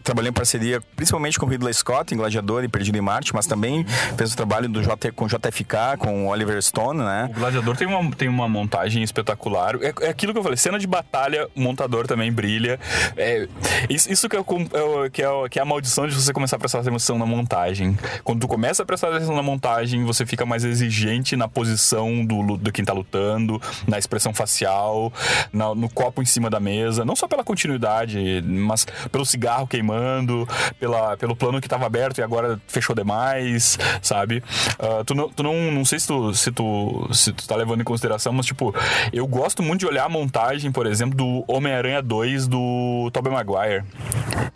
trabalhou 0.03 0.29
em 0.29 0.33
parceria 0.33 0.81
principalmente 0.95 1.39
com 1.39 1.45
o 1.45 1.49
Ridley 1.49 1.72
Scott, 1.73 2.13
em 2.13 2.17
Gladiador 2.17 2.63
e 2.63 2.67
Perdido 2.67 2.97
em 2.97 3.01
Marte, 3.01 3.33
mas 3.33 3.45
também 3.45 3.85
fez 4.17 4.33
o 4.33 4.35
trabalho 4.35 4.67
do 4.69 4.81
J, 4.83 5.11
com 5.11 5.27
JFK, 5.27 5.97
com 5.97 6.27
Oliver 6.27 6.61
Stone, 6.61 6.99
né? 6.99 7.29
O 7.35 7.39
Gladiador 7.39 7.75
tem 7.77 7.87
uma, 7.87 8.11
tem 8.15 8.27
uma 8.29 8.47
montagem 8.47 9.03
espetacular. 9.03 9.75
É, 9.81 9.93
é 10.01 10.09
aquilo 10.09 10.33
que 10.33 10.39
eu 10.39 10.43
falei, 10.43 10.57
cena 10.57 10.77
de 10.79 10.87
batalha, 10.87 11.47
montador 11.55 12.07
também 12.07 12.31
brilha. 12.31 12.79
É, 13.17 13.47
isso, 13.89 14.11
isso 14.11 14.29
que, 14.29 14.35
é, 14.35 14.39
é 14.39 14.41
o- 14.43 15.09
que, 15.11 15.21
é, 15.21 15.29
o- 15.29 15.49
que 15.49 15.59
é 15.59 15.61
a 15.61 15.65
maldição 15.65 16.07
de 16.07 16.13
você 16.15 16.31
começar 16.33 16.55
a 16.55 16.59
prestar 16.59 16.79
atenção 16.79 17.17
na 17.17 17.25
montagem. 17.25 17.97
Quando 18.23 18.41
tu 18.41 18.47
começa 18.47 18.83
a 18.83 18.85
prestar 18.85 19.09
atenção 19.15 19.35
na 19.35 19.41
montagem, 19.43 20.03
você 20.03 20.25
fica 20.25 20.45
mais 20.45 20.63
exigente 20.63 21.35
na 21.35 21.47
posição 21.47 22.25
do, 22.25 22.57
de 22.57 22.71
quem 22.71 22.83
tá 22.85 22.93
lutando, 22.93 23.61
na 23.87 23.97
expressão 23.97 24.33
facial, 24.33 25.11
na- 25.51 25.73
no 25.75 25.89
copo 25.89 26.21
em 26.21 26.25
cima 26.25 26.49
da 26.49 26.59
mesa. 26.59 27.03
Não 27.05 27.15
só 27.15 27.27
pela 27.27 27.43
continuidade, 27.43 28.41
mas 28.45 28.85
pelo 29.11 29.25
cigarro 29.25 29.67
queimando, 29.67 30.47
pela, 30.79 31.15
pelo 31.17 31.35
plano 31.35 31.59
que 31.63 31.69
tava 31.69 31.85
aberto 31.85 32.19
e 32.19 32.21
agora 32.21 32.59
fechou 32.67 32.95
demais, 32.95 33.77
sabe? 34.01 34.43
Ah, 34.77 35.03
tu 35.05 35.15
não, 35.15 35.29
tu 35.29 35.41
não, 35.41 35.71
não 35.71 35.85
sei 35.85 35.99
se 35.99 36.07
tu, 36.07 36.33
se, 36.33 36.51
tu, 36.51 37.09
se 37.13 37.31
tu 37.31 37.47
tá 37.47 37.55
levando 37.55 37.81
em 37.81 37.83
consideração, 37.83 38.33
mas 38.33 38.45
tipo, 38.45 38.75
eu 39.11 39.25
gosto 39.25 39.63
muito 39.63 39.79
de 39.79 39.87
olhar 39.87 40.05
a 40.05 40.09
montagem, 40.09 40.71
por 40.71 40.85
exemplo, 40.85 41.15
do 41.15 41.43
Homem-Aranha 41.47 42.01
2 42.01 42.47
do 42.47 43.09
Tobey 43.11 43.31
Maguire. 43.31 43.83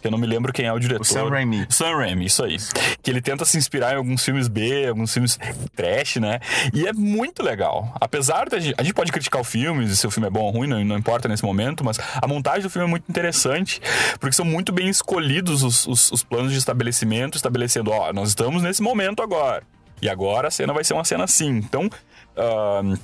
Que 0.01 0.08
eu 0.08 0.12
não 0.12 0.18
me 0.18 0.28
lembro 0.28 0.53
quem 0.53 0.66
é 0.66 0.74
o 0.74 0.80
diretor. 0.80 1.05
Sam 1.05 1.30
Raimi. 1.30 1.66
Sam 1.70 1.95
Raimi, 1.95 2.26
isso 2.26 2.43
aí. 2.43 2.58
Que 3.01 3.10
ele 3.10 3.22
tenta 3.22 3.45
se 3.45 3.58
inspirar 3.58 3.93
em 3.93 3.97
alguns 3.97 4.24
filmes 4.24 4.47
B, 4.47 4.88
alguns 4.88 5.14
filmes 5.14 5.39
trash, 5.76 6.18
né? 6.18 6.39
E 6.74 6.88
é 6.88 6.93
muito 6.93 7.41
legal. 7.41 7.95
Apesar 7.99 8.49
da 8.49 8.60
gente, 8.60 8.76
a 8.78 8.84
gente 8.84 8.93
pode 8.93 9.12
criticar 9.12 9.41
o 9.41 9.43
filme, 9.43 9.88
se 9.95 10.05
o 10.05 10.12
filme 10.12 10.28
é 10.28 10.30
bom 10.30 10.41
ou 10.41 10.51
ruim, 10.51 10.68
não, 10.68 10.84
não 10.84 10.97
importa 10.97 11.28
nesse 11.28 11.43
momento, 11.43 11.84
mas 11.84 11.97
a 12.22 12.28
montagem 12.28 12.64
do 12.64 12.70
filme 12.70 12.88
é 12.88 12.89
muito 12.89 13.05
interessante, 13.10 13.82
porque 14.20 14.36
são 14.36 14.45
muito 14.45 14.72
bem 14.72 14.89
escolhidos 14.89 15.64
os, 15.64 15.88
os, 15.88 16.12
os 16.12 16.24
planos 16.24 16.51
de 16.51 16.58
estabelecimento, 16.58 16.97
estabelecendo, 17.36 17.91
ó, 17.91 18.12
nós 18.14 18.30
estamos 18.30 18.64
nesse 18.64 18.82
momento 18.82 19.22
agora. 19.22 19.64
E 20.02 20.10
agora 20.10 20.48
a 20.48 20.52
cena 20.52 20.74
vai 20.74 20.84
ser 20.84 20.93
uma 20.93 21.04
cena 21.04 21.24
assim. 21.24 21.50
Então, 21.50 21.89
ahn, 22.36 22.95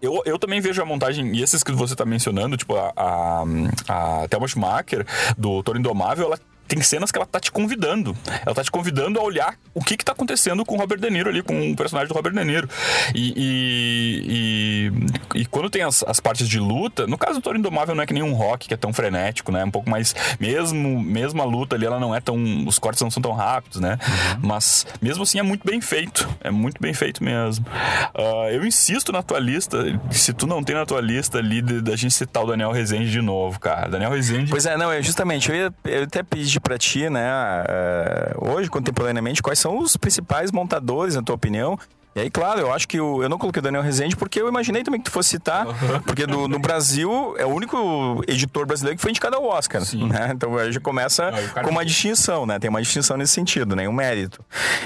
eu, 0.00 0.22
eu 0.24 0.38
também 0.38 0.60
vejo 0.60 0.80
a 0.82 0.84
montagem, 0.84 1.34
e 1.34 1.42
esses 1.42 1.62
que 1.62 1.72
você 1.72 1.96
tá 1.96 2.04
mencionando, 2.04 2.56
tipo, 2.56 2.76
a, 2.76 2.92
a, 2.96 3.44
a 3.88 4.28
Thelma 4.28 4.46
Schumacher, 4.46 5.06
do 5.36 5.62
Toro 5.62 5.78
Indomável, 5.78 6.26
ela 6.26 6.38
tem 6.66 6.80
cenas 6.82 7.10
que 7.10 7.18
ela 7.18 7.26
tá 7.26 7.40
te 7.40 7.50
convidando. 7.50 8.16
Ela 8.44 8.54
tá 8.54 8.62
te 8.62 8.70
convidando 8.70 9.18
a 9.18 9.22
olhar 9.22 9.56
o 9.74 9.82
que 9.82 9.96
que 9.96 10.04
tá 10.04 10.12
acontecendo 10.12 10.64
com 10.64 10.74
o 10.74 10.78
Robert 10.78 10.98
De 10.98 11.10
Niro 11.10 11.28
ali, 11.28 11.42
com 11.42 11.70
o 11.70 11.76
personagem 11.76 12.08
do 12.08 12.14
Robert 12.14 12.32
De 12.32 12.44
Niro. 12.44 12.68
E, 13.14 14.92
e, 15.34 15.40
e 15.40 15.46
quando 15.46 15.70
tem 15.70 15.82
as, 15.82 16.02
as 16.02 16.20
partes 16.20 16.48
de 16.48 16.58
luta, 16.58 17.06
no 17.06 17.18
caso 17.18 17.34
do 17.34 17.42
Toro 17.42 17.58
Indomável 17.58 17.94
não 17.94 18.02
é 18.02 18.06
que 18.06 18.14
nem 18.14 18.22
um 18.22 18.32
rock 18.32 18.68
que 18.68 18.74
é 18.74 18.76
tão 18.76 18.92
frenético, 18.92 19.52
né? 19.52 19.62
É 19.62 19.64
um 19.64 19.70
pouco 19.70 19.88
mais, 19.88 20.14
mesmo, 20.40 21.00
mesmo 21.02 21.40
a 21.42 21.44
luta 21.44 21.76
ali, 21.76 21.86
ela 21.86 22.00
não 22.00 22.14
é 22.14 22.20
tão, 22.20 22.36
os 22.66 22.78
cortes 22.78 23.02
não 23.02 23.10
são 23.10 23.22
tão 23.22 23.32
rápidos, 23.32 23.80
né? 23.80 23.98
Mas 24.42 24.86
mesmo 25.00 25.22
assim 25.22 25.38
é 25.38 25.42
muito 25.42 25.66
bem 25.66 25.80
feito. 25.80 26.28
É 26.40 26.50
muito 26.50 26.80
bem 26.80 26.92
feito 26.94 27.22
mesmo. 27.22 27.66
Ah, 28.14 28.50
eu 28.50 28.64
insisto 28.64 29.12
na 29.12 29.22
tua 29.22 29.38
lista, 29.38 29.78
se 30.10 30.32
tu 30.32 30.46
não 30.46 30.62
tem 30.62 30.74
na 30.74 30.86
tua 30.86 31.00
lista 31.00 31.38
ali, 31.38 31.62
da 31.62 31.96
gente 31.96 32.14
citar 32.14 32.44
o 32.44 32.46
Daniel 32.46 32.72
Rezende 32.72 33.10
de 33.10 33.20
novo, 33.20 33.58
cara. 33.60 33.88
Daniel 33.88 34.10
Rezende. 34.10 34.50
Pois 34.50 34.66
é, 34.66 34.76
não, 34.76 34.90
é 34.90 35.02
justamente, 35.02 35.48
eu 35.50 35.56
ia, 35.56 35.74
eu 35.84 36.02
até 36.04 36.22
pedir 36.56 36.60
pra 36.60 36.78
ti, 36.78 37.08
né, 37.10 37.28
eh, 37.68 38.34
hoje, 38.38 38.68
contemporaneamente, 38.70 39.42
quais 39.42 39.58
são 39.58 39.78
os 39.78 39.96
principais 39.96 40.50
montadores, 40.50 41.14
na 41.16 41.22
tua 41.22 41.34
opinião? 41.34 41.78
E 42.14 42.20
aí, 42.20 42.30
claro, 42.30 42.60
eu 42.60 42.72
acho 42.72 42.88
que 42.88 42.98
o, 42.98 43.22
eu 43.22 43.28
não 43.28 43.36
coloquei 43.36 43.60
o 43.60 43.62
Daniel 43.62 43.82
Rezende 43.82 44.16
porque 44.16 44.40
eu 44.40 44.48
imaginei 44.48 44.82
também 44.82 44.98
que 44.98 45.04
tu 45.04 45.10
fosse 45.12 45.28
citar, 45.28 45.66
porque 46.06 46.24
do- 46.26 46.48
no 46.48 46.58
Brasil 46.58 47.34
é 47.36 47.44
o 47.44 47.50
único 47.50 48.22
editor 48.26 48.64
brasileiro 48.64 48.96
que 48.96 49.02
foi 49.02 49.10
indicado 49.10 49.36
ao 49.36 49.44
Oscar, 49.44 49.82
né? 50.08 50.30
Então 50.34 50.56
aí 50.56 50.72
já 50.72 50.80
começa 50.80 51.30
Não, 51.30 51.62
com 51.62 51.70
uma 51.70 51.84
distinção, 51.84 52.46
né? 52.46 52.58
Tem 52.58 52.70
uma 52.70 52.80
distinção 52.80 53.18
nesse 53.18 53.34
sentido, 53.34 53.76
né? 53.76 53.86
Um 53.86 53.92
mérito. 53.92 54.42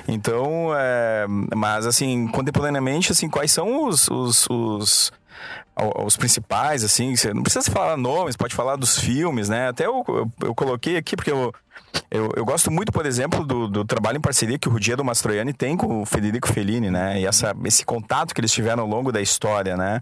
Então, 0.09 0.73
é, 0.77 1.25
mas 1.55 1.87
assim, 1.87 2.27
contemporaneamente, 2.27 3.13
assim, 3.13 3.29
quais 3.29 3.53
são 3.53 3.85
os- 3.87 4.09
os- 4.09 4.47
os 4.51 5.13
ao- 5.81 6.07
os 6.07 6.17
principais, 6.17 6.85
assim, 6.85 7.15
você 7.17 7.33
não 7.33 7.43
precisa 7.43 7.71
falar 7.71 7.97
nomes, 7.97 8.37
pode 8.37 8.55
falar 8.55 8.77
dos 8.77 8.99
filmes, 8.99 9.49
né? 9.49 9.69
Até 9.69 9.87
eu, 9.87 10.05
eu, 10.09 10.33
eu 10.49 10.55
coloquei 10.55 10.97
aqui, 10.97 11.17
porque 11.17 11.31
eu, 11.33 11.53
eu, 12.11 12.33
eu 12.37 12.45
gosto 12.45 12.71
muito, 12.71 12.91
por 12.91 13.07
exemplo, 13.07 13.45
do, 13.45 13.69
do 13.69 13.85
trabalho 13.85 14.19
em 14.19 14.21
parceria 14.21 14.59
que 14.59 14.69
o 14.69 14.73
Ruggero 14.73 15.05
Mastroianni 15.05 15.53
tem 15.53 15.77
com 15.77 16.03
o 16.03 16.07
Federico 16.07 16.53
Fellini, 16.53 16.91
né? 16.91 17.21
E 17.21 17.27
essa, 17.27 17.55
esse 17.65 17.85
contato 17.85 18.35
que 18.35 18.41
eles 18.41 18.53
tiveram 18.53 18.83
ao 18.83 18.89
longo 18.89 19.13
da 19.13 19.21
história, 19.21 19.77
né? 19.77 20.01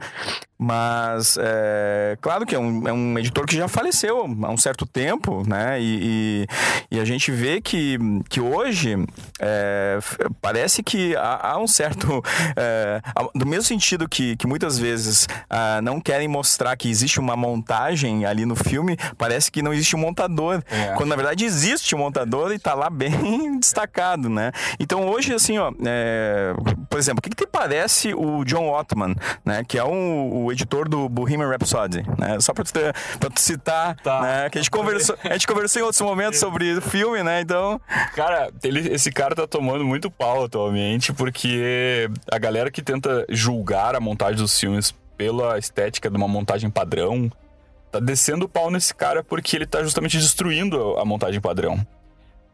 Mas, 0.61 1.39
é, 1.41 2.19
claro 2.21 2.45
que 2.45 2.55
é 2.55 2.59
um, 2.59 2.89
é 2.89 2.93
um 2.93 3.17
editor 3.19 3.47
que 3.47 3.55
já 3.55 3.69
faleceu 3.69 4.25
há 4.43 4.51
um 4.51 4.57
certo 4.57 4.85
tempo, 4.85 5.47
né? 5.47 5.81
E, 5.81 6.47
e, 6.91 6.97
e 6.97 7.01
a 7.01 7.05
gente 7.05 7.31
vê 7.31 7.61
que, 7.61 7.97
que 8.29 8.41
hoje 8.41 8.97
é, 9.39 9.99
parece 10.41 10.83
que 10.83 11.15
há, 11.15 11.53
há 11.53 11.59
um 11.59 11.69
certo. 11.69 12.25
é, 12.57 13.01
do 13.35 13.47
mesmo 13.47 13.65
sentido 13.65 14.09
que, 14.09 14.35
que 14.37 14.49
muitas 14.49 14.79
vezes 14.79 15.29
ah, 15.49 15.81
não 15.81 16.01
querem 16.01 16.27
mostrar 16.27 16.77
que 16.77 16.89
existe 16.89 17.21
uma 17.21 17.37
montagem 17.37 18.25
ali 18.25 18.45
no 18.45 18.57
filme, 18.57 18.97
parece 19.17 19.53
que 19.53 19.63
não 19.63 19.73
existe 19.73 19.95
um 19.95 20.01
montador. 20.01 20.61
É. 20.69 20.95
Quando 20.97 21.11
na 21.11 21.17
verdade 21.17 21.45
existe 21.45 21.68
um 21.95 21.99
montador 21.99 22.53
e 22.53 22.59
tá 22.59 22.75
lá 22.75 22.89
bem 22.91 23.59
destacado, 23.59 24.29
né? 24.29 24.53
Então 24.79 25.09
hoje, 25.09 25.35
assim, 25.35 25.59
ó, 25.59 25.73
é, 25.87 26.53
por 26.89 26.99
exemplo, 26.99 27.19
o 27.19 27.23
que, 27.23 27.31
que 27.31 27.37
te 27.37 27.47
parece 27.47 28.15
o 28.15 28.45
John 28.45 28.69
Ottman, 28.71 29.15
né? 29.45 29.63
Que 29.67 29.79
é 29.79 29.85
um, 29.85 30.45
o 30.45 30.53
editor 30.53 30.89
do 30.89 31.09
Bohemian 31.09 31.49
Rhapsody, 31.49 32.03
né? 32.19 32.39
Só 32.41 32.53
pra 32.53 32.65
tu, 32.65 32.73
ter- 32.73 32.95
pra 33.19 33.31
tu 33.31 33.41
citar, 33.41 33.97
Tá. 34.03 34.21
né? 34.23 34.51
Que 34.51 34.59
a 34.59 34.61
gente 34.63 34.71
conversou, 34.71 35.17
a 35.25 35.33
gente 35.33 35.47
conversou 35.47 35.81
em 35.81 35.85
outros 35.85 36.01
momentos 36.01 36.39
sobre 36.39 36.73
o 36.75 36.81
filme, 36.83 37.23
né? 37.23 37.41
Então, 37.41 37.81
Cara, 38.15 38.51
ele- 38.63 38.93
esse 38.93 39.11
cara 39.11 39.35
tá 39.35 39.47
tomando 39.47 39.85
muito 39.85 40.11
pau 40.11 40.45
atualmente, 40.45 41.13
porque 41.13 42.09
a 42.31 42.39
galera 42.39 42.71
que 42.71 42.83
tenta 42.83 43.25
julgar 43.29 43.95
a 43.95 44.01
montagem 44.01 44.37
dos 44.37 44.59
filmes 44.59 44.95
pela 45.17 45.59
estética 45.59 46.09
de 46.09 46.17
uma 46.17 46.29
montagem 46.29 46.71
padrão 46.71 47.31
tá 47.91 48.01
descendo 48.01 48.47
o 48.47 48.49
pau 48.49 48.71
nesse 48.71 48.95
cara 48.95 49.23
porque 49.25 49.57
ele 49.57 49.67
tá 49.67 49.83
justamente 49.83 50.19
destruindo 50.19 50.97
a 50.97 51.05
montagem 51.05 51.41
padrão. 51.41 51.85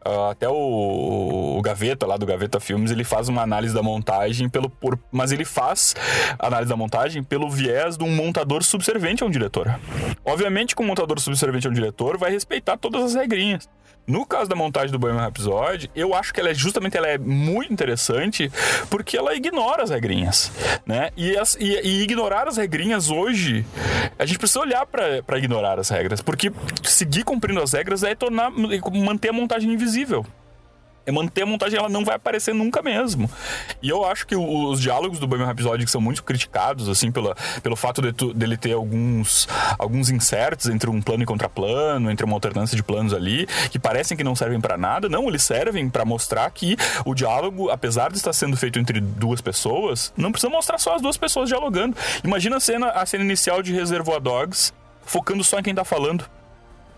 Ah, 0.05 0.29
até 0.31 0.47
o, 0.47 1.57
o 1.57 1.61
Gaveta, 1.63 2.05
lá 2.05 2.15
do 2.15 2.25
Gaveta 2.27 2.59
Filmes, 2.59 2.91
ele 2.91 3.03
faz 3.03 3.27
uma 3.27 3.41
análise 3.41 3.73
da 3.73 3.81
montagem 3.81 4.47
pelo. 4.47 4.69
Por, 4.69 4.99
mas 5.11 5.31
ele 5.31 5.43
faz 5.45 5.95
a 6.37 6.45
análise 6.47 6.69
da 6.69 6.75
montagem 6.77 7.23
pelo 7.23 7.49
viés 7.49 7.97
de 7.97 8.03
um 8.03 8.15
montador 8.15 8.63
subservente 8.63 9.23
a 9.23 9.25
um 9.25 9.31
diretor. 9.31 9.79
Obviamente 10.23 10.75
que 10.75 10.81
um 10.83 10.85
montador 10.85 11.19
subservente 11.19 11.65
a 11.67 11.69
um 11.71 11.73
diretor 11.73 12.17
vai 12.17 12.29
respeitar 12.31 12.77
todas 12.77 13.03
as 13.03 13.15
regrinhas. 13.15 13.67
No 14.07 14.23
caso 14.23 14.47
da 14.47 14.55
montagem 14.55 14.91
do 14.91 14.99
Bohemian 14.99 15.23
Rhapsody, 15.23 15.89
eu 15.95 16.13
acho 16.13 16.31
que 16.31 16.39
ela 16.39 16.51
é 16.51 16.53
justamente 16.53 16.95
ela 16.95 17.07
é 17.07 17.17
muito 17.17 17.73
interessante 17.73 18.51
porque 18.87 19.17
ela 19.17 19.33
ignora 19.35 19.81
as 19.81 19.89
regrinhas, 19.89 20.51
né? 20.85 21.09
E, 21.17 21.35
as- 21.35 21.55
e- 21.59 21.81
e 21.83 22.03
ignorar 22.03 22.47
as 22.47 22.57
regrinhas 22.57 23.09
hoje, 23.09 23.65
a 24.19 24.23
gente 24.27 24.37
precisa 24.37 24.59
olhar 24.59 24.85
pra 24.85 25.39
ignorar 25.39 25.79
as 25.79 25.89
regras, 25.89 26.21
porque 26.21 26.51
seguir 26.83 27.23
cumprindo 27.23 27.59
as 27.63 27.73
regras 27.73 28.03
é 28.03 28.13
tornar 28.13 28.51
manter 28.93 29.29
a 29.29 29.33
montagem 29.33 29.73
invisível 29.73 29.94
é 31.07 31.11
manter 31.11 31.43
a 31.43 31.45
montagem, 31.45 31.77
ela 31.77 31.87
não 31.87 32.03
vai 32.03 32.15
aparecer 32.15 32.51
nunca 32.51 32.81
mesmo. 32.81 33.29
E 33.79 33.87
eu 33.89 34.03
acho 34.03 34.25
que 34.25 34.35
os 34.35 34.81
diálogos 34.81 35.19
do 35.19 35.27
Bohemian 35.27 35.45
Rhapsody 35.45 35.85
que 35.85 35.91
são 35.91 36.01
muito 36.01 36.23
criticados, 36.23 36.89
assim, 36.89 37.11
pela, 37.11 37.35
pelo 37.61 37.75
fato 37.75 38.01
de 38.01 38.11
tu- 38.11 38.33
dele 38.33 38.57
ter 38.57 38.71
alguns, 38.73 39.47
alguns 39.77 40.09
insertos 40.09 40.65
entre 40.67 40.89
um 40.89 40.99
plano 40.99 41.21
e 41.21 41.25
contraplano, 41.27 42.09
entre 42.09 42.25
uma 42.25 42.33
alternância 42.33 42.75
de 42.75 42.81
planos 42.81 43.13
ali, 43.13 43.45
que 43.69 43.77
parecem 43.77 44.17
que 44.17 44.23
não 44.23 44.35
servem 44.35 44.59
pra 44.59 44.77
nada. 44.77 45.07
Não, 45.07 45.27
eles 45.27 45.43
servem 45.43 45.87
pra 45.91 46.03
mostrar 46.05 46.49
que 46.49 46.75
o 47.05 47.13
diálogo, 47.13 47.69
apesar 47.69 48.09
de 48.11 48.17
estar 48.17 48.33
sendo 48.33 48.57
feito 48.57 48.79
entre 48.79 48.99
duas 48.99 49.41
pessoas, 49.41 50.11
não 50.17 50.31
precisa 50.31 50.51
mostrar 50.51 50.79
só 50.79 50.95
as 50.95 51.03
duas 51.03 51.17
pessoas 51.17 51.49
dialogando. 51.49 51.95
Imagina 52.23 52.57
a 52.57 52.59
cena, 52.59 52.87
a 52.89 53.05
cena 53.05 53.23
inicial 53.23 53.61
de 53.61 53.71
Reservoir 53.71 54.19
Dogs, 54.19 54.73
focando 55.05 55.43
só 55.43 55.59
em 55.59 55.63
quem 55.63 55.75
tá 55.75 55.85
falando. 55.85 56.25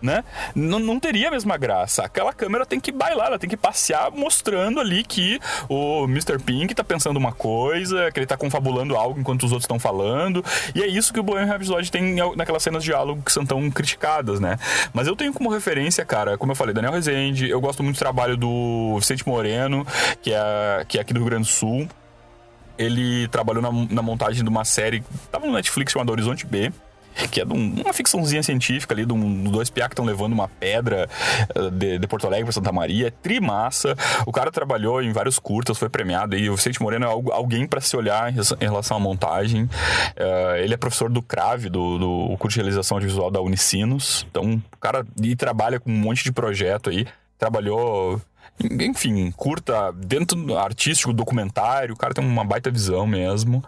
Né? 0.00 0.24
Não, 0.54 0.78
não 0.78 1.00
teria 1.00 1.28
a 1.28 1.30
mesma 1.30 1.56
graça. 1.56 2.02
Aquela 2.02 2.32
câmera 2.32 2.64
tem 2.64 2.80
que 2.80 2.92
bailar, 2.92 3.28
ela 3.28 3.38
tem 3.38 3.48
que 3.48 3.56
passear 3.56 4.10
mostrando 4.10 4.80
ali 4.80 5.04
que 5.04 5.38
o 5.68 6.04
Mr. 6.04 6.38
Pink 6.38 6.74
tá 6.74 6.84
pensando 6.84 7.16
uma 7.16 7.32
coisa, 7.32 8.10
que 8.12 8.20
ele 8.20 8.26
tá 8.26 8.36
confabulando 8.36 8.96
algo 8.96 9.20
enquanto 9.20 9.44
os 9.44 9.52
outros 9.52 9.64
estão 9.64 9.78
falando. 9.78 10.44
E 10.74 10.82
é 10.82 10.86
isso 10.86 11.12
que 11.12 11.20
o 11.20 11.22
Bohemian 11.22 11.52
Rhapsody 11.52 11.90
tem 11.90 12.16
naquelas 12.36 12.62
cenas 12.62 12.82
de 12.82 12.88
diálogo 12.88 13.22
que 13.22 13.32
são 13.32 13.44
tão 13.44 13.70
criticadas, 13.70 14.40
né? 14.40 14.58
Mas 14.92 15.06
eu 15.06 15.14
tenho 15.14 15.32
como 15.32 15.50
referência, 15.50 16.04
cara, 16.04 16.38
como 16.38 16.52
eu 16.52 16.56
falei, 16.56 16.74
Daniel 16.74 16.92
Rezende, 16.92 17.48
eu 17.48 17.60
gosto 17.60 17.82
muito 17.82 17.96
do 17.96 17.98
trabalho 17.98 18.36
do 18.36 18.96
Vicente 18.98 19.26
Moreno, 19.26 19.86
que 20.22 20.32
é, 20.32 20.84
que 20.88 20.98
é 20.98 21.00
aqui 21.00 21.12
do 21.12 21.20
Rio 21.20 21.28
Grande 21.28 21.48
do 21.48 21.52
Sul. 21.52 21.88
Ele 22.78 23.26
trabalhou 23.28 23.60
na, 23.60 23.70
na 23.90 24.02
montagem 24.02 24.42
de 24.42 24.48
uma 24.48 24.64
série, 24.64 25.02
tava 25.30 25.46
no 25.46 25.52
Netflix 25.52 25.92
chamada 25.92 26.12
Horizonte 26.12 26.46
B 26.46 26.72
que 27.30 27.40
é 27.40 27.44
um, 27.44 27.82
uma 27.82 27.92
ficçãozinha 27.92 28.42
científica 28.42 28.94
ali, 28.94 29.04
de, 29.04 29.12
um, 29.12 29.44
dois 29.44 29.70
piá 29.70 29.88
que 29.88 29.92
estão 29.92 30.04
levando 30.04 30.32
uma 30.32 30.48
pedra 30.48 31.08
uh, 31.56 31.70
de, 31.70 31.98
de, 31.98 32.06
Porto 32.06 32.26
Alegre 32.26 32.44
para 32.44 32.52
Santa 32.52 32.72
Maria. 32.72 33.08
É 33.08 33.10
trimassa. 33.10 33.96
O 34.26 34.32
cara 34.32 34.50
trabalhou 34.50 35.02
em 35.02 35.12
vários 35.12 35.38
curtas, 35.38 35.78
foi 35.78 35.88
premiado. 35.88 36.36
E 36.36 36.48
o 36.48 36.56
Vicente 36.56 36.80
Moreno 36.80 37.06
é 37.06 37.34
alguém 37.34 37.66
para 37.66 37.80
se 37.80 37.96
olhar 37.96 38.32
em 38.32 38.64
relação 38.64 38.96
à 38.96 39.00
montagem. 39.00 39.64
Uh, 39.64 40.56
ele 40.58 40.74
é 40.74 40.76
professor 40.76 41.10
do 41.10 41.22
CRAVE, 41.22 41.68
do, 41.68 41.98
do 41.98 42.36
curso 42.38 42.54
de 42.54 42.62
realização 42.62 42.96
audiovisual 42.96 43.30
da 43.30 43.40
Unicinos. 43.40 44.26
Então, 44.30 44.62
o 44.72 44.76
cara 44.78 45.04
e 45.20 45.34
trabalha 45.34 45.80
com 45.80 45.90
um 45.90 45.96
monte 45.96 46.24
de 46.24 46.32
projeto 46.32 46.90
aí. 46.90 47.06
Trabalhou 47.38 48.20
enfim, 48.60 49.30
curta, 49.36 49.92
dentro 49.92 50.58
artístico, 50.58 51.12
documentário, 51.12 51.94
o 51.94 51.96
cara 51.96 52.12
tem 52.12 52.24
uma 52.24 52.44
baita 52.44 52.70
visão 52.72 53.06
mesmo. 53.06 53.62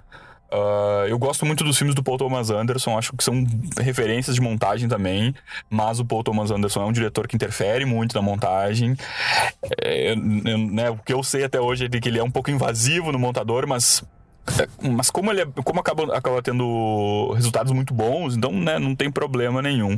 Uh, 0.52 1.06
eu 1.06 1.16
gosto 1.16 1.46
muito 1.46 1.62
dos 1.62 1.78
filmes 1.78 1.94
do 1.94 2.02
Paul 2.02 2.18
Thomas 2.18 2.50
Anderson, 2.50 2.98
acho 2.98 3.12
que 3.16 3.22
são 3.22 3.46
referências 3.78 4.34
de 4.34 4.42
montagem 4.42 4.88
também, 4.88 5.32
mas 5.68 6.00
o 6.00 6.04
Paul 6.04 6.24
Thomas 6.24 6.50
Anderson 6.50 6.82
é 6.82 6.86
um 6.86 6.92
diretor 6.92 7.28
que 7.28 7.36
interfere 7.36 7.84
muito 7.84 8.16
na 8.16 8.22
montagem. 8.22 8.96
É, 9.80 10.16
né, 10.16 10.90
o 10.90 10.96
que 10.96 11.12
eu 11.12 11.22
sei 11.22 11.44
até 11.44 11.60
hoje 11.60 11.84
é 11.84 11.88
que 11.88 12.08
ele 12.08 12.18
é 12.18 12.24
um 12.24 12.30
pouco 12.30 12.50
invasivo 12.50 13.12
no 13.12 13.18
montador, 13.18 13.66
mas 13.66 14.02
mas 14.82 15.10
como 15.10 15.30
ele 15.30 15.42
é, 15.42 15.46
como 15.62 15.78
acaba, 15.78 16.16
acaba 16.16 16.42
tendo 16.42 17.32
resultados 17.34 17.72
muito 17.72 17.94
bons, 17.94 18.36
então 18.36 18.50
né, 18.52 18.78
não 18.78 18.96
tem 18.96 19.10
problema 19.10 19.62
nenhum. 19.62 19.94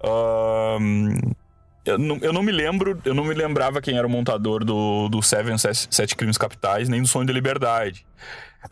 Uh, 0.00 1.36
eu 1.84 1.96
não, 1.96 2.16
eu 2.16 2.32
não 2.32 2.42
me 2.42 2.50
lembro, 2.50 3.00
eu 3.04 3.14
não 3.14 3.24
me 3.24 3.34
lembrava 3.34 3.80
quem 3.80 3.96
era 3.96 4.06
o 4.06 4.10
montador 4.10 4.64
do, 4.64 5.08
do 5.08 5.22
Seven 5.22 5.56
Sete 5.56 6.16
Crimes 6.16 6.36
Capitais, 6.36 6.88
nem 6.88 7.00
do 7.00 7.06
Sonho 7.06 7.26
da 7.26 7.32
Liberdade. 7.32 8.04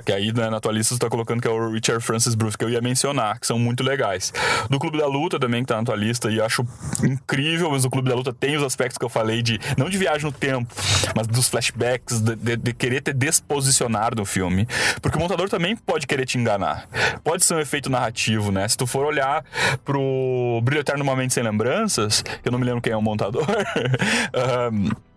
Que 0.05 0.13
aí 0.13 0.33
né, 0.33 0.51
na 0.51 0.61
tua 0.61 0.73
lista 0.73 0.95
você 0.95 0.99
tá 0.99 1.09
colocando 1.09 1.41
que 1.41 1.49
é 1.49 1.51
o 1.51 1.71
Richard 1.71 2.05
Francis 2.05 2.35
Bruce, 2.35 2.57
que 2.57 2.65
eu 2.65 2.71
ia 2.71 2.81
mencionar, 2.81 3.39
que 3.39 3.47
são 3.47 3.59
muito 3.59 3.83
legais. 3.83 4.33
Do 4.69 4.79
Clube 4.79 4.99
da 4.99 5.07
Luta 5.07 5.39
também, 5.39 5.63
que 5.63 5.69
tá 5.69 5.77
na 5.77 5.85
tua 5.85 5.97
lista, 5.97 6.31
e 6.31 6.41
acho 6.41 6.67
incrível, 7.03 7.71
mas 7.71 7.85
o 7.85 7.91
Clube 7.91 8.09
da 8.09 8.15
Luta 8.15 8.33
tem 8.33 8.57
os 8.57 8.63
aspectos 8.63 8.99
que 8.99 9.05
eu 9.05 9.09
falei 9.09 9.43
de, 9.43 9.59
não 9.77 9.89
de 9.89 9.99
viagem 9.99 10.25
no 10.25 10.33
tempo, 10.33 10.73
mas 11.15 11.27
dos 11.27 11.49
flashbacks, 11.49 12.21
de, 12.21 12.37
de, 12.37 12.57
de 12.57 12.73
querer 12.73 13.01
te 13.01 13.13
desposicionar 13.13 14.15
do 14.15 14.25
filme. 14.25 14.67
Porque 15.01 15.17
o 15.17 15.21
montador 15.21 15.49
também 15.49 15.77
pode 15.77 16.07
querer 16.07 16.27
te 16.27 16.39
enganar. 16.39 16.89
Pode 17.23 17.45
ser 17.45 17.55
um 17.55 17.61
efeito 17.61 17.91
narrativo, 17.91 18.51
né? 18.51 18.67
Se 18.69 18.77
tu 18.77 18.87
for 18.87 19.05
olhar 19.05 19.45
pro 19.85 20.61
Brilho 20.63 20.81
Eterno 20.81 21.05
Momento 21.05 21.33
Sem 21.33 21.43
Lembranças, 21.43 22.23
que 22.23 22.49
eu 22.49 22.53
não 22.53 22.59
me 22.59 22.65
lembro 22.65 22.81
quem 22.81 22.93
é 22.93 22.97
o 22.97 23.03
montador. 23.03 23.47
um, 24.73 25.14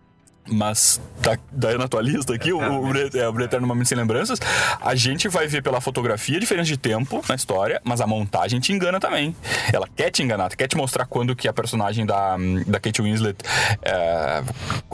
mas 0.47 1.01
tá 1.21 1.37
daí 1.51 1.77
na 1.77 1.87
tua 1.87 2.01
lista 2.01 2.33
aqui, 2.33 2.51
o, 2.51 2.59
o, 2.59 2.91
é, 2.97 3.29
o 3.29 3.41
Eterno 3.41 3.67
Momento 3.67 3.87
Sem 3.87 3.97
Lembranças, 3.97 4.39
a 4.81 4.95
gente 4.95 5.27
vai 5.27 5.47
ver 5.47 5.61
pela 5.61 5.81
fotografia 5.81 6.39
diferença 6.39 6.67
de 6.67 6.77
tempo 6.77 7.23
na 7.27 7.35
história, 7.35 7.81
mas 7.83 8.01
a 8.01 8.07
montagem 8.07 8.59
te 8.59 8.71
engana 8.71 8.99
também. 8.99 9.35
Ela 9.71 9.87
quer 9.95 10.09
te 10.09 10.23
enganar, 10.23 10.55
quer 10.55 10.67
te 10.67 10.77
mostrar 10.77 11.05
quando 11.05 11.35
que 11.35 11.47
a 11.47 11.53
personagem 11.53 12.05
da, 12.05 12.37
da 12.65 12.79
Kate 12.79 13.01
Winslet 13.01 13.37
é, 13.81 14.43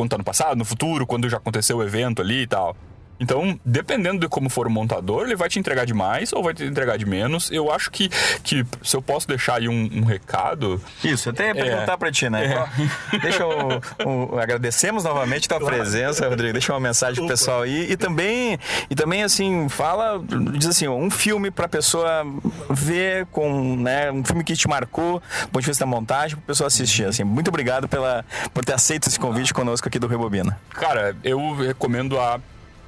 tá 0.10 0.18
no 0.18 0.24
passado, 0.24 0.58
no 0.58 0.66
futuro, 0.66 1.06
quando 1.06 1.30
já 1.30 1.38
aconteceu 1.38 1.78
o 1.78 1.84
evento 1.84 2.22
ali 2.22 2.44
e 2.44 2.48
tal. 2.48 2.76
Então, 3.20 3.60
dependendo 3.64 4.20
de 4.20 4.28
como 4.28 4.50
for 4.50 4.68
o 4.68 4.70
montador, 4.70 5.26
ele 5.26 5.36
vai 5.36 5.50
te 5.50 5.60
entregar 5.60 5.86
de 5.86 5.94
mais 5.94 6.34
ou 6.34 6.44
vai 6.44 6.54
te 6.54 6.64
entregar 6.64 6.98
de 6.98 7.06
menos. 7.06 7.52
Eu 7.52 7.72
acho 7.72 7.92
que, 7.92 8.10
que 8.44 8.66
se 8.84 8.96
eu 8.96 9.02
posso 9.02 9.28
deixar 9.28 9.60
aí 9.60 9.68
um, 9.68 9.90
um 9.94 10.04
recado. 10.04 10.82
Isso, 11.04 11.30
até 11.30 11.48
ia 11.48 11.56
perguntar 11.56 11.94
é, 11.94 11.98
pra 11.98 12.12
ti, 12.12 12.30
né? 12.30 12.68
É. 13.14 13.18
Deixa 13.20 13.44
eu, 13.44 13.82
eu, 14.00 14.40
Agradecemos 14.40 15.04
novamente 15.04 15.48
tua 15.48 15.60
claro. 15.60 15.76
presença, 15.76 16.28
Rodrigo. 16.28 16.54
Deixa 16.54 16.74
uma 16.74 16.80
mensagem 16.80 17.16
pro 17.16 17.28
pessoal 17.28 17.62
aí. 17.62 17.92
E 17.92 17.98
também, 17.98 18.60
e 18.90 18.96
também, 18.96 19.24
assim, 19.24 19.70
fala, 19.70 20.22
diz 20.58 20.68
assim, 20.68 20.88
um 20.88 21.10
filme 21.10 21.52
pra 21.52 21.68
pessoa 21.68 22.26
ver 22.70 23.26
com, 23.28 23.76
né? 23.78 24.12
Um 24.12 24.24
filme 24.24 24.44
que 24.44 24.56
te 24.56 24.68
marcou, 24.68 25.22
do 25.42 25.48
ponto 25.50 25.62
de 25.62 25.68
vista 25.68 25.86
da 25.86 25.90
montagem, 25.90 26.36
pra 26.38 26.48
pessoa 26.48 26.68
assistir. 26.68 27.06
Assim, 27.06 27.24
muito 27.24 27.48
obrigado 27.48 27.88
pela, 27.88 28.26
por 28.54 28.66
ter 28.66 28.74
aceito 28.74 29.08
esse 29.08 29.20
convite 29.20 29.54
conosco 29.54 29.88
aqui 29.88 30.00
do 30.00 30.08
Rebobina. 30.08 30.60
Cara, 30.72 31.16
eu 31.24 31.56
recomendo 31.56 32.20
a 32.20 32.40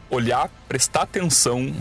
olhar, 0.10 0.50
prestar 0.68 1.04
atenção 1.04 1.74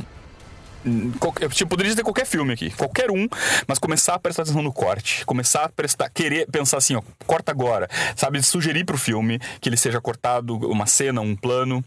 tipo, 1.51 1.71
poderia 1.71 1.91
dizer 1.91 2.03
qualquer 2.03 2.27
filme 2.27 2.53
aqui, 2.53 2.71
qualquer 2.71 3.11
um, 3.11 3.27
mas 3.67 3.79
começar 3.79 4.15
a 4.15 4.19
prestar 4.19 4.43
atenção 4.43 4.63
no 4.63 4.73
corte, 4.73 5.25
começar 5.25 5.65
a 5.65 5.69
prestar, 5.69 6.11
querer 6.11 6.47
pensar 6.51 6.77
assim, 6.77 6.95
ó, 6.95 7.03
corta 7.27 7.51
agora, 7.51 7.89
sabe? 8.15 8.43
Sugerir 8.43 8.85
pro 8.85 8.99
filme 8.99 9.39
que 9.61 9.69
ele 9.69 9.77
seja 9.77 10.01
cortado, 10.01 10.57
uma 10.57 10.87
cena, 10.87 11.21
um 11.21 11.35
plano, 11.35 11.83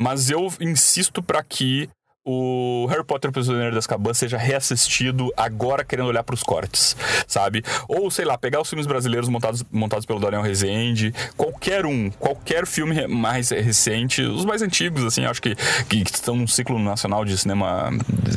mas 0.00 0.30
eu 0.30 0.52
insisto 0.60 1.22
para 1.22 1.42
que 1.42 1.88
o 2.28 2.86
Harry 2.90 3.04
Potter 3.04 3.30
Prisioneiro 3.30 3.70
das 3.70 3.84
Azkaban 3.84 4.12
seja 4.12 4.36
reassistido 4.36 5.32
agora 5.36 5.84
querendo 5.84 6.08
olhar 6.08 6.24
para 6.24 6.34
os 6.34 6.42
cortes, 6.42 6.96
sabe? 7.24 7.62
Ou, 7.86 8.10
sei 8.10 8.24
lá, 8.24 8.36
pegar 8.36 8.60
os 8.60 8.68
filmes 8.68 8.84
brasileiros 8.84 9.28
montados, 9.28 9.64
montados 9.70 10.04
pelo 10.04 10.18
Daniel 10.18 10.42
Rezende, 10.42 11.14
qualquer 11.36 11.86
um, 11.86 12.10
qualquer 12.10 12.66
filme 12.66 13.06
mais 13.06 13.50
recente, 13.50 14.22
os 14.22 14.44
mais 14.44 14.60
antigos, 14.60 15.04
assim, 15.04 15.24
acho 15.24 15.40
que, 15.40 15.54
que, 15.88 16.02
que 16.02 16.10
estão 16.10 16.34
num 16.34 16.48
ciclo 16.48 16.80
nacional 16.80 17.24
de 17.24 17.38
cinema, 17.38 17.90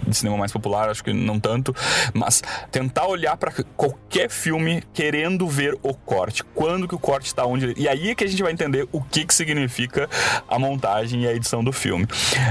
de 0.08 0.16
cinema 0.16 0.38
mais 0.38 0.52
popular, 0.52 0.90
acho 0.90 1.04
que 1.04 1.12
não 1.12 1.40
tanto, 1.40 1.76
mas 2.14 2.44
tentar 2.72 3.08
olhar 3.08 3.36
para 3.38 3.52
qualquer 3.76 4.30
filme 4.30 4.84
querendo 4.94 5.48
ver 5.48 5.76
o 5.82 5.96
corte, 5.96 6.44
quando 6.54 6.88
que 6.88 6.94
o 6.94 7.00
corte 7.00 7.26
está 7.26 7.44
onde... 7.44 7.74
E 7.76 7.88
aí 7.88 8.12
é 8.12 8.16
que 8.16 8.24
a 8.24 8.28
gente 8.28 8.44
vai 8.44 8.52
entender 8.52 8.88
o 8.92 9.02
que, 9.02 9.26
que 9.26 9.34
significa 9.34 10.08
a 10.48 10.60
montagem 10.60 11.24
e 11.24 11.28
a 11.28 11.34
edição 11.34 11.64
do 11.64 11.74
filme. 11.74 12.06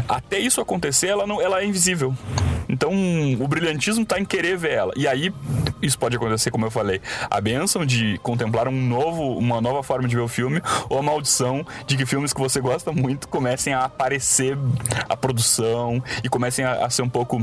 Até 0.09 0.41
isso 0.41 0.61
acontecer, 0.61 1.07
ela 1.07 1.28
não, 1.29 1.41
ela 1.41 1.61
é 1.61 1.67
invisível. 1.67 2.15
Então, 2.69 2.93
o 3.41 3.49
brilhantismo 3.49 4.03
está 4.03 4.19
em 4.19 4.25
querer 4.25 4.57
ver 4.57 4.73
ela. 4.73 4.93
E 4.97 5.07
aí, 5.07 5.33
isso 5.81 5.99
pode 5.99 6.17
acontecer, 6.17 6.51
como 6.51 6.67
eu 6.67 6.71
falei, 6.71 7.01
a 7.31 7.41
benção 7.41 7.87
de 7.87 8.19
contemplar 8.23 8.69
um 8.69 8.89
novo, 8.89 9.39
uma 9.39 9.61
nova 9.61 9.83
forma 9.83 10.07
de 10.07 10.15
ver 10.15 10.23
o 10.23 10.29
filme, 10.29 10.61
ou 10.89 10.99
a 10.99 11.03
maldição 11.03 11.65
de 11.87 11.97
que 11.97 12.05
filmes 12.05 12.33
que 12.33 12.41
você 12.41 12.61
gosta 12.61 12.93
muito 12.93 13.29
comecem 13.29 13.73
a 13.73 13.85
aparecer 13.85 14.59
a 15.09 15.17
produção 15.17 16.03
e 16.23 16.29
comecem 16.29 16.65
a, 16.65 16.85
a 16.85 16.91
ser 16.91 17.03
um 17.03 17.09
pouco 17.09 17.43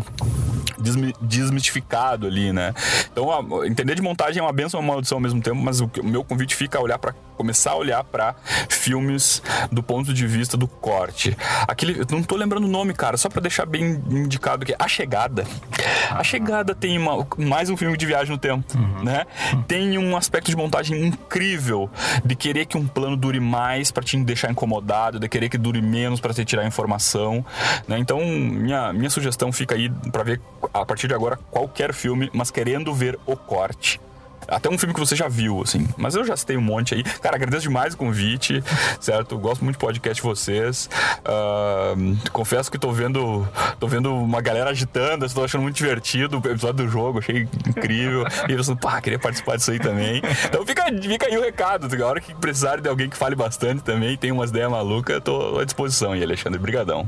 desmistificado 1.21 2.27
ali, 2.27 2.53
né? 2.53 2.73
Então, 3.11 3.31
a, 3.31 3.67
entender 3.67 3.95
de 3.95 4.01
montagem 4.01 4.39
é 4.39 4.43
uma 4.43 4.53
benção 4.53 4.79
e 4.79 4.83
uma 4.83 4.93
maldição 4.93 5.17
ao 5.17 5.21
mesmo 5.21 5.41
tempo, 5.41 5.57
mas 5.57 5.81
o, 5.81 5.89
o 5.99 6.05
meu 6.05 6.23
convite 6.23 6.55
fica 6.55 6.77
a 6.77 6.81
olhar 6.81 6.99
para 6.99 7.13
começar 7.35 7.71
a 7.71 7.75
olhar 7.75 8.03
para 8.03 8.35
filmes 8.69 9.41
do 9.71 9.83
ponto 9.83 10.13
de 10.13 10.25
vista 10.25 10.55
do 10.55 10.67
corte. 10.67 11.37
Aquele, 11.67 11.99
eu 11.99 12.05
não 12.09 12.23
tô 12.23 12.35
lembrando 12.35 12.65
o 12.65 12.69
nome, 12.69 12.93
cara, 12.93 13.17
só 13.17 13.29
para 13.29 13.41
deixar 13.41 13.65
bem 13.75 14.01
indicado 14.09 14.65
que 14.65 14.73
A 14.79 14.87
Chegada. 14.87 15.45
A 16.09 16.23
Chegada 16.23 16.73
tem 16.73 16.97
uma, 16.97 17.27
mais 17.37 17.69
um 17.69 17.75
filme 17.75 17.97
de 17.97 18.05
viagem 18.05 18.31
no 18.31 18.37
tempo, 18.37 18.65
uhum. 18.77 19.03
né? 19.03 19.25
Tem 19.67 19.97
um 19.97 20.15
aspecto 20.15 20.49
de 20.49 20.55
montagem 20.55 21.05
incrível 21.05 21.89
de 22.23 22.35
querer 22.35 22.65
que 22.65 22.77
um 22.77 22.87
plano 22.87 23.17
dure 23.17 23.39
mais 23.39 23.91
para 23.91 24.03
te 24.03 24.17
deixar 24.23 24.49
incomodado, 24.49 25.19
de 25.19 25.27
querer 25.27 25.49
que 25.49 25.57
dure 25.57 25.81
menos 25.81 26.21
para 26.21 26.33
te 26.33 26.45
tirar 26.45 26.65
informação, 26.65 27.45
né? 27.87 27.99
Então, 27.99 28.19
minha, 28.25 28.93
minha 28.93 29.09
sugestão 29.09 29.51
fica 29.51 29.75
aí 29.75 29.89
para 30.11 30.23
ver 30.23 30.39
a 30.73 30.85
partir 30.85 31.07
de 31.07 31.13
agora 31.13 31.37
qualquer 31.51 31.93
filme, 31.93 32.29
mas 32.33 32.49
querendo 32.49 32.93
ver 32.93 33.19
o 33.25 33.35
corte. 33.35 33.99
Até 34.47 34.69
um 34.69 34.77
filme 34.77 34.93
que 34.93 34.99
você 34.99 35.15
já 35.15 35.27
viu, 35.27 35.61
assim. 35.61 35.87
Mas 35.97 36.15
eu 36.15 36.23
já 36.23 36.35
citei 36.35 36.57
um 36.57 36.61
monte 36.61 36.95
aí. 36.95 37.03
Cara, 37.03 37.35
agradeço 37.35 37.63
demais 37.63 37.93
o 37.93 37.97
convite, 37.97 38.63
certo? 38.99 39.37
Gosto 39.37 39.63
muito 39.63 39.77
do 39.77 39.79
podcast 39.79 40.21
de 40.21 40.27
vocês. 40.27 40.89
Uh, 41.21 42.29
confesso 42.31 42.71
que 42.71 42.77
tô 42.77 42.91
vendo, 42.91 43.47
tô 43.79 43.87
vendo 43.87 44.13
uma 44.13 44.41
galera 44.41 44.69
agitando, 44.69 45.25
estou 45.25 45.43
achando 45.43 45.61
muito 45.61 45.75
divertido 45.75 46.41
o 46.43 46.47
episódio 46.47 46.85
do 46.85 46.87
jogo, 46.87 47.19
achei 47.19 47.47
incrível. 47.67 48.25
e 48.47 48.51
eu 48.51 48.57
pensando, 48.57 48.79
pá, 48.79 49.01
queria 49.01 49.19
participar 49.19 49.57
disso 49.57 49.71
aí 49.71 49.79
também. 49.79 50.21
Então 50.45 50.65
fica, 50.65 50.85
fica 51.01 51.27
aí 51.27 51.37
o 51.37 51.41
recado. 51.41 51.87
A 51.95 52.07
hora 52.07 52.21
que 52.21 52.33
precisar 52.35 52.81
de 52.81 52.89
alguém 52.89 53.09
que 53.09 53.17
fale 53.17 53.35
bastante 53.35 53.83
também, 53.83 54.17
tem 54.17 54.31
umas 54.31 54.49
ideias 54.49 54.69
malucas, 54.69 55.21
tô 55.23 55.59
à 55.59 55.65
disposição 55.65 56.11
aí, 56.11 56.23
Alexandre. 56.23 56.59
Brigadão. 56.59 57.07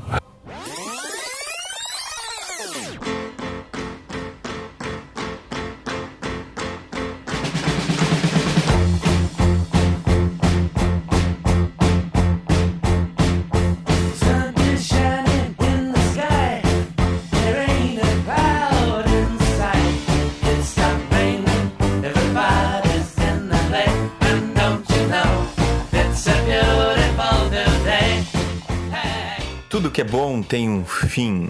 Bom 30.08 30.42
tem 30.42 30.70
um 30.70 30.86
fim. 30.86 31.50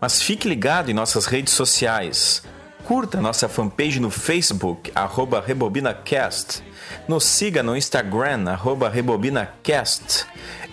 Mas 0.00 0.20
fique 0.20 0.48
ligado 0.48 0.90
em 0.90 0.94
nossas 0.94 1.26
redes 1.26 1.54
sociais. 1.54 2.42
Curta 2.84 3.20
nossa 3.20 3.48
fanpage 3.48 3.98
no 3.98 4.10
Facebook, 4.10 4.92
arroba 4.94 5.40
RebobinaCast. 5.40 6.62
Nos 7.08 7.24
siga 7.24 7.62
no 7.62 7.74
Instagram, 7.74 8.50
arroba 8.50 8.90
RebobinaCast. 8.90 10.26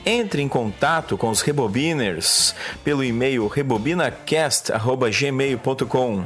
Entre 0.05 0.41
em 0.41 0.49
contato 0.49 1.17
com 1.17 1.29
os 1.29 1.41
Rebobiners 1.41 2.53
pelo 2.83 3.01
e-mail 3.03 3.47
rebobinacast.gmail.com 3.47 6.25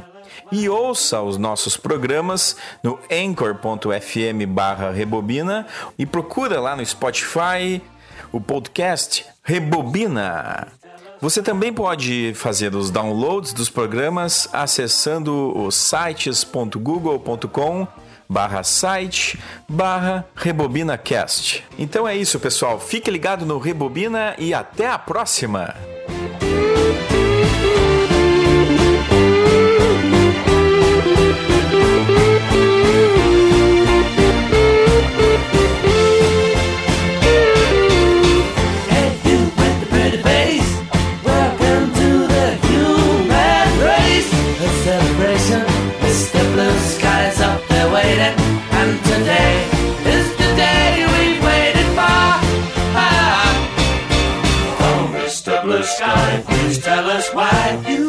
e 0.50 0.68
ouça 0.68 1.22
os 1.22 1.38
nossos 1.38 1.76
programas 1.76 2.56
no 2.82 2.98
anchor.fm 3.10 4.42
rebobina 4.94 5.66
e 5.98 6.04
procura 6.04 6.60
lá 6.60 6.74
no 6.74 6.84
Spotify 6.84 7.80
o 8.36 8.40
podcast 8.40 9.26
Rebobina. 9.42 10.68
Você 11.20 11.42
também 11.42 11.72
pode 11.72 12.32
fazer 12.34 12.74
os 12.74 12.90
downloads 12.90 13.54
dos 13.54 13.70
programas 13.70 14.48
acessando 14.52 15.56
os 15.56 15.74
sites.google.com 15.74 17.88
barra 18.28 18.62
site 18.62 19.38
barra 19.66 20.26
RebobinaCast. 20.34 21.64
Então 21.78 22.06
é 22.06 22.14
isso, 22.14 22.38
pessoal. 22.38 22.78
Fique 22.78 23.10
ligado 23.10 23.46
no 23.46 23.56
Rebobina 23.58 24.34
e 24.38 24.52
até 24.52 24.86
a 24.88 24.98
próxima! 24.98 25.74
Why 57.36 57.84
you 57.86 58.05